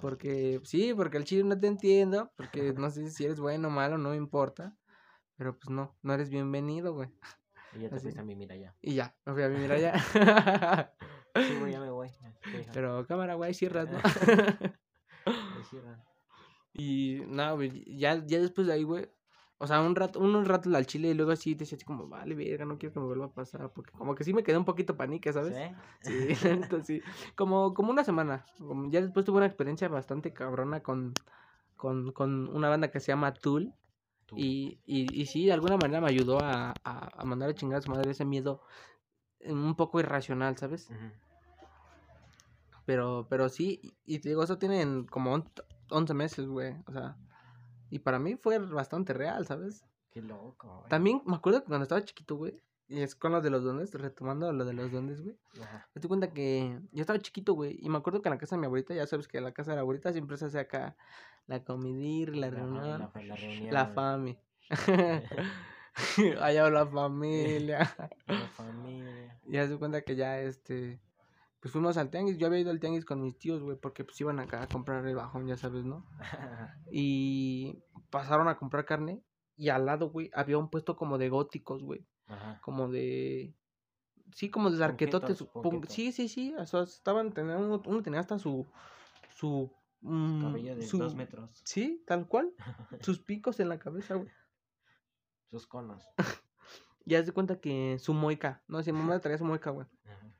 Porque, 0.00 0.60
sí, 0.62 0.94
porque 0.94 1.16
el 1.16 1.24
chile 1.24 1.44
no 1.44 1.58
te 1.58 1.66
entiendo. 1.66 2.30
Porque 2.36 2.72
no 2.78 2.90
sé 2.90 3.10
si 3.10 3.24
eres 3.24 3.40
bueno 3.40 3.68
o 3.68 3.70
malo, 3.70 3.98
no 3.98 4.10
me 4.10 4.16
importa. 4.16 4.76
Pero 5.36 5.58
pues 5.58 5.70
no, 5.70 5.96
no 6.02 6.14
eres 6.14 6.30
bienvenido, 6.30 6.94
güey. 6.94 7.08
Y 7.74 7.80
ya 7.80 7.88
te 7.88 7.96
así. 7.96 8.02
fuiste 8.04 8.20
a 8.20 8.24
mimir 8.24 8.52
allá. 8.52 8.74
Y 8.80 8.94
ya, 8.94 9.14
me 9.24 9.32
fui 9.32 9.42
a 9.42 9.48
vivir 9.48 9.72
allá. 9.72 9.94
Sí, 11.34 11.56
güey, 11.58 11.72
ya 11.72 11.80
me 11.80 11.90
voy. 11.90 12.10
Te. 12.10 12.66
Pero 12.74 13.06
cámara, 13.06 13.34
güey, 13.34 13.54
cierras, 13.54 13.88
¿no? 13.90 13.98
Y 16.74 17.22
nada, 17.26 17.52
güey, 17.52 17.84
ya, 17.96 18.24
ya 18.26 18.38
después 18.40 18.66
de 18.66 18.74
ahí, 18.74 18.82
güey. 18.82 19.08
O 19.58 19.66
sea, 19.66 19.80
un 19.80 19.94
rato, 19.94 20.18
unos 20.18 20.48
ratos 20.48 20.74
al 20.74 20.86
chile 20.86 21.08
y 21.08 21.14
luego 21.14 21.30
así 21.30 21.54
decía 21.54 21.76
así 21.76 21.84
como, 21.84 22.08
vale, 22.08 22.34
verga, 22.34 22.64
no 22.64 22.78
quiero 22.78 22.92
que 22.94 23.00
me 23.00 23.06
vuelva 23.06 23.26
a 23.26 23.32
pasar. 23.32 23.70
Porque 23.72 23.92
como 23.92 24.14
que 24.14 24.24
sí 24.24 24.34
me 24.34 24.42
quedé 24.42 24.58
un 24.58 24.64
poquito 24.64 24.96
panique, 24.96 25.32
¿sabes? 25.32 25.54
¿Sí? 26.00 26.34
Sí, 26.34 26.48
neta, 26.48 26.82
sí. 26.82 27.00
Como, 27.36 27.72
como 27.72 27.92
una 27.92 28.02
semana. 28.02 28.44
Como 28.58 28.90
ya 28.90 29.00
después 29.00 29.24
tuve 29.24 29.36
una 29.36 29.46
experiencia 29.46 29.88
bastante 29.88 30.32
cabrona 30.32 30.82
con, 30.82 31.14
con, 31.76 32.10
con 32.12 32.48
una 32.48 32.68
banda 32.68 32.90
que 32.90 32.98
se 33.00 33.12
llama 33.12 33.34
Tool. 33.34 33.72
Y, 34.36 34.78
y, 34.86 35.20
y 35.20 35.26
sí, 35.26 35.46
de 35.46 35.52
alguna 35.52 35.76
manera 35.76 36.00
me 36.00 36.08
ayudó 36.08 36.38
a, 36.40 36.70
a, 36.84 37.08
a 37.16 37.24
mandar 37.24 37.50
a 37.50 37.54
chingar 37.54 37.78
a 37.78 37.82
su 37.82 37.90
madre 37.90 38.10
ese 38.10 38.24
miedo 38.24 38.62
eh, 39.40 39.52
un 39.52 39.74
poco 39.74 40.00
irracional, 40.00 40.56
¿sabes? 40.56 40.88
Pero, 42.84 43.26
pero 43.28 43.48
sí, 43.48 43.80
y 44.04 44.18
te 44.18 44.28
digo, 44.30 44.42
eso 44.42 44.58
tienen 44.58 45.06
como 45.06 45.32
on- 45.32 45.48
11 45.90 46.14
meses, 46.14 46.46
güey. 46.46 46.74
O 46.86 46.92
sea, 46.92 47.16
y 47.90 47.98
para 48.00 48.18
mí 48.18 48.36
fue 48.36 48.58
bastante 48.58 49.12
real, 49.12 49.46
¿sabes? 49.46 49.84
Qué 50.10 50.20
loco, 50.20 50.78
güey. 50.78 50.88
También 50.88 51.22
me 51.24 51.36
acuerdo 51.36 51.60
que 51.60 51.68
cuando 51.68 51.84
estaba 51.84 52.04
chiquito, 52.04 52.36
güey, 52.36 52.60
es 53.00 53.14
con 53.14 53.32
lo 53.32 53.40
de 53.40 53.50
los 53.50 53.62
duendes, 53.62 53.94
retomando 53.94 54.52
lo 54.52 54.64
de 54.64 54.72
los 54.72 54.90
duendes, 54.90 55.22
güey. 55.22 55.36
Ajá. 55.62 55.88
Me 55.94 56.00
di 56.02 56.08
cuenta 56.08 56.32
que 56.32 56.80
yo 56.92 57.00
estaba 57.00 57.18
chiquito, 57.18 57.54
güey, 57.54 57.78
y 57.80 57.88
me 57.88 57.98
acuerdo 57.98 58.20
que 58.22 58.28
en 58.28 58.34
la 58.34 58.38
casa 58.38 58.56
de 58.56 58.60
mi 58.60 58.66
abuelita, 58.66 58.94
ya 58.94 59.06
sabes 59.06 59.28
que 59.28 59.38
en 59.38 59.44
la 59.44 59.52
casa 59.52 59.70
de 59.72 59.76
la 59.76 59.82
abuelita 59.82 60.12
siempre 60.12 60.36
se 60.36 60.46
hace 60.46 60.58
acá 60.58 60.96
la 61.46 61.64
comidir, 61.64 62.36
la 62.36 62.50
La- 62.50 62.56
reunión, 62.56 62.84
la- 63.00 63.10
la, 63.14 63.22
la 63.24 63.36
reunión. 63.36 63.92
fami. 63.94 64.38
Allá 66.40 66.70
la 66.70 66.86
familia. 66.86 67.80
La 68.26 68.48
familia. 68.48 69.38
Y 69.46 69.76
cuenta 69.76 70.02
que 70.02 70.16
ya, 70.16 70.38
este, 70.40 71.00
pues 71.60 71.72
fuimos 71.72 71.96
al 71.98 72.10
tianguis. 72.10 72.38
Yo 72.38 72.46
había 72.46 72.60
ido 72.60 72.70
al 72.70 72.80
tianguis 72.80 73.04
con 73.04 73.20
mis 73.20 73.36
tíos, 73.38 73.62
güey, 73.62 73.76
porque 73.76 74.04
pues 74.04 74.18
iban 74.20 74.40
acá 74.40 74.62
a 74.62 74.68
comprar 74.68 75.06
el 75.06 75.14
bajón, 75.16 75.46
ya 75.46 75.56
sabes, 75.56 75.84
¿no? 75.84 76.06
Y 76.90 77.82
pasaron 78.10 78.48
a 78.48 78.56
comprar 78.56 78.84
carne. 78.84 79.22
Y 79.56 79.68
al 79.68 79.84
lado, 79.86 80.10
güey, 80.10 80.30
había 80.34 80.56
un 80.58 80.70
puesto 80.70 80.96
como 80.96 81.18
de 81.18 81.28
góticos, 81.28 81.82
güey. 81.84 82.06
Ajá. 82.26 82.60
Como 82.62 82.88
de. 82.88 83.54
Sí, 84.34 84.50
como 84.50 84.70
de 84.70 84.82
arquetotes. 84.84 85.44
Sí, 85.88 86.12
sí, 86.12 86.28
sí. 86.28 86.54
O 86.58 86.64
sea, 86.66 86.82
estaban. 86.82 87.32
Tenían, 87.32 87.62
uno, 87.62 87.82
uno 87.84 88.02
tenía 88.02 88.20
hasta 88.20 88.38
su. 88.38 88.66
Su. 89.34 89.70
mm, 90.00 90.42
Cabello 90.42 90.76
de 90.76 90.82
su- 90.86 90.98
dos 90.98 91.14
metros. 91.14 91.60
Sí, 91.64 92.02
tal 92.06 92.26
cual. 92.26 92.52
Sus 93.00 93.18
picos 93.18 93.60
en 93.60 93.68
la 93.68 93.78
cabeza, 93.78 94.14
güey. 94.14 94.28
Sus 95.50 95.66
conos. 95.66 96.02
Y 97.04 97.16
haz 97.16 97.26
de 97.26 97.32
cuenta 97.32 97.58
que 97.60 97.98
su 97.98 98.14
moica. 98.14 98.62
No, 98.68 98.80
si 98.80 98.92
mi 98.92 99.00
mamá 99.00 99.18
traía 99.18 99.36
su 99.36 99.44
moica, 99.44 99.70
güey. 99.70 99.88
Ajá. 100.04 100.32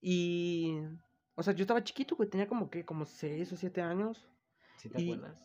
Y. 0.00 0.78
O 1.34 1.42
sea, 1.42 1.54
yo 1.54 1.62
estaba 1.62 1.82
chiquito, 1.82 2.14
güey. 2.16 2.28
Tenía 2.28 2.46
como 2.46 2.70
que, 2.70 2.84
como 2.84 3.04
6 3.04 3.52
o 3.52 3.56
7 3.56 3.82
años. 3.82 4.28
¿Sí 4.76 4.88
te 4.88 5.02
Y- 5.02 5.12
acuerdas? 5.12 5.42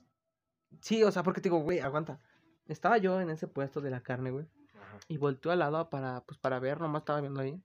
Sí, 0.81 1.01
o 1.03 1.11
sea, 1.11 1.23
porque 1.23 1.41
te 1.41 1.49
digo, 1.49 1.59
güey, 1.61 1.79
aguanta. 1.79 2.19
Estaba 2.67 2.97
yo 2.99 3.19
en 3.21 3.29
ese 3.31 3.47
puesto 3.47 3.81
de 3.81 3.89
la 3.91 4.01
carne, 4.03 4.29
güey. 4.31 4.45
Ajá. 4.95 5.05
Y 5.07 5.17
volteó 5.17 5.51
al 5.51 5.59
lado 5.59 5.89
para, 5.89 6.21
pues, 6.25 6.39
para 6.39 6.59
ver, 6.59 6.79
nomás 6.81 7.01
estaba 7.01 7.21
viendo 7.21 7.41
ahí. 7.41 7.61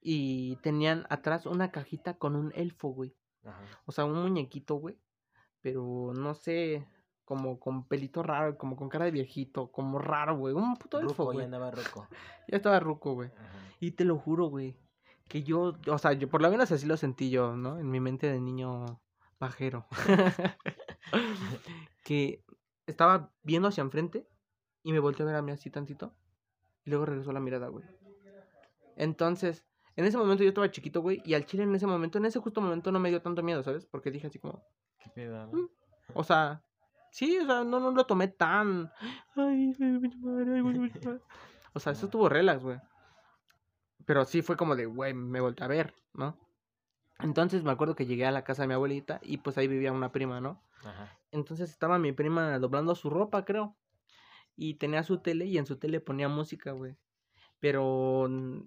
Y 0.00 0.56
tenían 0.56 1.06
atrás 1.10 1.46
una 1.46 1.70
cajita 1.70 2.14
con 2.14 2.36
un 2.36 2.52
elfo, 2.54 2.88
güey. 2.88 3.14
Ajá. 3.44 3.60
O 3.86 3.92
sea, 3.92 4.04
un 4.04 4.20
muñequito, 4.20 4.76
güey. 4.76 4.98
Pero 5.60 6.12
no 6.14 6.34
sé, 6.34 6.86
como 7.24 7.58
con 7.60 7.86
pelito 7.86 8.22
raro, 8.22 8.58
como 8.58 8.76
con 8.76 8.88
cara 8.88 9.04
de 9.04 9.10
viejito, 9.12 9.70
como 9.70 9.98
raro, 9.98 10.36
güey. 10.36 10.54
Un 10.54 10.76
puto 10.76 10.98
elfo, 10.98 11.22
Ruco, 11.22 11.32
ya 11.32 11.34
güey. 11.34 11.44
andaba 11.46 11.70
ruco. 11.70 12.08
Ya 12.48 12.56
estaba 12.56 12.80
ruco, 12.80 13.14
güey. 13.14 13.30
Y 13.80 13.92
te 13.92 14.04
lo 14.04 14.18
juro, 14.18 14.46
güey. 14.46 14.76
Que 15.28 15.42
yo, 15.42 15.78
o 15.86 15.98
sea, 15.98 16.12
yo 16.12 16.28
por 16.28 16.42
lo 16.42 16.50
menos 16.50 16.70
así 16.72 16.86
lo 16.86 16.96
sentí 16.96 17.30
yo, 17.30 17.56
¿no? 17.56 17.78
En 17.78 17.90
mi 17.90 18.00
mente 18.00 18.26
de 18.30 18.40
niño 18.40 19.00
pajero. 19.38 19.86
que 22.04 22.44
estaba 22.86 23.32
viendo 23.42 23.68
hacia 23.68 23.82
enfrente 23.82 24.28
y 24.82 24.92
me 24.92 24.98
volteó 24.98 25.24
a 25.24 25.28
ver 25.28 25.36
a 25.36 25.42
mí 25.42 25.52
así 25.52 25.70
tantito. 25.70 26.14
Y 26.84 26.90
luego 26.90 27.06
regresó 27.06 27.32
la 27.32 27.40
mirada, 27.40 27.68
güey. 27.68 27.84
Entonces, 28.96 29.64
en 29.96 30.04
ese 30.04 30.16
momento 30.16 30.42
yo 30.42 30.48
estaba 30.48 30.70
chiquito, 30.70 31.00
güey. 31.00 31.22
Y 31.24 31.34
al 31.34 31.46
chile 31.46 31.62
en 31.62 31.74
ese 31.74 31.86
momento, 31.86 32.18
en 32.18 32.26
ese 32.26 32.40
justo 32.40 32.60
momento 32.60 32.92
no 32.92 32.98
me 32.98 33.10
dio 33.10 33.22
tanto 33.22 33.42
miedo, 33.42 33.62
¿sabes? 33.62 33.86
Porque 33.86 34.10
dije 34.10 34.26
así 34.26 34.38
como, 34.38 34.62
¿Qué 34.98 35.10
pedo? 35.10 35.46
Mm. 35.48 35.68
o 36.14 36.24
sea, 36.24 36.62
Sí, 37.12 37.38
o 37.38 37.44
sea, 37.44 37.62
no, 37.62 37.78
no 37.78 37.90
lo 37.90 38.06
tomé 38.06 38.28
tan. 38.28 38.90
Ay, 39.36 39.76
madre, 40.18 40.60
ay. 40.60 41.20
O 41.74 41.78
sea, 41.78 41.92
eso 41.92 42.06
estuvo 42.06 42.28
relax, 42.28 42.62
güey. 42.62 42.78
Pero 44.06 44.24
sí 44.24 44.40
fue 44.40 44.56
como 44.56 44.74
de, 44.74 44.86
güey, 44.86 45.12
me 45.12 45.40
volteé 45.40 45.64
a 45.66 45.68
ver, 45.68 45.94
¿no? 46.14 46.38
Entonces 47.18 47.64
me 47.64 47.70
acuerdo 47.70 47.94
que 47.94 48.06
llegué 48.06 48.24
a 48.24 48.32
la 48.32 48.44
casa 48.44 48.62
de 48.62 48.68
mi 48.68 48.74
abuelita 48.74 49.20
y 49.22 49.36
pues 49.36 49.58
ahí 49.58 49.68
vivía 49.68 49.92
una 49.92 50.10
prima, 50.10 50.40
¿no? 50.40 50.62
Ajá. 50.84 51.18
Entonces 51.30 51.70
estaba 51.70 51.98
mi 51.98 52.12
prima 52.12 52.58
doblando 52.58 52.94
su 52.94 53.10
ropa, 53.10 53.44
creo. 53.44 53.76
Y 54.62 54.74
tenía 54.74 55.02
su 55.02 55.18
tele 55.18 55.46
y 55.46 55.58
en 55.58 55.66
su 55.66 55.76
tele 55.76 55.98
ponía 56.00 56.28
música, 56.28 56.70
güey. 56.70 56.96
Pero 57.58 58.28
mm, 58.30 58.60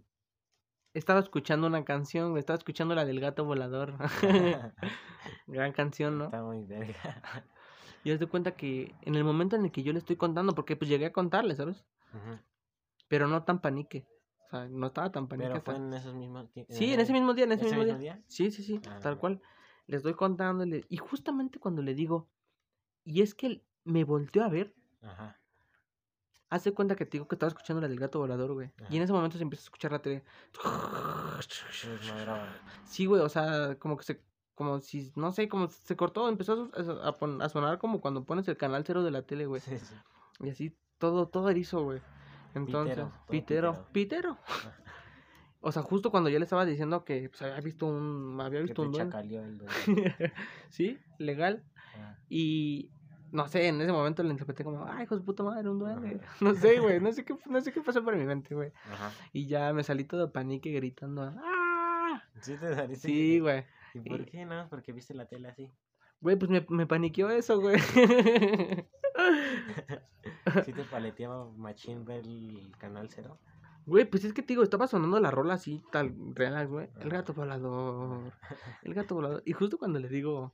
estaba 0.94 1.22
escuchando 1.22 1.68
una 1.68 1.86
canción, 1.86 2.32
güey. 2.32 2.40
Estaba 2.42 2.58
escuchando 2.58 2.96
la 2.96 3.06
del 3.06 3.22
gato 3.22 3.46
volador. 3.46 3.94
Gran 5.48 5.72
canción, 5.72 6.18
¿no? 6.18 6.26
Está 6.26 6.44
muy 6.44 6.66
verga. 6.66 7.22
Y 8.04 8.12
haz 8.12 8.20
de 8.20 8.28
cuenta 8.28 8.52
que 8.56 8.94
en 9.02 9.16
el 9.16 9.24
momento 9.24 9.56
en 9.56 9.66
el 9.66 9.72
que 9.72 9.82
yo 9.82 9.92
le 9.92 9.98
estoy 9.98 10.16
contando, 10.16 10.54
porque 10.54 10.76
pues 10.76 10.90
llegué 10.90 11.08
a 11.08 11.12
contarle, 11.14 11.56
¿sabes? 11.56 11.86
Ujú. 12.14 12.38
Pero 13.08 13.28
no 13.28 13.42
tan 13.44 13.62
panique. 13.62 14.06
O 14.46 14.50
sea, 14.50 14.68
no 14.68 14.88
estaba 14.88 15.12
tan 15.12 15.28
panique. 15.28 15.48
Pero 15.50 15.62
fue 15.62 15.76
en 15.78 15.92
esos 15.94 16.14
mismos 16.14 16.52
ti- 16.52 16.66
Sí, 16.70 16.94
en 16.94 17.00
ese 17.00 17.14
mismo 17.14 17.34
día, 17.34 17.46
en 17.46 17.54
ese, 17.54 17.64
mismo, 17.66 17.84
día. 17.84 17.98
día? 17.98 18.24
Sí, 18.28 18.52
sí, 18.52 18.62
sí, 18.62 18.80
Ah, 18.88 19.00
tal 19.02 19.18
cual. 19.18 19.42
Les 19.88 20.04
doy 20.04 20.14
contándole. 20.14 20.84
Y 20.88 20.98
justamente 20.98 21.58
cuando 21.58 21.82
le 21.82 21.96
digo, 21.96 22.28
y 23.06 23.22
es 23.24 23.34
que 23.34 23.64
me 23.86 24.04
volteó 24.04 24.44
a 24.44 24.50
ver, 24.50 24.76
Ajá. 25.02 25.40
Hace 26.50 26.74
cuenta 26.74 26.96
que 26.96 27.06
te 27.06 27.14
digo 27.14 27.28
que 27.28 27.36
estaba 27.36 27.50
escuchando 27.50 27.82
la 27.82 27.88
del 27.88 28.00
gato 28.00 28.20
volador, 28.20 28.54
güey. 28.54 28.72
Y 28.90 28.98
en 28.98 29.04
ese 29.04 29.14
momento 29.14 29.38
se 29.38 29.44
empieza 29.44 29.64
a 29.64 29.66
escuchar 29.66 29.92
la 29.92 30.00
tele. 30.00 30.24
Sí, 32.84 33.06
güey, 33.06 33.22
o 33.22 33.30
sea, 33.30 33.76
como 33.80 33.98
que 33.98 34.04
se, 34.04 34.22
como 34.54 34.80
si, 34.80 35.12
no 35.16 35.32
sé, 35.32 35.48
como 35.50 35.70
se 35.70 35.96
cortó, 35.96 36.30
empezó 36.30 36.72
a, 36.74 37.10
a 37.10 37.46
a 37.46 37.50
sonar 37.50 37.78
como 37.78 38.02
cuando 38.02 38.24
pones 38.24 38.48
el 38.48 38.58
canal 38.58 38.84
cero 38.86 39.04
de 39.04 39.12
la 39.12 39.22
tele, 39.24 39.46
güey. 39.46 39.62
Sí, 39.62 39.78
sí. 39.78 39.96
Y 40.40 40.50
así, 40.50 40.78
todo, 40.98 41.28
todo 41.28 41.50
erizo, 41.50 41.84
güey. 41.84 42.02
Entonces, 42.54 43.06
pitero, 43.30 43.86
pitero. 43.92 44.38
O 45.60 45.72
sea, 45.72 45.82
justo 45.82 46.12
cuando 46.12 46.30
yo 46.30 46.38
le 46.38 46.44
estaba 46.44 46.64
diciendo 46.64 47.04
que 47.04 47.28
pues, 47.28 47.42
había 47.42 47.60
visto 47.60 47.88
un, 47.88 48.40
había 48.40 48.60
Que 48.60 48.68
visto 48.68 48.84
te 48.84 48.88
un 48.88 48.94
chacaleó 48.94 49.44
el 49.44 49.62
sí, 50.70 51.00
legal. 51.18 51.64
Ah, 51.98 52.16
Y 52.30 52.92
no 53.36 53.48
sé, 53.50 53.68
en 53.68 53.82
ese 53.82 53.92
momento 53.92 54.24
le 54.24 54.30
interpreté 54.30 54.64
como, 54.64 54.86
ay, 54.86 55.04
hijo 55.04 55.18
de 55.18 55.22
puta 55.24 55.44
madre, 55.44 55.70
un 55.70 55.80
duende. 55.80 56.22
No 56.42 56.56
sé, 56.56 56.80
güey, 56.80 57.02
no 57.02 57.12
sé 57.14 57.26
qué, 57.26 57.36
no 57.46 57.60
sé 57.62 57.74
qué 57.74 57.82
pasó 57.82 58.04
por 58.04 58.16
mi 58.16 58.24
mente, 58.26 58.56
güey. 58.56 58.72
Y 59.34 59.48
ya 59.48 59.74
me 59.74 59.84
salí 59.84 60.06
todo 60.06 60.32
panique 60.32 60.72
gritando, 60.72 61.22
¡ah! 61.24 62.24
¿Sí 62.42 62.56
te 62.58 62.74
saliste? 62.74 63.08
Sí, 63.08 63.40
güey. 63.40 63.66
¿Y 63.94 64.00
por 64.00 64.26
qué 64.26 64.46
no? 64.46 64.68
Porque 64.70 64.94
viste 64.94 65.14
la 65.14 65.26
tele 65.26 65.50
así. 65.50 65.72
Güey, 66.22 66.38
pues 66.38 66.50
me, 66.50 66.66
me 66.70 66.88
paniqueó 66.88 67.30
eso, 67.30 67.60
güey. 67.60 67.78
¿Sí 70.66 70.74
te 70.74 70.84
paleteaba 70.86 71.52
machín 71.52 72.06
ver 72.06 72.26
el 72.26 72.74
canal 72.78 73.10
cero? 73.10 73.38
Güey, 73.86 74.06
pues 74.06 74.24
es 74.24 74.34
que 74.34 74.42
te 74.42 74.54
digo, 74.54 74.64
estaba 74.64 74.88
sonando 74.88 75.20
la 75.20 75.30
rola 75.30 75.56
así, 75.56 75.84
tal, 75.92 76.16
relax, 76.34 76.70
güey. 76.70 76.90
El 77.00 77.10
gato 77.10 77.34
volador. 77.34 78.34
El 78.82 78.94
gato 78.94 79.14
volador. 79.14 79.44
Y 79.46 79.54
justo 79.54 79.78
cuando 79.78 80.00
le 80.00 80.08
digo, 80.08 80.54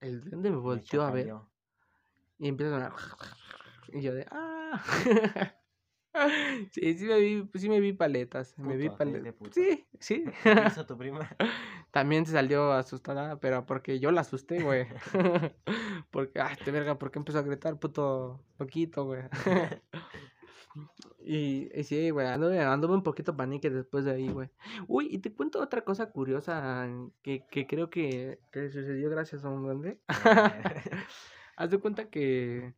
el 0.00 0.20
duende 0.22 0.50
me 0.50 0.58
volteó 0.58 1.02
a 1.02 1.10
ver. 1.10 1.34
Y 2.38 2.48
empieza 2.48 2.72
a 2.76 2.90
sonar. 2.90 2.92
Y 3.92 4.02
yo 4.02 4.14
de, 4.14 4.26
¡ah! 4.30 4.82
Sí, 6.70 6.94
sí 6.96 7.06
me 7.06 7.18
vi, 7.18 7.50
sí 7.54 7.68
me 7.68 7.80
vi 7.80 7.92
paletas. 7.92 8.56
me 8.58 8.76
vi 8.76 8.88
Puto, 8.88 8.98
paletas. 8.98 9.34
puto. 9.34 9.50
Sí, 9.52 9.84
sí. 9.98 10.24
¿Qué 10.54 10.62
hizo 10.66 10.86
tu 10.86 10.96
prima? 10.96 11.28
También 11.90 12.24
se 12.24 12.32
salió 12.32 12.72
asustada, 12.72 13.40
pero 13.40 13.66
porque 13.66 13.98
yo 13.98 14.12
la 14.12 14.20
asusté, 14.20 14.62
güey. 14.62 14.86
porque, 16.10 16.40
ay, 16.40 16.56
te 16.64 16.70
verga, 16.70 16.98
¿por 16.98 17.10
qué 17.10 17.18
empezó 17.18 17.38
a 17.38 17.42
gritar, 17.42 17.78
puto 17.80 18.44
loquito, 18.58 19.04
güey? 19.06 19.22
y, 21.18 21.68
y 21.78 21.84
sí, 21.84 22.10
güey, 22.10 22.26
anduve, 22.26 22.60
anduve 22.60 22.94
un 22.94 23.02
poquito 23.02 23.36
panique 23.36 23.70
después 23.70 24.04
de 24.04 24.12
ahí, 24.12 24.28
güey. 24.28 24.50
Uy, 24.88 25.08
y 25.10 25.18
te 25.18 25.32
cuento 25.34 25.60
otra 25.60 25.82
cosa 25.82 26.10
curiosa 26.10 26.88
que, 27.22 27.46
que 27.50 27.66
creo 27.66 27.90
que, 27.90 28.40
que 28.52 28.70
sucedió 28.70 29.10
gracias 29.10 29.44
a 29.44 29.48
un 29.50 29.62
duende. 29.62 30.00
Haz 31.56 31.70
de 31.70 31.78
cuenta 31.78 32.08
que 32.10 32.74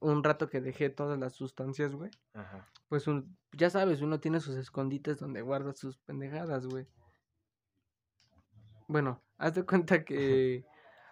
un 0.00 0.24
rato 0.24 0.48
que 0.48 0.60
dejé 0.60 0.90
todas 0.90 1.18
las 1.18 1.34
sustancias, 1.34 1.94
güey. 1.94 2.10
Ajá. 2.34 2.68
Pues 2.88 3.06
un, 3.06 3.36
ya 3.52 3.70
sabes, 3.70 4.00
uno 4.00 4.20
tiene 4.20 4.40
sus 4.40 4.56
escondites 4.56 5.18
donde 5.18 5.42
guarda 5.42 5.72
sus 5.74 5.98
pendejadas, 5.98 6.66
güey. 6.66 6.86
Bueno, 8.88 9.22
haz 9.38 9.54
de 9.54 9.64
cuenta 9.64 10.04
que 10.04 10.64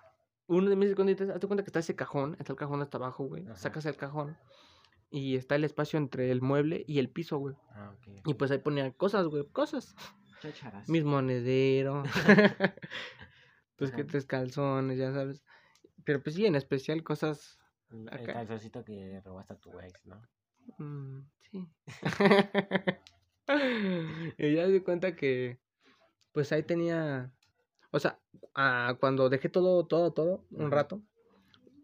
uno 0.47 0.71
de 0.71 0.77
mis 0.77 0.91
escondites, 0.91 1.29
haz 1.31 1.41
de 1.41 1.47
cuenta 1.47 1.63
que 1.63 1.69
está 1.69 1.81
ese 1.81 1.95
cajón, 1.95 2.37
está 2.39 2.53
el 2.53 2.59
cajón 2.59 2.83
hasta 2.83 2.99
abajo, 2.99 3.25
güey. 3.25 3.45
Ajá. 3.45 3.57
Sacas 3.57 3.87
el 3.87 3.97
cajón 3.97 4.37
y 5.11 5.37
está 5.37 5.55
el 5.55 5.65
espacio 5.65 5.99
entre 5.99 6.31
el 6.31 6.43
mueble 6.43 6.85
y 6.87 6.99
el 6.99 7.11
piso, 7.11 7.39
güey. 7.39 7.57
Ah. 7.71 7.95
Y 8.25 8.35
pues 8.35 8.51
ahí 8.51 8.59
ponía 8.59 8.93
cosas, 8.93 9.27
güey, 9.27 9.47
cosas. 9.49 9.95
Mis 10.87 11.05
monedero. 11.05 12.03
pues 13.77 13.91
que 13.93 14.05
tres 14.05 14.27
calzones, 14.27 14.99
ya 14.99 15.13
sabes. 15.13 15.43
Pero 16.09 16.23
pues 16.23 16.37
sí, 16.37 16.47
en 16.47 16.55
especial 16.55 17.03
cosas. 17.03 17.59
El 17.91 18.09
acá. 18.09 18.33
calzoncito 18.33 18.83
que 18.83 19.21
robaste 19.23 19.53
a 19.53 19.57
tu 19.59 19.79
ex, 19.79 20.07
¿no? 20.07 20.23
Mm, 20.79 21.29
sí. 21.43 21.69
y 24.39 24.55
ya 24.55 24.67
di 24.67 24.81
cuenta 24.81 25.15
que, 25.15 25.59
pues 26.33 26.51
ahí 26.53 26.63
tenía, 26.63 27.31
o 27.91 27.99
sea, 27.99 28.19
ah, 28.55 28.97
cuando 28.99 29.29
dejé 29.29 29.51
todo, 29.51 29.87
todo, 29.87 30.15
todo, 30.15 30.47
un 30.51 30.71
rato, 30.71 31.03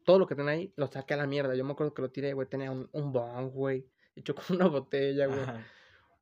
todo 0.07 0.19
lo 0.19 0.27
que 0.27 0.35
tenía 0.35 0.53
ahí, 0.53 0.73
lo 0.75 0.87
saqué 0.87 1.13
a 1.13 1.19
la 1.19 1.27
mierda. 1.27 1.55
Yo 1.55 1.67
me 1.67 1.73
acuerdo 1.73 1.93
que 1.93 2.01
lo 2.01 2.11
tiré, 2.11 2.33
güey, 2.33 2.49
tenía 2.49 2.71
un, 2.71 2.89
un 2.93 3.13
bong, 3.13 3.51
güey, 3.51 3.87
hecho 4.17 4.35
con 4.35 4.57
una 4.57 4.69
botella, 4.69 5.27
güey, 5.27 5.41
Ajá. 5.41 5.67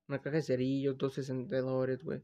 una 0.09 0.21
caja 0.21 0.39
de 0.39 0.43
cerillos, 0.43 0.99
dos 0.99 1.17
encendedores, 1.19 2.03
güey. 2.03 2.21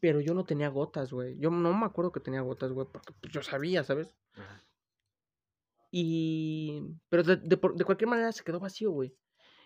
Pero 0.00 0.22
yo 0.22 0.32
no 0.32 0.46
tenía 0.46 0.70
gotas, 0.70 1.12
güey. 1.12 1.38
Yo 1.38 1.50
no 1.50 1.74
me 1.74 1.84
acuerdo 1.84 2.10
que 2.10 2.20
tenía 2.20 2.40
gotas, 2.40 2.72
güey, 2.72 2.86
porque 2.90 3.12
pues, 3.20 3.34
yo 3.34 3.42
sabía, 3.42 3.84
¿sabes? 3.84 4.16
Ajá. 4.32 4.64
Y. 5.96 6.82
Pero 7.08 7.22
de, 7.22 7.36
de, 7.36 7.56
de 7.56 7.84
cualquier 7.84 8.08
manera 8.08 8.32
se 8.32 8.42
quedó 8.42 8.58
vacío, 8.58 8.90
güey. 8.90 9.14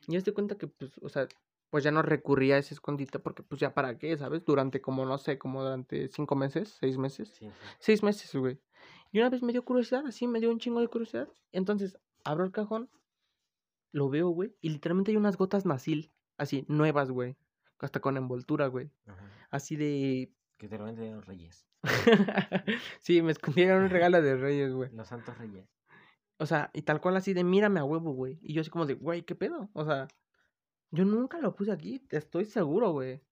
Y 0.06 0.12
ya 0.12 0.20
te 0.20 0.34
cuenta 0.34 0.58
que, 0.58 0.66
pues, 0.66 0.92
o 1.00 1.08
sea, 1.08 1.26
pues 1.70 1.84
ya 1.84 1.90
no 1.90 2.02
recurría 2.02 2.56
a 2.56 2.58
ese 2.58 2.74
escondite 2.74 3.18
porque, 3.18 3.42
pues, 3.42 3.62
ya 3.62 3.72
para 3.72 3.96
qué, 3.96 4.14
¿sabes? 4.18 4.44
Durante 4.44 4.82
como, 4.82 5.06
no 5.06 5.16
sé, 5.16 5.38
como 5.38 5.62
durante 5.62 6.06
cinco 6.08 6.36
meses, 6.36 6.76
seis 6.78 6.98
meses. 6.98 7.30
Sí, 7.30 7.46
sí. 7.46 7.50
Seis 7.78 8.02
meses, 8.02 8.30
güey. 8.36 8.60
Y 9.10 9.20
una 9.20 9.30
vez 9.30 9.42
me 9.42 9.52
dio 9.52 9.64
curiosidad, 9.64 10.04
así, 10.06 10.26
me 10.26 10.38
dio 10.38 10.50
un 10.50 10.58
chingo 10.58 10.82
de 10.82 10.88
curiosidad. 10.88 11.30
Entonces, 11.50 11.98
abro 12.24 12.44
el 12.44 12.52
cajón, 12.52 12.90
lo 13.92 14.10
veo, 14.10 14.28
güey, 14.28 14.54
y 14.60 14.68
literalmente 14.68 15.12
hay 15.12 15.16
unas 15.16 15.38
gotas 15.38 15.64
Nasil, 15.64 16.12
así, 16.36 16.66
nuevas, 16.68 17.10
güey. 17.10 17.38
Hasta 17.78 18.00
con 18.00 18.18
envoltura, 18.18 18.66
güey. 18.66 18.90
Así 19.50 19.76
de. 19.76 20.30
Que 20.58 20.68
te 20.68 20.76
lo 20.76 20.84
venden 20.84 21.14
los 21.14 21.24
reyes. 21.24 21.66
sí, 23.00 23.22
me 23.22 23.32
escondieron 23.32 23.84
un 23.84 23.90
regalo 23.90 24.20
de 24.20 24.36
Reyes, 24.36 24.74
güey. 24.74 24.90
Los 24.92 25.08
santos 25.08 25.38
reyes. 25.38 25.77
O 26.38 26.46
sea, 26.46 26.70
y 26.72 26.82
tal 26.82 27.00
cual 27.00 27.16
así 27.16 27.34
de 27.34 27.44
mírame 27.44 27.80
a 27.80 27.84
huevo, 27.84 28.12
güey. 28.12 28.38
Y 28.42 28.52
yo 28.54 28.60
así 28.60 28.70
como 28.70 28.86
de, 28.86 28.94
güey, 28.94 29.22
¿qué 29.22 29.34
pedo? 29.34 29.68
O 29.72 29.84
sea, 29.84 30.08
yo 30.90 31.04
nunca 31.04 31.38
lo 31.40 31.54
puse 31.54 31.72
aquí, 31.72 31.98
te 31.98 32.16
estoy 32.16 32.44
seguro, 32.44 32.92
güey. 32.92 33.22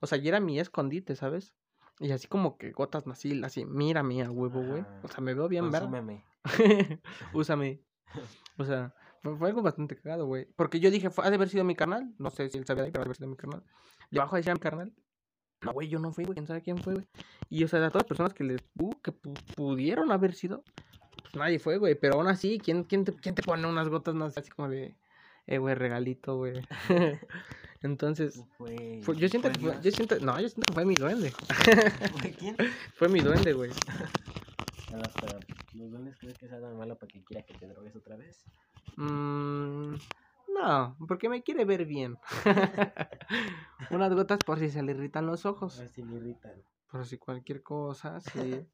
O 0.00 0.06
sea, 0.06 0.18
y 0.18 0.26
era 0.28 0.40
mi 0.40 0.58
escondite, 0.58 1.14
¿sabes? 1.16 1.54
Y 2.00 2.10
así 2.10 2.26
como 2.28 2.58
que 2.58 2.72
gotas 2.72 3.06
nasil, 3.06 3.42
así, 3.44 3.64
mírame 3.64 4.22
a 4.22 4.30
huevo, 4.30 4.62
güey. 4.62 4.80
Ajá. 4.82 5.00
O 5.04 5.08
sea, 5.08 5.20
me 5.20 5.32
veo 5.32 5.48
bien, 5.48 5.70
¿verdad? 5.70 5.88
Consúmeme. 5.88 6.24
Úsame. 7.32 7.80
O 8.58 8.64
sea, 8.64 8.94
fue, 9.22 9.36
fue 9.36 9.48
algo 9.48 9.62
bastante 9.62 9.96
cagado, 9.96 10.26
güey. 10.26 10.46
Porque 10.56 10.80
yo 10.80 10.90
dije, 10.90 11.10
fue- 11.10 11.24
ha 11.26 11.30
de 11.30 11.36
haber 11.36 11.48
sido 11.48 11.64
mi 11.64 11.74
carnal. 11.74 12.14
No 12.18 12.30
sé 12.30 12.48
si 12.48 12.56
él 12.58 12.64
sabía 12.64 12.82
de 12.82 12.86
ahí, 12.86 12.92
pero 12.92 13.02
ha 13.02 13.04
de 13.04 13.08
haber 13.08 13.16
sido 13.16 13.28
mi 13.28 13.36
carnal. 13.36 13.62
Le 14.10 14.20
bajo 14.20 14.34
a 14.34 14.38
decir 14.38 14.50
a 14.50 14.54
mi 14.54 14.60
carnal. 14.60 14.94
No, 15.62 15.72
güey, 15.72 15.88
yo 15.88 15.98
no 15.98 16.12
fui, 16.12 16.24
güey. 16.24 16.34
¿Quién 16.34 16.46
sabe 16.46 16.62
quién 16.62 16.78
fue, 16.78 16.94
güey? 16.94 17.06
Y, 17.50 17.64
o 17.64 17.68
sea, 17.68 17.80
a 17.80 17.90
todas 17.90 18.04
las 18.04 18.08
personas 18.08 18.32
que 18.34 18.44
les 18.44 18.60
uh, 18.78 18.92
que 19.02 19.12
pu- 19.12 19.34
pudieron 19.54 20.10
haber 20.12 20.34
sido, 20.34 20.64
nadie 21.36 21.58
fue, 21.58 21.78
güey. 21.78 21.94
Pero 21.94 22.14
aún 22.14 22.28
así, 22.28 22.58
¿quién, 22.58 22.84
quién, 22.84 23.04
te, 23.04 23.12
quién 23.14 23.34
te 23.34 23.42
pone 23.42 23.66
unas 23.66 23.88
gotas 23.88 24.14
más 24.14 24.36
así 24.36 24.50
como 24.50 24.68
de, 24.68 24.94
eh, 25.46 25.58
güey, 25.58 25.74
regalito, 25.74 26.36
güey? 26.36 26.62
Entonces, 27.82 28.42
fue- 29.02 29.16
yo 29.16 29.28
siento 29.28 29.50
que 29.52 29.58
fue, 29.58 29.78
yo 29.82 29.90
siento, 29.92 30.18
no, 30.20 30.40
yo 30.40 30.48
siento 30.48 30.66
que 30.68 30.74
fue 30.74 30.84
mi 30.84 30.94
duende. 30.94 31.30
¿Fue 31.30 32.30
quién? 32.32 32.56
Fue 32.94 33.08
mi 33.08 33.20
duende, 33.20 33.52
güey. 33.52 33.70
No, 34.92 35.02
pero 35.20 35.40
los 35.74 35.90
duendes 35.90 36.16
crees 36.16 36.38
que 36.38 36.46
es 36.46 36.52
algo 36.52 36.72
malo 36.76 36.96
para 36.96 37.08
que 37.08 37.22
quiera 37.24 37.42
que 37.44 37.54
te 37.54 37.66
drogues 37.66 37.94
otra 37.96 38.16
vez. 38.16 38.44
Mm, 38.96 39.94
no, 40.54 40.96
porque 41.08 41.28
me 41.28 41.42
quiere 41.42 41.64
ver 41.64 41.84
bien. 41.86 42.16
Unas 43.90 44.14
gotas 44.14 44.38
por 44.46 44.58
si 44.60 44.70
se 44.70 44.82
le 44.84 44.92
irritan 44.92 45.26
los 45.26 45.44
ojos. 45.44 45.78
ver 45.80 45.90
si 45.90 46.02
le 46.04 46.16
irritan. 46.16 46.52
Por 46.90 47.04
si 47.04 47.18
cualquier 47.18 47.62
cosa, 47.64 48.20
sí. 48.20 48.64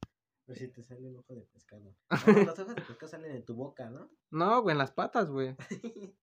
A 0.53 0.55
ver 0.55 0.59
si 0.59 0.69
te 0.69 0.83
sale 0.83 1.09
un 1.09 1.17
ojo 1.17 1.35
de 1.35 1.47
pescado. 1.47 1.95
No, 2.27 2.45
los 2.45 2.59
ojos 2.59 2.75
de 2.75 2.83
pescado 2.83 3.09
salen 3.09 3.33
de 3.33 3.41
tu 3.41 3.55
boca, 3.55 3.89
¿no? 3.89 4.11
No, 4.31 4.61
güey, 4.61 4.75
en 4.75 4.79
las 4.79 4.93
patas, 4.93 5.31
güey. 5.31 5.57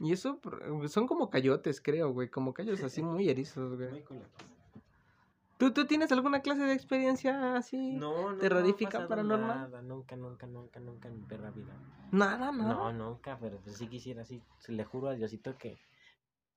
Y 0.00 0.12
eso 0.12 0.40
son 0.88 1.06
como 1.06 1.30
cayotes, 1.30 1.80
creo, 1.80 2.12
güey. 2.12 2.28
Como 2.28 2.52
callos 2.52 2.82
así 2.82 3.02
muy 3.02 3.30
erizos, 3.30 3.78
Muy 3.78 4.02
güey. 4.02 4.22
¿Tú, 5.56 5.72
¿Tú 5.72 5.86
tienes 5.86 6.12
alguna 6.12 6.42
clase 6.42 6.64
de 6.64 6.74
experiencia 6.74 7.56
así? 7.56 7.92
No, 7.92 8.32
no. 8.32 8.38
¿Terrorífica, 8.38 8.98
no 9.00 9.08
paranormal? 9.08 9.56
Nada, 9.56 9.80
nunca, 9.80 10.16
nunca, 10.16 10.46
nunca, 10.46 10.80
nunca 10.80 11.08
en 11.08 11.20
mi 11.20 11.22
perra 11.22 11.50
vida. 11.50 11.72
Nada, 12.10 12.52
nada. 12.52 12.74
No, 12.74 12.92
nunca, 12.92 13.38
pero 13.40 13.58
pues 13.60 13.78
sí 13.78 13.86
quisiera, 13.86 14.26
sí, 14.26 14.42
Le 14.66 14.84
juro 14.84 15.08
a 15.08 15.14
Diosito 15.14 15.56
que, 15.56 15.78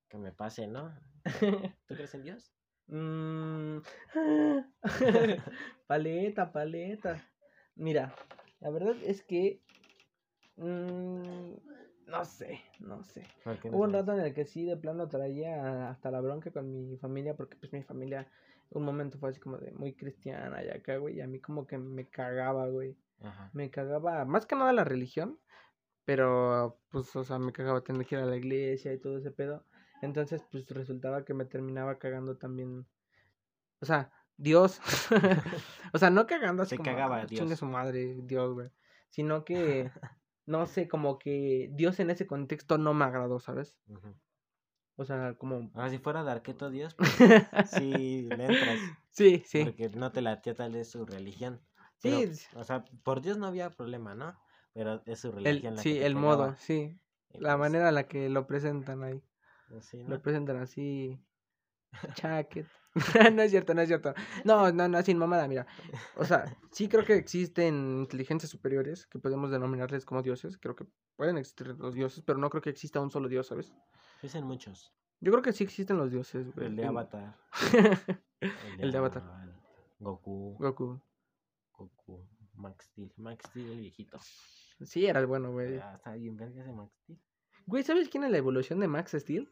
que 0.10 0.18
me 0.18 0.34
pase, 0.34 0.68
¿no? 0.68 0.94
¿Tú 1.86 1.96
crees 1.96 2.14
en 2.16 2.24
Dios? 2.24 2.52
Mm. 2.88 3.80
paleta, 5.88 6.52
paleta. 6.52 7.24
Mira, 7.76 8.14
la 8.60 8.70
verdad 8.70 8.96
es 9.04 9.22
que. 9.24 9.62
mm, 10.56 11.52
no 12.08 12.26
sé, 12.26 12.62
no 12.80 13.04
sé. 13.04 13.28
¿Por 13.44 13.60
qué 13.60 13.70
no 13.70 13.78
Hubo 13.78 13.84
un 13.84 13.94
rato 13.94 14.14
en 14.14 14.22
el 14.22 14.34
que 14.34 14.46
sí, 14.46 14.66
de 14.66 14.78
plano 14.78 15.08
traía 15.10 15.90
hasta 15.90 16.12
la 16.12 16.22
bronca 16.22 16.52
con 16.52 16.72
mi 16.90 16.98
familia, 16.98 17.36
porque 17.36 17.58
pues 17.58 17.74
mi 17.74 17.84
familia, 17.84 18.28
un 18.70 18.84
momento 18.84 19.18
fue 19.18 19.30
así 19.30 19.40
como 19.40 19.58
de 19.58 19.72
muy 19.72 19.94
cristiana 19.94 20.64
y 20.64 20.70
acá, 20.70 20.98
güey, 20.98 21.18
y 21.18 21.22
a 21.22 21.28
mí 21.28 21.40
como 21.40 21.68
que 21.68 21.78
me 21.78 22.08
cagaba, 22.08 22.68
güey. 22.68 22.98
Ajá. 23.22 23.50
Me 23.54 23.70
cagaba, 23.70 24.26
más 24.26 24.46
que 24.46 24.56
nada 24.56 24.72
la 24.72 24.84
religión, 24.84 25.40
pero 26.06 26.80
pues, 26.90 27.14
o 27.16 27.24
sea, 27.24 27.40
me 27.40 27.52
cagaba 27.52 27.82
tener 27.82 28.06
que 28.06 28.16
ir 28.16 28.22
a 28.22 28.26
la 28.26 28.38
iglesia 28.38 28.94
y 28.94 29.00
todo 29.00 29.18
ese 29.18 29.32
pedo. 29.32 29.66
Entonces, 30.02 30.44
pues 30.52 30.68
resultaba 30.70 31.26
que 31.26 31.34
me 31.34 31.46
terminaba 31.46 31.98
cagando 31.98 32.38
también. 32.38 32.86
O 33.80 33.86
sea, 33.86 34.12
Dios. 34.38 34.80
o 35.94 35.98
sea, 35.98 36.10
no 36.10 36.28
cagando 36.28 36.64
así 36.64 36.78
como, 36.78 36.90
cagaba 36.90 37.22
"Ah, 37.22 37.26
Dios". 37.26 37.40
chingue 37.40 37.56
su 37.56 37.66
madre, 37.66 38.18
Dios, 38.24 38.54
güey. 38.54 38.70
Sino 39.10 39.44
que, 39.44 39.92
no 40.46 40.66
sé, 40.68 40.88
como 40.88 41.18
que 41.18 41.70
Dios 41.74 42.00
en 42.00 42.10
ese 42.10 42.28
contexto 42.28 42.78
no 42.78 42.94
me 42.94 43.06
agradó, 43.06 43.40
¿sabes? 43.40 43.78
O 44.96 45.06
sea, 45.06 45.36
como... 45.36 45.70
Ahora, 45.74 45.90
si 45.90 46.00
fuera 46.00 46.24
de 46.24 46.32
Arqueto 46.32 46.70
Dios, 46.70 46.96
pues 46.96 47.12
sí, 47.70 48.28
le 48.30 48.46
entras. 48.46 48.80
sí, 49.12 49.44
sí. 49.46 49.64
Porque 49.64 49.90
no 49.90 50.12
te 50.12 50.22
latía 50.22 50.56
tal 50.56 50.74
vez 50.74 50.90
su 50.90 51.06
religión. 51.06 51.62
Sí, 51.98 52.10
Pero, 52.12 52.62
o 52.62 52.64
sea, 52.64 52.86
por 53.04 53.22
Dios 53.22 53.38
no 53.38 53.48
había 53.48 53.72
problema, 53.72 54.14
¿no? 54.16 54.36
Pero 54.74 55.02
es 55.06 55.20
su 55.20 55.30
el, 55.30 55.44
religión 55.44 55.76
la 55.76 55.84
que 55.84 55.90
sí, 55.90 56.00
te 56.00 56.06
el 56.06 56.16
modo, 56.16 56.56
sí. 56.58 57.00
La 57.32 57.58
pues, 57.58 57.60
manera 57.60 57.90
en 57.90 57.96
la 57.96 58.08
que 58.08 58.30
lo 58.30 58.48
presentan 58.48 59.04
ahí. 59.04 59.24
Pues, 59.70 59.94
Lo 59.94 60.22
presentan 60.22 60.58
así. 60.58 61.20
Chaquet. 62.16 62.68
no 63.36 63.42
es 63.42 63.52
cierto, 63.52 63.74
no 63.74 63.82
es 63.82 63.88
cierto. 63.88 64.14
No, 64.44 64.72
no, 64.72 64.88
no, 64.88 65.02
sin 65.04 65.18
mamada, 65.18 65.48
mira. 65.48 65.68
O 66.16 66.26
sea, 66.26 66.46
sí 66.72 66.88
creo 66.90 67.06
que 67.06 67.16
existen 67.16 68.00
inteligencias 68.00 68.50
superiores 68.50 69.06
que 69.08 69.20
podemos 69.20 69.52
denominarles 69.52 70.06
como 70.06 70.24
dioses. 70.24 70.58
Creo 70.58 70.76
que 70.76 70.86
pueden 71.16 71.38
existir 71.38 71.68
los 71.68 71.94
dioses, 71.94 72.24
pero 72.26 72.40
no 72.40 72.50
creo 72.50 72.62
que 72.62 72.70
exista 72.70 73.00
un 73.00 73.12
solo 73.12 73.28
dios, 73.30 73.48
¿sabes? 73.48 73.74
Dicen 74.22 74.46
muchos. 74.46 74.94
Yo 75.20 75.32
creo 75.32 75.42
que 75.44 75.54
sí 75.54 75.64
existen 75.64 75.98
los 75.98 76.12
dioses, 76.12 76.54
güey. 76.54 76.68
El 76.68 76.76
de 76.76 76.84
En- 76.84 76.90
Avatar. 76.90 77.38
El 78.80 78.92
de 78.92 78.98
Avatar. 78.98 79.24
Goku. 80.00 80.56
Goku. 80.60 81.02
Goku. 81.74 82.28
Max 82.54 82.86
Steel. 82.86 83.12
Max 83.18 83.46
Steel, 83.50 83.72
el 83.72 83.80
viejito. 83.80 84.20
Sí, 84.82 85.06
era 85.06 85.20
el 85.20 85.28
bueno, 85.28 85.52
güey. 85.52 85.78
Ah, 85.80 86.14
bien 86.16 86.36
verga 86.36 86.62
ese 86.62 86.72
Max 86.72 86.92
Steel. 87.04 87.20
Güey, 87.66 87.84
¿sabes 87.84 88.10
quién 88.10 88.24
es 88.24 88.32
la 88.32 88.38
evolución 88.38 88.80
de 88.80 88.88
Max 88.88 89.12
Steel? 89.18 89.52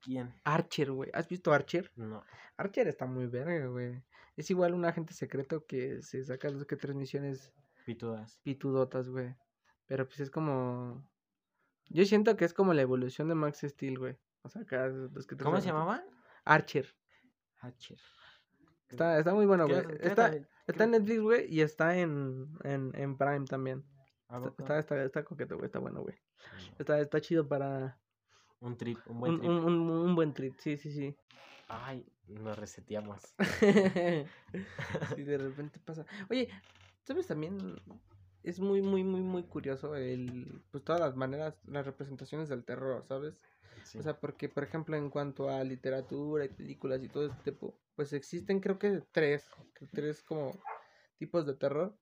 ¿Quién? 0.00 0.32
Archer, 0.44 0.92
güey. 0.92 1.10
¿Has 1.12 1.28
visto 1.28 1.52
Archer? 1.52 1.90
No. 1.96 2.24
Archer 2.56 2.88
está 2.88 3.06
muy 3.06 3.26
verga, 3.26 3.66
güey. 3.66 4.02
Es 4.36 4.50
igual 4.50 4.74
un 4.74 4.84
agente 4.84 5.14
secreto 5.14 5.64
que 5.66 6.02
se 6.02 6.22
saca 6.22 6.50
dos 6.50 6.66
que 6.66 6.76
tres 6.76 6.94
misiones 6.94 7.52
Pitudas. 7.84 8.38
pitudotas, 8.42 9.08
güey. 9.08 9.34
Pero 9.86 10.06
pues 10.06 10.20
es 10.20 10.30
como. 10.30 11.06
Yo 11.88 12.04
siento 12.04 12.36
que 12.36 12.44
es 12.44 12.52
como 12.52 12.74
la 12.74 12.82
evolución 12.82 13.28
de 13.28 13.34
Max 13.34 13.60
Steel, 13.62 13.98
güey. 13.98 14.16
O 14.42 14.48
sea, 14.48 14.62
acá 14.62 14.88
los 14.88 15.26
que 15.26 15.36
tres 15.36 15.44
¿Cómo 15.44 15.60
se 15.60 15.68
llamaban? 15.68 16.04
Archer. 16.44 16.94
Hatcher. 17.60 17.98
Está, 18.88 19.18
está 19.18 19.34
muy 19.34 19.46
bueno, 19.46 19.66
güey. 19.66 19.82
Está, 20.00 20.32
está 20.66 20.84
en 20.84 20.90
Netflix, 20.92 21.20
güey, 21.20 21.52
y 21.52 21.60
está 21.60 21.96
en, 21.98 22.56
en, 22.62 22.92
en 22.94 23.16
Prime 23.16 23.44
también. 23.46 23.84
¿A 24.28 24.38
Está, 24.38 24.48
está, 24.58 24.78
está, 24.78 25.04
está 25.04 25.24
coqueto, 25.24 25.56
güey. 25.56 25.66
Está 25.66 25.78
bueno, 25.78 26.02
güey. 26.02 26.16
Está, 26.78 27.00
está 27.00 27.20
chido 27.20 27.48
para 27.48 27.98
Un 28.60 28.76
trip, 28.76 28.98
un 29.06 29.20
buen 29.20 29.38
trip. 29.38 29.50
un, 29.50 29.56
un, 29.64 29.90
un 29.90 30.14
buen 30.14 30.32
trip. 30.32 30.58
Sí, 30.58 30.76
sí, 30.76 30.92
sí. 30.92 31.16
Ay, 31.68 32.06
nos 32.28 32.58
reseteamos. 32.58 33.34
y 35.16 35.22
de 35.22 35.38
repente 35.38 35.78
pasa. 35.80 36.06
Oye, 36.30 36.48
¿sabes 37.02 37.26
también? 37.26 37.76
Es 38.42 38.60
muy, 38.60 38.80
muy, 38.80 39.02
muy, 39.02 39.22
muy 39.22 39.42
curioso 39.42 39.96
el, 39.96 40.62
pues 40.70 40.84
todas 40.84 41.00
las 41.00 41.16
maneras, 41.16 41.58
las 41.66 41.84
representaciones 41.84 42.48
del 42.48 42.64
terror, 42.64 43.04
¿sabes? 43.06 43.42
Sí. 43.84 43.98
O 43.98 44.02
sea, 44.02 44.18
porque, 44.18 44.48
por 44.48 44.64
ejemplo, 44.64 44.96
en 44.96 45.10
cuanto 45.10 45.48
a 45.50 45.62
literatura 45.64 46.44
y 46.44 46.48
películas 46.48 47.02
y 47.02 47.08
todo 47.08 47.26
este 47.26 47.50
tipo, 47.50 47.78
pues 47.94 48.12
existen 48.12 48.60
creo 48.60 48.78
que 48.78 49.02
tres, 49.12 49.48
tres 49.92 50.22
como 50.22 50.52
tipos 51.18 51.46
de 51.46 51.54
terror, 51.54 51.96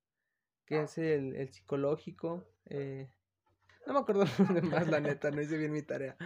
que 0.66 0.82
es 0.82 0.98
el, 0.98 1.34
el 1.36 1.48
psicológico, 1.50 2.44
eh, 2.66 3.10
no 3.86 3.94
me 3.94 4.00
acuerdo 4.00 4.24
de 4.54 4.62
más, 4.62 4.88
la 4.88 5.00
neta, 5.00 5.30
no 5.30 5.40
hice 5.42 5.56
bien 5.58 5.72
mi 5.72 5.82
tarea, 5.82 6.16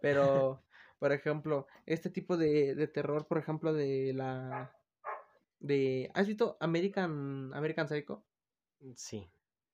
pero, 0.00 0.62
por 0.98 1.12
ejemplo, 1.12 1.66
este 1.86 2.10
tipo 2.10 2.36
de, 2.36 2.74
de 2.74 2.88
terror, 2.88 3.26
por 3.26 3.38
ejemplo, 3.38 3.72
de 3.72 4.12
la, 4.14 4.74
de, 5.60 6.10
¿has 6.14 6.26
visto 6.26 6.56
American, 6.60 7.52
American 7.54 7.88
Psycho? 7.88 8.24
sí. 8.94 9.28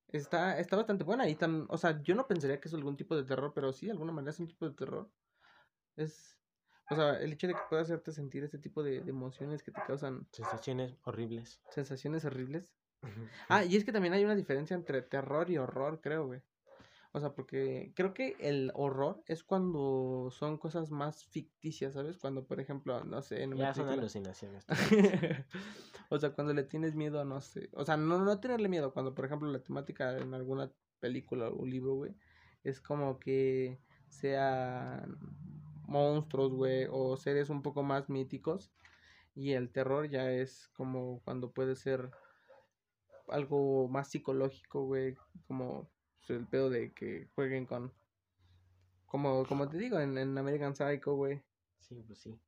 Está, 0.08 0.58
está 0.58 0.76
bastante 0.76 1.04
buena 1.04 1.28
y 1.28 1.34
tam, 1.34 1.66
o 1.70 1.78
sea, 1.78 2.02
yo 2.02 2.14
no 2.14 2.26
pensaría 2.28 2.60
que 2.60 2.68
es 2.68 2.74
algún 2.74 2.96
tipo 2.96 3.16
de 3.16 3.24
terror, 3.24 3.52
pero 3.54 3.72
sí, 3.72 3.86
de 3.86 3.92
alguna 3.92 4.12
manera 4.12 4.30
es 4.30 4.40
un 4.40 4.46
tipo 4.46 4.68
de 4.68 4.74
terror. 4.74 5.10
Es, 5.96 6.36
o 6.90 6.94
sea, 6.94 7.18
el 7.18 7.32
hecho 7.32 7.46
de 7.46 7.54
que 7.54 7.60
pueda 7.70 7.82
hacerte 7.82 8.12
sentir 8.12 8.44
este 8.44 8.58
tipo 8.58 8.82
de, 8.82 9.00
de 9.00 9.10
emociones 9.10 9.62
que 9.62 9.70
te 9.70 9.80
causan 9.86 10.26
Sensaciones 10.32 10.94
horribles. 11.04 11.60
sensaciones 11.70 12.24
horribles. 12.24 12.68
Ah, 13.48 13.64
y 13.64 13.76
es 13.76 13.84
que 13.84 13.92
también 13.92 14.14
hay 14.14 14.24
una 14.24 14.34
diferencia 14.34 14.74
entre 14.74 15.02
terror 15.02 15.50
y 15.50 15.58
horror, 15.58 16.00
creo, 16.00 16.26
güey. 16.26 16.42
O 17.14 17.20
sea, 17.20 17.34
porque 17.34 17.92
creo 17.94 18.14
que 18.14 18.36
el 18.40 18.72
horror 18.74 19.22
es 19.26 19.44
cuando 19.44 20.30
son 20.30 20.56
cosas 20.56 20.90
más 20.90 21.24
ficticias, 21.26 21.92
¿sabes? 21.92 22.16
Cuando, 22.16 22.46
por 22.46 22.58
ejemplo, 22.58 23.04
no 23.04 23.20
sé, 23.20 23.42
en 23.42 23.52
una 23.52 23.64
ya 23.64 23.74
son 23.74 23.84
película- 23.84 24.02
alucinaciones. 24.02 24.64
o 26.08 26.18
sea, 26.18 26.30
cuando 26.32 26.54
le 26.54 26.62
tienes 26.64 26.94
miedo, 26.94 27.22
no 27.26 27.42
sé. 27.42 27.68
O 27.74 27.84
sea, 27.84 27.98
no, 27.98 28.18
no 28.24 28.40
tenerle 28.40 28.68
miedo. 28.70 28.94
Cuando, 28.94 29.14
por 29.14 29.26
ejemplo, 29.26 29.50
la 29.52 29.62
temática 29.62 30.16
en 30.16 30.32
alguna 30.32 30.72
película 31.00 31.48
o 31.50 31.66
libro, 31.66 31.96
güey, 31.96 32.14
es 32.64 32.80
como 32.80 33.18
que 33.18 33.78
sean 34.08 35.18
monstruos, 35.86 36.54
güey, 36.54 36.86
o 36.90 37.16
seres 37.18 37.50
un 37.50 37.60
poco 37.60 37.82
más 37.82 38.08
míticos. 38.08 38.72
Y 39.34 39.52
el 39.52 39.70
terror 39.70 40.08
ya 40.08 40.30
es 40.30 40.68
como 40.68 41.20
cuando 41.24 41.52
puede 41.52 41.76
ser 41.76 42.10
algo 43.28 43.88
más 43.88 44.08
psicológico, 44.10 44.84
güey, 44.86 45.14
como 45.46 45.90
pues, 46.26 46.38
el 46.38 46.46
pedo 46.46 46.70
de 46.70 46.92
que 46.92 47.28
jueguen 47.34 47.66
con... 47.66 47.92
Como, 49.06 49.44
como 49.46 49.68
te 49.68 49.76
digo, 49.76 50.00
en, 50.00 50.16
en 50.16 50.36
American 50.38 50.74
Psycho, 50.74 51.14
güey. 51.14 51.42
Sí, 51.80 52.02
pues 52.06 52.18
sí. 52.18 52.38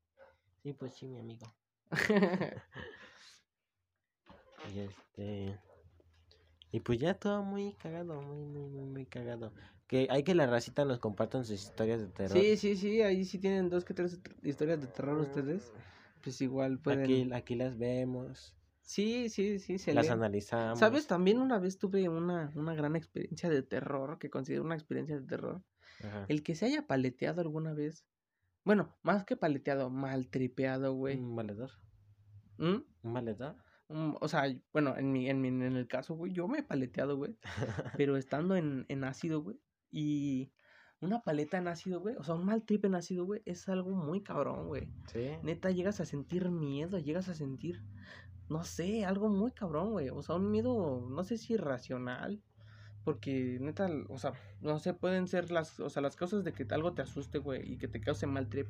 Sí, 0.62 0.72
pues 0.72 0.94
sí, 0.94 1.06
mi 1.06 1.20
amigo. 1.20 1.54
Y 4.72 4.80
este. 4.80 5.58
Y 6.72 6.80
pues 6.80 6.98
ya 6.98 7.14
todo 7.14 7.42
muy 7.42 7.74
cagado, 7.74 8.20
muy, 8.22 8.44
muy, 8.44 8.68
muy, 8.68 8.84
muy 8.86 9.06
cagado. 9.06 9.52
Que 9.86 10.08
hay 10.10 10.24
que 10.24 10.34
la 10.34 10.46
racita 10.46 10.84
nos 10.84 10.98
compartan 10.98 11.44
sus 11.44 11.62
historias 11.62 12.00
de 12.00 12.08
terror. 12.08 12.36
Sí, 12.36 12.56
sí, 12.56 12.76
sí, 12.76 13.02
ahí 13.02 13.24
sí 13.24 13.38
tienen 13.38 13.68
dos 13.68 13.84
que 13.84 13.94
tres 13.94 14.18
historias 14.42 14.80
de 14.80 14.86
terror 14.88 15.18
ustedes. 15.18 15.72
Pues 16.22 16.40
igual 16.40 16.78
pueden... 16.78 17.04
Aquí, 17.04 17.32
aquí 17.32 17.54
las 17.54 17.76
vemos, 17.78 18.53
Sí, 18.84 19.30
sí, 19.30 19.58
sí, 19.58 19.78
se 19.78 19.94
las 19.94 20.06
leen. 20.06 20.18
analizamos. 20.18 20.78
¿Sabes? 20.78 21.06
También 21.06 21.38
una 21.38 21.58
vez 21.58 21.78
tuve 21.78 22.08
una, 22.08 22.52
una 22.54 22.74
gran 22.74 22.96
experiencia 22.96 23.48
de 23.48 23.62
terror, 23.62 24.18
que 24.18 24.28
considero 24.28 24.62
una 24.62 24.74
experiencia 24.74 25.18
de 25.18 25.26
terror. 25.26 25.62
Ajá. 26.02 26.26
El 26.28 26.42
que 26.42 26.54
se 26.54 26.66
haya 26.66 26.86
paleteado 26.86 27.40
alguna 27.40 27.72
vez. 27.72 28.04
Bueno, 28.62 28.94
más 29.02 29.24
que 29.24 29.36
paleteado, 29.36 29.88
maltripeado, 29.88 30.92
güey. 30.94 31.18
Un 31.18 31.34
valedor. 31.34 31.70
¿Mm? 32.58 32.76
Un 33.02 33.14
valedor. 33.14 33.56
Mm, 33.88 34.14
o 34.20 34.28
sea, 34.28 34.44
bueno, 34.72 34.96
en 34.96 35.12
mi, 35.12 35.30
en 35.30 35.40
mi, 35.40 35.48
en 35.48 35.62
el 35.62 35.88
caso, 35.88 36.14
güey, 36.14 36.32
yo 36.32 36.46
me 36.46 36.58
he 36.58 36.62
paleteado, 36.62 37.16
güey. 37.16 37.38
pero 37.98 38.18
estando 38.18 38.54
en, 38.54 38.84
en 38.88 39.04
ácido, 39.04 39.42
güey. 39.42 39.58
Y 39.90 40.52
una 41.00 41.22
paleta 41.22 41.56
en 41.56 41.68
ácido, 41.68 42.00
güey. 42.00 42.16
O 42.16 42.24
sea, 42.24 42.34
un 42.34 42.44
mal 42.44 42.64
trip 42.64 42.84
en 42.84 42.96
ácido, 42.96 43.24
güey. 43.24 43.42
Es 43.46 43.66
algo 43.68 43.90
muy 43.92 44.22
cabrón, 44.22 44.66
güey. 44.66 44.90
Sí. 45.12 45.30
Neta, 45.42 45.70
llegas 45.70 46.00
a 46.00 46.04
sentir 46.04 46.50
miedo, 46.50 46.98
llegas 46.98 47.28
a 47.28 47.34
sentir, 47.34 47.82
no 48.48 48.64
sé, 48.64 49.04
algo 49.04 49.28
muy 49.28 49.52
cabrón, 49.52 49.92
güey. 49.92 50.10
O 50.10 50.22
sea, 50.22 50.36
un 50.36 50.50
miedo, 50.50 51.06
no 51.08 51.24
sé 51.24 51.38
si 51.38 51.54
irracional. 51.54 52.42
Porque, 53.04 53.58
neta, 53.60 53.88
o 54.08 54.18
sea, 54.18 54.32
no 54.60 54.78
sé, 54.78 54.94
pueden 54.94 55.28
ser 55.28 55.50
las, 55.50 55.78
o 55.80 55.90
sea, 55.90 56.02
las 56.02 56.16
causas 56.16 56.42
de 56.44 56.52
que 56.52 56.66
algo 56.70 56.94
te 56.94 57.02
asuste, 57.02 57.38
güey, 57.38 57.72
y 57.74 57.78
que 57.78 57.88
te 57.88 58.00
cause 58.00 58.26
mal 58.26 58.48
trip. 58.48 58.68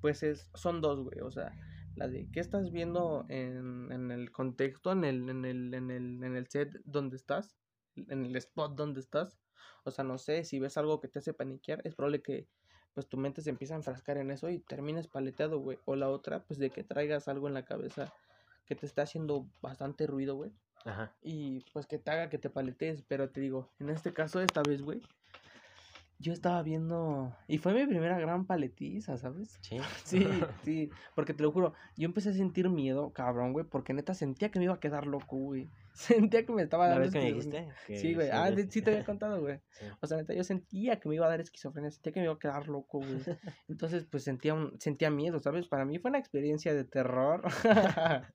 Pues 0.00 0.22
es, 0.22 0.50
son 0.54 0.80
dos, 0.80 1.00
güey. 1.00 1.20
O 1.20 1.30
sea, 1.30 1.52
la 1.96 2.08
de 2.08 2.28
qué 2.30 2.40
estás 2.40 2.70
viendo 2.70 3.24
en, 3.28 3.90
en 3.90 4.10
el 4.10 4.30
contexto, 4.30 4.92
en 4.92 5.04
el, 5.04 5.28
en 5.28 5.44
el, 5.44 5.74
en 5.74 5.90
el, 5.90 6.22
en 6.22 6.36
el 6.36 6.46
set 6.48 6.70
donde 6.84 7.16
estás, 7.16 7.56
en 7.96 8.26
el 8.26 8.36
spot 8.36 8.76
donde 8.76 9.00
estás. 9.00 9.38
O 9.84 9.90
sea, 9.90 10.04
no 10.04 10.18
sé, 10.18 10.44
si 10.44 10.58
ves 10.58 10.76
algo 10.76 11.00
que 11.00 11.08
te 11.08 11.20
hace 11.20 11.32
paniquear, 11.32 11.80
es 11.84 11.94
probable 11.94 12.22
que 12.22 12.48
pues 12.92 13.08
tu 13.08 13.18
mente 13.18 13.42
se 13.42 13.50
empieza 13.50 13.74
a 13.74 13.76
enfrascar 13.76 14.16
en 14.16 14.30
eso 14.30 14.48
y 14.48 14.58
termines 14.58 15.06
paleteado, 15.06 15.58
güey. 15.58 15.78
O 15.84 15.96
la 15.96 16.08
otra, 16.08 16.44
pues 16.44 16.58
de 16.58 16.70
que 16.70 16.82
traigas 16.82 17.28
algo 17.28 17.46
en 17.46 17.54
la 17.54 17.64
cabeza 17.64 18.12
que 18.66 18.74
te 18.74 18.86
está 18.86 19.02
haciendo 19.02 19.46
bastante 19.62 20.06
ruido, 20.06 20.36
güey. 20.36 20.52
Ajá. 20.84 21.12
Y 21.22 21.64
pues 21.72 21.86
que 21.86 21.98
te 21.98 22.10
haga 22.10 22.28
que 22.28 22.38
te 22.38 22.50
paletes. 22.50 23.02
Pero 23.08 23.30
te 23.30 23.40
digo, 23.40 23.70
en 23.78 23.90
este 23.90 24.12
caso, 24.12 24.40
esta 24.40 24.62
vez, 24.62 24.82
güey, 24.82 25.00
yo 26.18 26.32
estaba 26.32 26.62
viendo. 26.62 27.34
Y 27.48 27.58
fue 27.58 27.72
mi 27.72 27.86
primera 27.86 28.18
gran 28.18 28.44
paletiza, 28.46 29.16
¿sabes? 29.16 29.58
Sí. 29.62 29.78
Sí, 30.04 30.26
sí. 30.64 30.90
Porque 31.14 31.34
te 31.34 31.42
lo 31.42 31.52
juro, 31.52 31.72
yo 31.96 32.06
empecé 32.06 32.30
a 32.30 32.34
sentir 32.34 32.68
miedo, 32.68 33.10
cabrón, 33.10 33.52
güey. 33.52 33.64
Porque 33.64 33.94
neta 33.94 34.14
sentía 34.14 34.50
que 34.50 34.58
me 34.58 34.66
iba 34.66 34.74
a 34.74 34.80
quedar 34.80 35.06
loco, 35.06 35.36
güey. 35.36 35.68
Sentía 35.96 36.44
que 36.44 36.52
me 36.52 36.62
estaba 36.62 36.88
¿La 36.88 36.90
dando. 36.90 37.04
vez 37.04 37.12
que 37.12 37.18
me 37.18 37.24
dijiste? 37.32 37.68
que 37.86 37.96
Sí, 37.96 38.14
güey. 38.14 38.28
Ah, 38.30 38.52
sí 38.68 38.82
te 38.82 38.90
había 38.90 39.04
contado, 39.04 39.40
güey. 39.40 39.60
Sí. 39.70 39.86
O 40.00 40.06
sea, 40.06 40.18
neta, 40.18 40.34
yo 40.34 40.44
sentía 40.44 41.00
que 41.00 41.08
me 41.08 41.14
iba 41.14 41.26
a 41.26 41.30
dar 41.30 41.40
esquizofrenia, 41.40 41.90
sentía 41.90 42.12
que 42.12 42.20
me 42.20 42.26
iba 42.26 42.34
a 42.34 42.38
quedar 42.38 42.68
loco, 42.68 42.98
güey. 42.98 43.08
Entonces, 43.68 44.04
pues 44.04 44.22
sentía 44.22 44.52
un, 44.52 44.78
sentía 44.78 45.10
miedo, 45.10 45.38
¿sabes? 45.40 45.68
Para 45.68 45.86
mí 45.86 45.98
fue 45.98 46.10
una 46.10 46.18
experiencia 46.18 46.74
de 46.74 46.84
terror. 46.84 47.42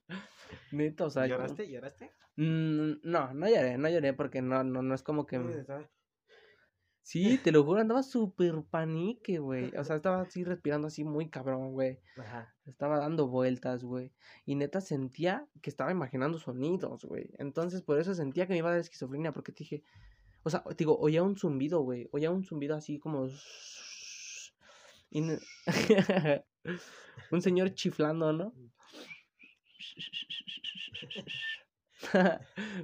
Neta, 0.72 1.06
o 1.06 1.10
sea. 1.10 1.28
¿Lloraste? 1.28 1.70
¿Lloraste? 1.70 2.12
Mm, 2.38 2.94
no, 3.04 3.34
no 3.34 3.48
lloré, 3.48 3.78
no 3.78 3.90
lloré 3.90 4.14
porque 4.14 4.42
no, 4.42 4.64
no, 4.64 4.82
no 4.82 4.96
es 4.96 5.04
como 5.04 5.28
que. 5.28 5.40
Sí, 7.04 7.40
te 7.40 7.52
lo 7.52 7.64
juro, 7.64 7.82
andaba 7.82 8.04
súper 8.04 8.64
panique, 8.70 9.40
güey. 9.40 9.76
O 9.76 9.84
sea, 9.84 9.96
estaba 9.96 10.22
así 10.22 10.44
respirando 10.44 10.88
así 10.88 11.04
muy 11.04 11.30
cabrón, 11.30 11.74
güey. 11.74 12.00
Ajá. 12.18 12.54
Estaba 12.66 13.00
dando 13.00 13.28
vueltas, 13.28 13.84
güey. 13.84 14.12
Y 14.46 14.56
neta 14.56 14.82
sentía 14.82 15.48
que 15.62 15.70
estaba 15.70 15.92
imaginando 15.92 16.38
sonidos, 16.38 17.04
güey. 17.06 17.32
Entonces, 17.40 17.82
por 17.82 18.00
eso 18.00 18.14
sentía 18.14 18.46
que 18.46 18.54
me 18.54 18.60
iba 18.60 18.70
a 18.70 18.74
dar 18.74 18.82
esquizofrenia, 18.82 19.32
porque 19.32 19.52
dije. 19.52 19.84
O 20.44 20.50
sea, 20.50 20.64
te 20.64 20.76
digo, 20.76 20.98
oía 20.98 21.22
un 21.24 21.38
zumbido, 21.38 21.82
güey. 21.82 22.08
Oía 22.12 22.32
un 22.32 22.44
zumbido 22.44 22.76
así 22.76 23.00
como. 23.00 23.28
y 25.10 25.24
un 27.32 27.42
señor 27.42 27.74
chiflando, 27.74 28.32
¿no? 28.32 28.54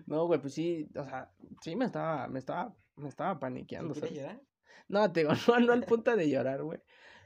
no, 0.05 0.25
güey, 0.25 0.39
pues 0.39 0.53
sí, 0.53 0.87
o 0.95 1.03
sea, 1.03 1.31
sí 1.61 1.75
me 1.75 1.85
estaba, 1.85 2.27
me 2.27 2.39
estaba, 2.39 2.75
me 2.97 3.09
estaba 3.09 3.37
¿Sí 3.37 3.39
paniqueando, 3.39 3.93
llorar? 4.09 4.41
No, 4.87 5.11
te 5.11 5.21
digo, 5.21 5.31
no, 5.47 5.59
no 5.59 5.73
al 5.73 5.83
punto 5.85 6.15
de 6.15 6.29
llorar, 6.29 6.63
güey. 6.63 6.81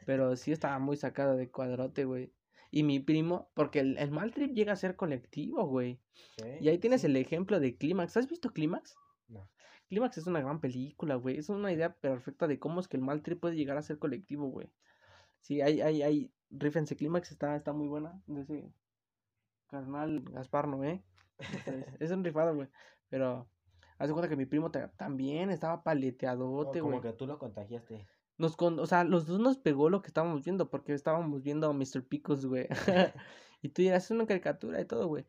Pero 0.06 0.36
sí 0.36 0.52
estaba 0.52 0.80
muy 0.80 0.98
sacado 0.98 1.36
de 1.38 1.52
cuadrote, 1.52 2.06
güey. 2.06 2.34
Y 2.72 2.84
mi 2.84 3.00
primo, 3.00 3.52
porque 3.54 3.80
el, 3.82 3.98
el 3.98 4.12
mal 4.12 4.34
trip 4.34 4.54
llega 4.54 4.74
a 4.74 4.78
ser 4.78 4.96
colectivo, 4.96 5.66
güey. 5.68 6.02
Y 6.60 6.70
ahí 6.70 6.78
tienes 6.80 7.02
Sí. 7.02 7.08
el 7.08 7.16
ejemplo 7.18 7.60
de 7.60 7.78
Clímax. 7.78 8.18
¿Has 8.18 8.30
visto 8.30 8.52
Clímax? 8.54 8.96
No. 9.28 9.50
Clímax 9.90 10.18
es 10.18 10.28
una 10.28 10.42
gran 10.42 10.62
película, 10.62 11.16
güey. 11.16 11.38
Es 11.38 11.50
una 11.50 11.72
idea 11.72 11.94
perfecta 11.96 12.48
de 12.48 12.60
cómo 12.60 12.80
es 12.80 12.88
que 12.88 12.98
el 12.98 13.04
mal 13.04 13.22
trip 13.24 13.40
puede 13.42 13.56
llegar 13.56 13.78
a 13.78 13.82
ser 13.82 14.00
colectivo, 14.00 14.48
güey. 14.48 14.72
Sí, 15.42 15.62
hay, 15.62 15.82
hay, 15.82 16.02
hay. 16.02 16.34
Rífense, 16.50 16.96
Clímax 16.96 17.32
está, 17.32 17.56
está 17.56 17.74
muy 17.74 17.88
buena. 17.88 18.22
De 18.28 18.42
ese 18.42 18.74
carnal 19.68 20.24
Gaspar 20.32 20.68
Noé. 20.68 21.04
Es, 21.40 21.86
es 22.00 22.12
un 22.12 22.24
rifado, 22.24 22.56
güey. 22.56 22.70
Pero 23.10 23.50
haz 24.02 24.08
de 24.08 24.14
cuenta 24.14 24.30
que 24.30 24.36
mi 24.36 24.46
primo 24.46 24.72
ta- 24.72 24.92
también 24.98 25.50
estaba 25.52 25.84
paleteadote, 25.84 26.82
güey. 26.82 27.00
como 27.00 27.02
que 27.02 27.14
tú 27.14 27.28
lo 27.28 27.38
contagiaste. 27.38 28.08
Nos 28.38 28.56
con, 28.58 28.80
o 28.80 28.86
sea, 28.88 29.04
los 29.04 29.28
dos 29.28 29.40
nos 29.40 29.58
pegó 29.58 29.90
lo 29.90 30.02
que 30.02 30.08
estábamos 30.08 30.44
viendo, 30.44 30.70
porque 30.70 30.94
estábamos 30.94 31.44
viendo 31.44 31.70
a 31.70 31.74
Mr. 31.74 32.04
Picos, 32.08 32.46
güey. 32.46 32.68
y 33.62 33.70
tú 33.70 33.82
dirás, 33.84 34.06
es 34.06 34.12
una 34.12 34.26
caricatura 34.26 34.82
y 34.82 34.86
todo, 34.86 35.08
güey. 35.08 35.26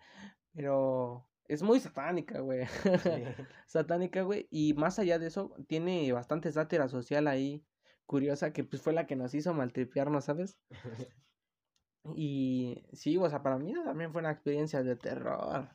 Pero 0.54 1.28
es 1.48 1.62
muy 1.62 1.80
satánica, 1.80 2.40
güey. 2.40 2.66
Sí. 2.66 3.10
satánica, 3.66 4.22
güey. 4.22 4.48
Y 4.50 4.72
más 4.74 4.98
allá 4.98 5.18
de 5.18 5.26
eso, 5.26 5.54
tiene 5.68 6.10
bastante 6.12 6.50
sátira 6.50 6.88
social 6.88 7.26
ahí, 7.26 7.66
curiosa, 8.06 8.52
que 8.52 8.64
pues 8.64 8.80
fue 8.80 8.94
la 8.94 9.06
que 9.06 9.16
nos 9.16 9.34
hizo 9.34 9.52
maltripearnos, 9.52 10.24
¿sabes? 10.24 10.58
Y 12.16 12.82
sí, 12.92 13.16
o 13.16 13.28
sea, 13.28 13.42
para 13.42 13.58
mí 13.58 13.72
también 13.84 14.12
fue 14.12 14.20
una 14.22 14.32
experiencia 14.32 14.82
de 14.82 14.96
terror. 14.96 15.68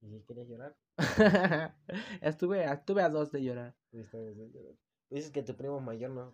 ¿Y 0.00 0.10
si 0.10 0.20
querías 0.22 0.48
llorar? 0.48 0.76
estuve, 2.20 2.64
estuve 2.64 3.02
a 3.02 3.08
dos 3.08 3.32
de 3.32 3.42
llorar. 3.42 3.74
Dices 5.10 5.30
que 5.30 5.42
tu 5.42 5.56
primo 5.56 5.80
mayor 5.80 6.10
no. 6.10 6.32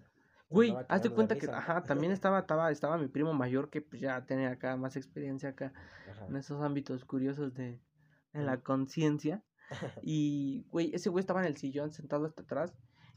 Güey, 0.51 0.71
andaba 0.71 0.87
haz 0.89 1.03
de 1.03 1.09
cagando 1.09 1.09
de 1.09 1.15
cuenta 1.15 1.39
que, 1.39 1.51
ajá, 1.51 1.83
también 1.85 2.13
estaba, 2.13 2.41
estaba, 2.41 2.71
estaba 2.71 2.99
mi 2.99 3.09
primo 3.09 3.33
mayor 3.33 3.71
que 3.71 3.81
pues 3.81 4.01
ya 4.01 4.25
tenía 4.27 4.51
acá 4.51 4.77
más 4.77 4.97
experiencia 4.97 5.51
acá 5.51 5.73
Ajá. 6.11 6.27
en 6.27 6.37
esos 6.37 6.63
ámbitos 6.63 7.05
curiosos 7.05 7.55
de, 7.55 7.81
de 8.33 8.43
la 8.43 8.61
conciencia. 8.61 9.43
Y, 10.03 10.67
güey, 10.71 10.95
ese 10.95 11.09
güey 11.09 11.21
estaba 11.21 11.41
en 11.41 11.47
el 11.47 11.57
sillón 11.57 11.91
sentado 11.91 12.27
hasta 12.27 12.43
atrás 12.43 12.77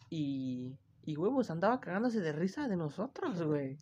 y, 0.10 0.78
y 1.08 1.16
huevos, 1.16 1.49
andaba 1.49 1.80
cagándose 1.80 2.20
de 2.20 2.34
risa 2.34 2.68
de 2.68 2.76
nosotros, 2.76 3.41
güey. 3.43 3.78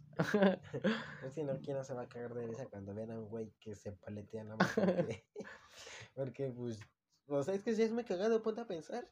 Es 1.25 1.33
que 1.33 1.43
no, 1.43 1.59
¿quién 1.59 1.75
no 1.75 1.83
se 1.83 1.95
va 1.95 2.03
a 2.03 2.07
cagar 2.07 2.35
de 2.35 2.45
risa 2.45 2.67
cuando 2.67 2.93
vean 2.93 3.09
a 3.09 3.17
un 3.17 3.27
güey 3.27 3.51
que 3.59 3.73
se 3.73 3.93
paletea 3.93 4.43
nada 4.43 4.57
más? 4.57 4.71
Porque, 4.75 5.25
porque, 6.13 6.53
pues, 6.55 6.79
o 7.25 7.41
sea, 7.41 7.55
es 7.55 7.63
que 7.63 7.73
si 7.73 7.81
es 7.81 7.91
muy 7.91 8.03
cagado, 8.03 8.43
ponte 8.43 8.61
a 8.61 8.67
pensar. 8.67 9.11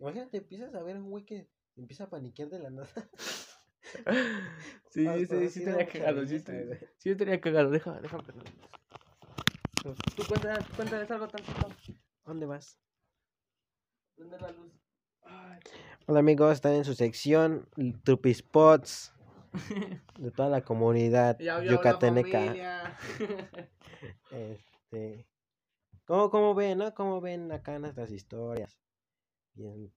Imagínate, 0.00 0.38
empiezas 0.38 0.74
a 0.74 0.82
ver 0.82 0.96
a 0.96 0.98
un 0.98 1.08
güey 1.08 1.24
que 1.24 1.48
empieza 1.76 2.04
a 2.04 2.10
paniquear 2.10 2.50
de 2.50 2.58
la 2.58 2.70
nada. 2.70 2.88
Sí, 4.90 5.06
sí, 5.26 5.50
sí, 5.50 5.64
da 5.64 5.76
tenía 5.76 5.86
cagado, 5.86 6.26
sí, 6.26 6.42
sí 6.98 7.14
tenía 7.14 7.40
cagado, 7.40 7.70
deja, 7.70 8.00
deja. 8.00 8.18
prender. 8.18 8.52
Pues, 9.80 9.98
Tú 10.16 10.24
cuéntales, 10.26 10.66
cuéntales 10.74 11.10
algo 11.12 11.28
tantito. 11.28 11.68
¿Dónde 12.24 12.46
vas? 12.46 12.76
Prender 14.16 14.42
la 14.42 14.50
luz. 14.50 14.83
Hola 16.06 16.20
amigos, 16.20 16.52
están 16.52 16.74
en 16.74 16.84
su 16.84 16.94
sección 16.94 17.66
Trupispots 18.04 19.14
de 20.18 20.30
toda 20.30 20.50
la 20.50 20.62
comunidad 20.62 21.38
familia. 21.38 22.98
Este, 24.30 25.26
¿cómo, 26.04 26.28
¿Cómo 26.28 26.54
ven, 26.54 26.78
no? 26.78 26.92
¿Cómo 26.92 27.22
ven 27.22 27.50
acá 27.52 27.78
nuestras 27.78 28.10
historias? 28.10 28.78
Bien, 29.54 29.90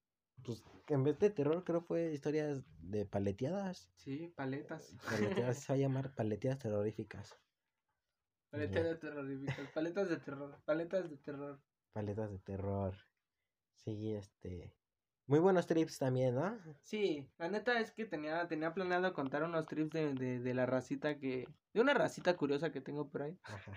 pues 0.46 0.64
en 0.88 1.04
vez 1.04 1.20
de 1.20 1.30
terror 1.30 1.64
creo 1.66 1.82
fue 1.82 2.14
historias 2.14 2.64
de 2.80 3.06
paleteadas. 3.06 3.90
Sí, 3.96 4.32
paletas. 4.36 4.96
Paleteadas 5.04 5.58
se 5.58 5.74
va 5.74 5.76
a 5.76 5.80
llamar 5.80 6.16
paleteadas 6.16 6.60
terroríficas. 6.60 7.38
Paletas 8.50 8.84
de 8.84 8.96
terroríficas. 8.96 9.70
Paletas 9.74 10.10
de 10.10 10.18
terror. 10.18 10.62
Paletas 10.64 11.10
de 11.10 11.18
terror. 11.18 11.60
Paletas 11.92 12.32
de 12.32 12.40
terror. 12.40 12.96
Sí, 13.74 14.14
este. 14.14 14.74
Muy 15.28 15.40
buenos 15.40 15.68
trips 15.68 16.00
también, 16.00 16.36
¿no? 16.36 16.58
Sí, 16.82 17.30
la 17.38 17.50
neta 17.50 17.80
es 17.80 17.92
que 17.92 18.06
tenía, 18.06 18.48
tenía 18.48 18.74
planeado 18.74 19.14
contar 19.14 19.44
unos 19.44 19.68
trips 19.68 19.92
de, 19.92 20.14
de, 20.14 20.40
de 20.40 20.54
la 20.54 20.66
racita 20.66 21.20
que. 21.20 21.48
De 21.74 21.82
una 21.82 21.94
racita 21.94 22.36
curiosa 22.36 22.72
que 22.72 22.82
tengo 22.82 23.10
por 23.10 23.24
ahí. 23.24 23.38
Ajá. 23.44 23.74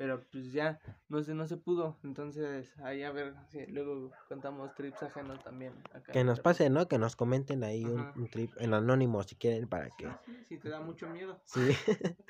Pero 0.00 0.24
pues 0.32 0.50
ya, 0.50 0.80
no 1.10 1.22
se, 1.22 1.34
no 1.34 1.46
se 1.46 1.58
pudo. 1.58 1.98
Entonces, 2.04 2.72
ahí 2.82 3.02
a 3.02 3.12
ver 3.12 3.34
si 3.50 3.66
luego 3.66 4.10
contamos 4.28 4.74
trips 4.74 5.02
ajenos 5.02 5.44
también. 5.44 5.74
Acá 5.92 6.12
Que 6.12 6.24
nos 6.24 6.40
pase, 6.40 6.70
¿no? 6.70 6.88
Que 6.88 6.96
nos 6.96 7.16
comenten 7.16 7.62
ahí 7.64 7.84
un, 7.84 8.30
trip 8.30 8.50
en 8.56 8.72
anónimo 8.72 9.22
si 9.24 9.36
quieren 9.36 9.68
para 9.68 9.90
Sí, 9.90 9.96
que. 9.98 10.08
sí, 10.24 10.44
sí, 10.48 10.58
te 10.58 10.70
da 10.70 10.80
mucho 10.80 11.06
miedo. 11.10 11.42
Sí. 11.44 11.60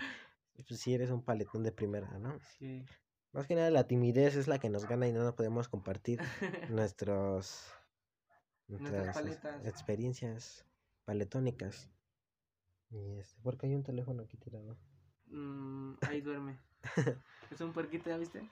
pues 0.69 0.81
si 0.81 0.95
eres 0.95 1.11
un 1.11 1.23
paletón 1.23 1.63
de 1.63 1.71
primera, 1.71 2.19
¿no? 2.19 2.41
Sí. 2.59 2.85
Más 3.31 3.47
que 3.47 3.55
nada 3.55 3.71
la 3.71 3.87
timidez 3.87 4.35
es 4.35 4.49
la 4.49 4.59
que 4.59 4.69
nos 4.69 4.89
gana 4.89 5.07
y 5.07 5.13
no 5.13 5.23
nos 5.23 5.35
podemos 5.35 5.69
compartir 5.69 6.21
nuestros 6.71 7.73
nuestras 8.71 9.15
paletas. 9.17 9.67
experiencias 9.67 10.65
paletónicas. 11.05 11.91
Y 12.91 13.19
este, 13.19 13.41
porque 13.43 13.67
hay 13.67 13.75
un 13.75 13.83
teléfono 13.83 14.23
aquí 14.23 14.37
tirado. 14.37 14.77
Mm, 15.27 15.95
ahí 16.03 16.21
duerme. 16.21 16.59
es 17.51 17.61
un 17.61 17.73
puerquito, 17.73 18.11
¿ya 18.11 18.17
viste? 18.17 18.49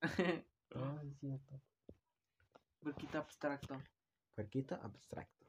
Ay, 0.00 1.12
cierto. 1.20 1.60
puerquito 2.80 3.18
abstracto. 3.18 3.82
Puerquito 4.34 4.74
abstracto. 4.76 5.46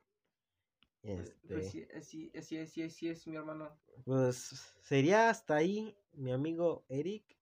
Pues- 1.01 1.19
Este, 1.29 1.47
Pues 1.47 1.71
sí, 1.71 1.87
así, 1.95 2.31
así, 2.35 2.57
así, 2.57 2.83
así 2.83 3.09
es 3.09 3.27
mi 3.27 3.35
hermano. 3.37 3.77
pues 4.03 4.75
sería 4.81 5.29
hasta 5.29 5.55
ahí 5.55 5.95
mi 6.13 6.31
amigo 6.31 6.85
Eric 6.89 7.37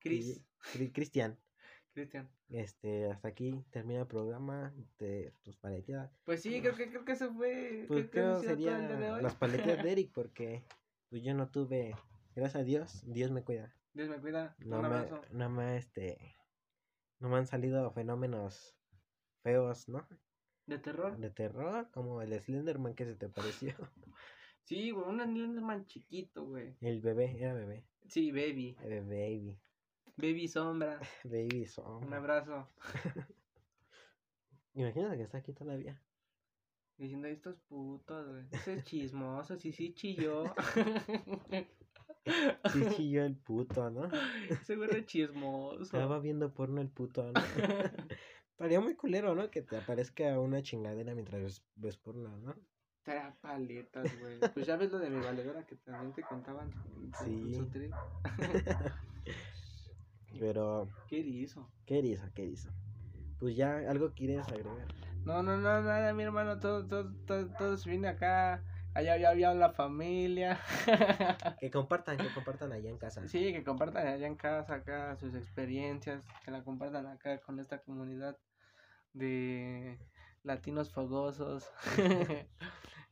Chris. 0.00 0.42
Cristian. 0.92 1.38
Cristian. 1.94 2.28
Este, 2.50 3.10
hasta 3.10 3.28
aquí 3.28 3.64
termina 3.70 4.00
el 4.00 4.06
programa 4.06 4.74
de 4.98 5.32
tus 5.42 5.56
paleteadas. 5.56 6.10
Pues 6.24 6.42
sí, 6.42 6.60
creo 6.60 6.74
que, 6.74 6.90
creo 6.90 7.04
que 7.04 7.12
eso 7.12 7.32
fue. 7.32 7.84
Pues 7.88 8.10
creo 8.10 8.10
que 8.10 8.10
creo 8.10 8.40
de 8.40 8.46
sería 8.48 8.78
las 9.22 9.34
paletas 9.36 9.82
de 9.82 9.92
Eric 9.92 10.10
porque 10.12 10.64
pues 11.08 11.22
yo 11.22 11.32
no 11.34 11.48
tuve, 11.48 11.94
gracias 12.34 12.62
a 12.62 12.64
Dios, 12.64 13.04
Dios 13.06 13.30
me 13.30 13.42
cuida. 13.44 13.72
Dios 13.92 14.08
me 14.08 14.18
cuida. 14.20 14.56
No 14.58 14.76
un 14.76 14.82
me, 14.82 14.88
abrazo. 14.88 15.22
no 15.30 15.48
me, 15.48 15.76
este, 15.76 16.36
no 17.20 17.28
me 17.28 17.36
han 17.36 17.46
salido 17.46 17.90
fenómenos 17.92 18.76
feos, 19.42 19.88
¿no? 19.88 20.06
¿De 20.66 20.78
terror? 20.78 21.16
De 21.16 21.30
terror, 21.30 21.90
como 21.92 22.22
el 22.22 22.38
Slenderman 22.40 22.94
que 22.94 23.04
se 23.04 23.14
te 23.14 23.28
pareció. 23.28 23.74
Sí, 24.66 24.92
güey, 24.92 25.06
un 25.06 25.20
Slenderman 25.20 25.84
chiquito, 25.84 26.46
güey. 26.46 26.74
El 26.80 27.02
bebé, 27.02 27.36
era 27.38 27.52
bebé. 27.52 27.84
Sí, 28.08 28.32
baby. 28.32 28.74
Baby. 28.80 29.60
Baby 30.16 30.48
sombra. 30.48 31.00
Baby 31.24 31.66
son. 31.66 32.04
Un 32.04 32.14
abrazo. 32.14 32.68
Imagínate 34.74 35.16
que 35.16 35.22
está 35.22 35.38
aquí 35.38 35.52
todavía. 35.52 36.00
Diciendo 36.96 37.26
estos 37.28 37.56
putos, 37.68 38.28
güey. 38.28 38.44
Ese 38.52 38.74
es 38.74 38.84
chismoso, 38.84 39.56
sí, 39.56 39.72
sí 39.72 39.94
chilló. 39.94 40.44
Sí 42.72 42.80
chilló 42.96 43.22
el 43.22 43.36
puto, 43.36 43.90
¿no? 43.90 44.08
Ese 44.48 44.76
güey 44.76 44.88
era 44.88 45.04
chismoso. 45.04 45.82
Estaba 45.82 46.18
viendo 46.20 46.54
porno 46.54 46.80
el 46.80 46.88
puto, 46.88 47.22
¿no? 47.30 47.40
Estaría 48.52 48.80
muy 48.80 48.94
culero, 48.94 49.34
¿no? 49.34 49.50
Que 49.50 49.60
te 49.60 49.76
aparezca 49.76 50.40
una 50.40 50.62
chingadera 50.62 51.14
mientras 51.14 51.42
ves, 51.42 51.62
ves 51.74 51.98
porno, 51.98 52.34
¿no? 52.38 52.54
Trae 53.02 53.30
paletas, 53.42 54.18
güey. 54.18 54.38
Pues 54.54 54.66
ya 54.66 54.76
ves 54.76 54.90
lo 54.90 54.98
de 55.00 55.10
mi 55.10 55.22
valedora 55.22 55.66
que 55.66 55.76
también 55.76 56.14
te 56.14 56.22
contaban. 56.22 56.72
Sí. 57.22 57.60
Pero, 60.38 60.88
¿Qué 61.08 61.18
hizo? 61.18 61.68
¿qué 61.86 61.98
hizo? 61.98 62.24
¿Qué 62.34 62.44
hizo? 62.44 62.70
Pues 63.38 63.56
ya, 63.56 63.76
¿algo 63.88 64.12
quieres 64.12 64.46
agregar? 64.48 64.86
No, 65.24 65.42
no, 65.42 65.56
no, 65.56 65.82
nada, 65.82 66.12
mi 66.12 66.22
hermano. 66.22 66.58
Todo, 66.60 66.86
todo, 66.86 67.12
todo, 67.26 67.46
todo 67.58 67.76
se 67.76 67.90
viene 67.90 68.08
acá. 68.08 68.62
Allá 68.94 69.16
ya 69.16 69.30
había 69.30 69.54
la 69.54 69.70
familia. 69.70 70.60
Que 71.60 71.70
compartan, 71.70 72.16
que 72.18 72.28
compartan 72.28 72.72
allá 72.72 72.90
en 72.90 72.98
casa. 72.98 73.26
Sí, 73.26 73.52
que 73.52 73.64
compartan 73.64 74.06
allá 74.06 74.26
en 74.26 74.36
casa 74.36 74.74
acá 74.74 75.16
sus 75.16 75.34
experiencias, 75.34 76.24
que 76.44 76.50
la 76.50 76.62
compartan 76.62 77.06
acá 77.06 77.40
con 77.40 77.58
esta 77.58 77.78
comunidad 77.82 78.38
de 79.14 79.98
latinos 80.42 80.92
fogosos. 80.92 81.70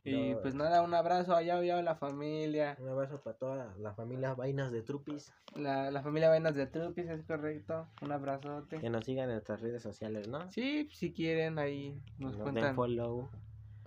y 0.05 0.35
pues 0.35 0.53
nada, 0.55 0.81
un 0.81 0.93
abrazo 0.93 1.35
allá 1.35 1.57
allá 1.57 1.77
a 1.79 1.81
la 1.81 1.95
familia, 1.95 2.75
Un 2.79 2.89
abrazo 2.89 3.21
para 3.21 3.37
toda 3.37 3.73
la 3.77 3.93
familia 3.93 4.33
Vainas 4.33 4.71
de 4.71 4.81
Trupis. 4.81 5.33
la, 5.55 5.91
la 5.91 6.01
familia 6.01 6.29
Vainas 6.29 6.55
de 6.55 6.67
Trupis, 6.67 7.09
es 7.09 7.23
correcto, 7.23 7.87
un 8.01 8.11
abrazote. 8.11 8.79
Que 8.79 8.89
nos 8.89 9.05
sigan 9.05 9.25
en 9.29 9.35
nuestras 9.35 9.61
redes 9.61 9.81
sociales, 9.81 10.27
¿no? 10.27 10.51
Sí, 10.51 10.89
si 10.91 11.11
quieren 11.13 11.57
ahí 11.59 11.91
nos 12.17 12.31
Nos 12.31 12.45
den 12.45 12.53
cuentan. 12.53 12.75
follow. 12.75 13.29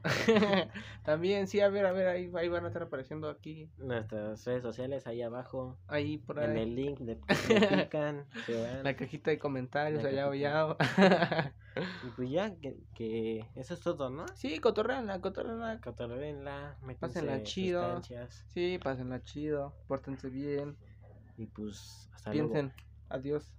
También, 1.05 1.47
sí, 1.47 1.61
a 1.61 1.69
ver, 1.69 1.87
a 1.87 1.93
ver, 1.93 2.09
ahí, 2.09 2.31
ahí 2.37 2.49
van 2.49 2.65
a 2.65 2.69
estar 2.69 2.83
apareciendo 2.83 3.29
aquí, 3.29 3.71
Nuestras 3.79 4.45
redes 4.45 4.63
sociales 4.63 5.07
ahí 5.07 5.23
abajo. 5.23 5.77
ahí 5.89 6.19
por 6.19 6.43
En 6.43 6.57
ahí. 6.57 6.63
el 6.63 6.75
link 6.77 6.99
de, 7.01 7.17
pican, 7.87 8.27
se 8.45 8.61
van. 8.61 8.85
La 8.85 8.97
cajita 8.97 9.31
de 9.31 9.39
comentarios, 9.39 10.03
La 10.03 10.09
allá 10.11 10.29
allá. 10.29 10.77
Y 12.03 12.11
pues 12.11 12.31
ya, 12.31 12.55
que, 12.57 12.77
que 12.95 13.45
eso 13.55 13.75
es 13.75 13.81
todo, 13.81 14.11
¿no? 14.11 14.25
sí, 14.35 14.59
cotorreanla, 14.61 15.21
cotorreanla. 15.21 15.81
Cotorrenla, 15.81 16.77
Pásenla 16.99 17.43
chido. 17.43 17.81
sustancias. 17.83 18.45
Sí, 18.49 18.79
pásenla 18.83 19.23
chido, 19.23 19.75
pórtense 19.87 20.29
bien, 20.31 20.77
Y 21.37 21.47
pues 21.47 22.09
hasta 22.15 22.33
luego. 22.35 22.53
piensen, 22.53 22.73
adiós. 23.09 23.53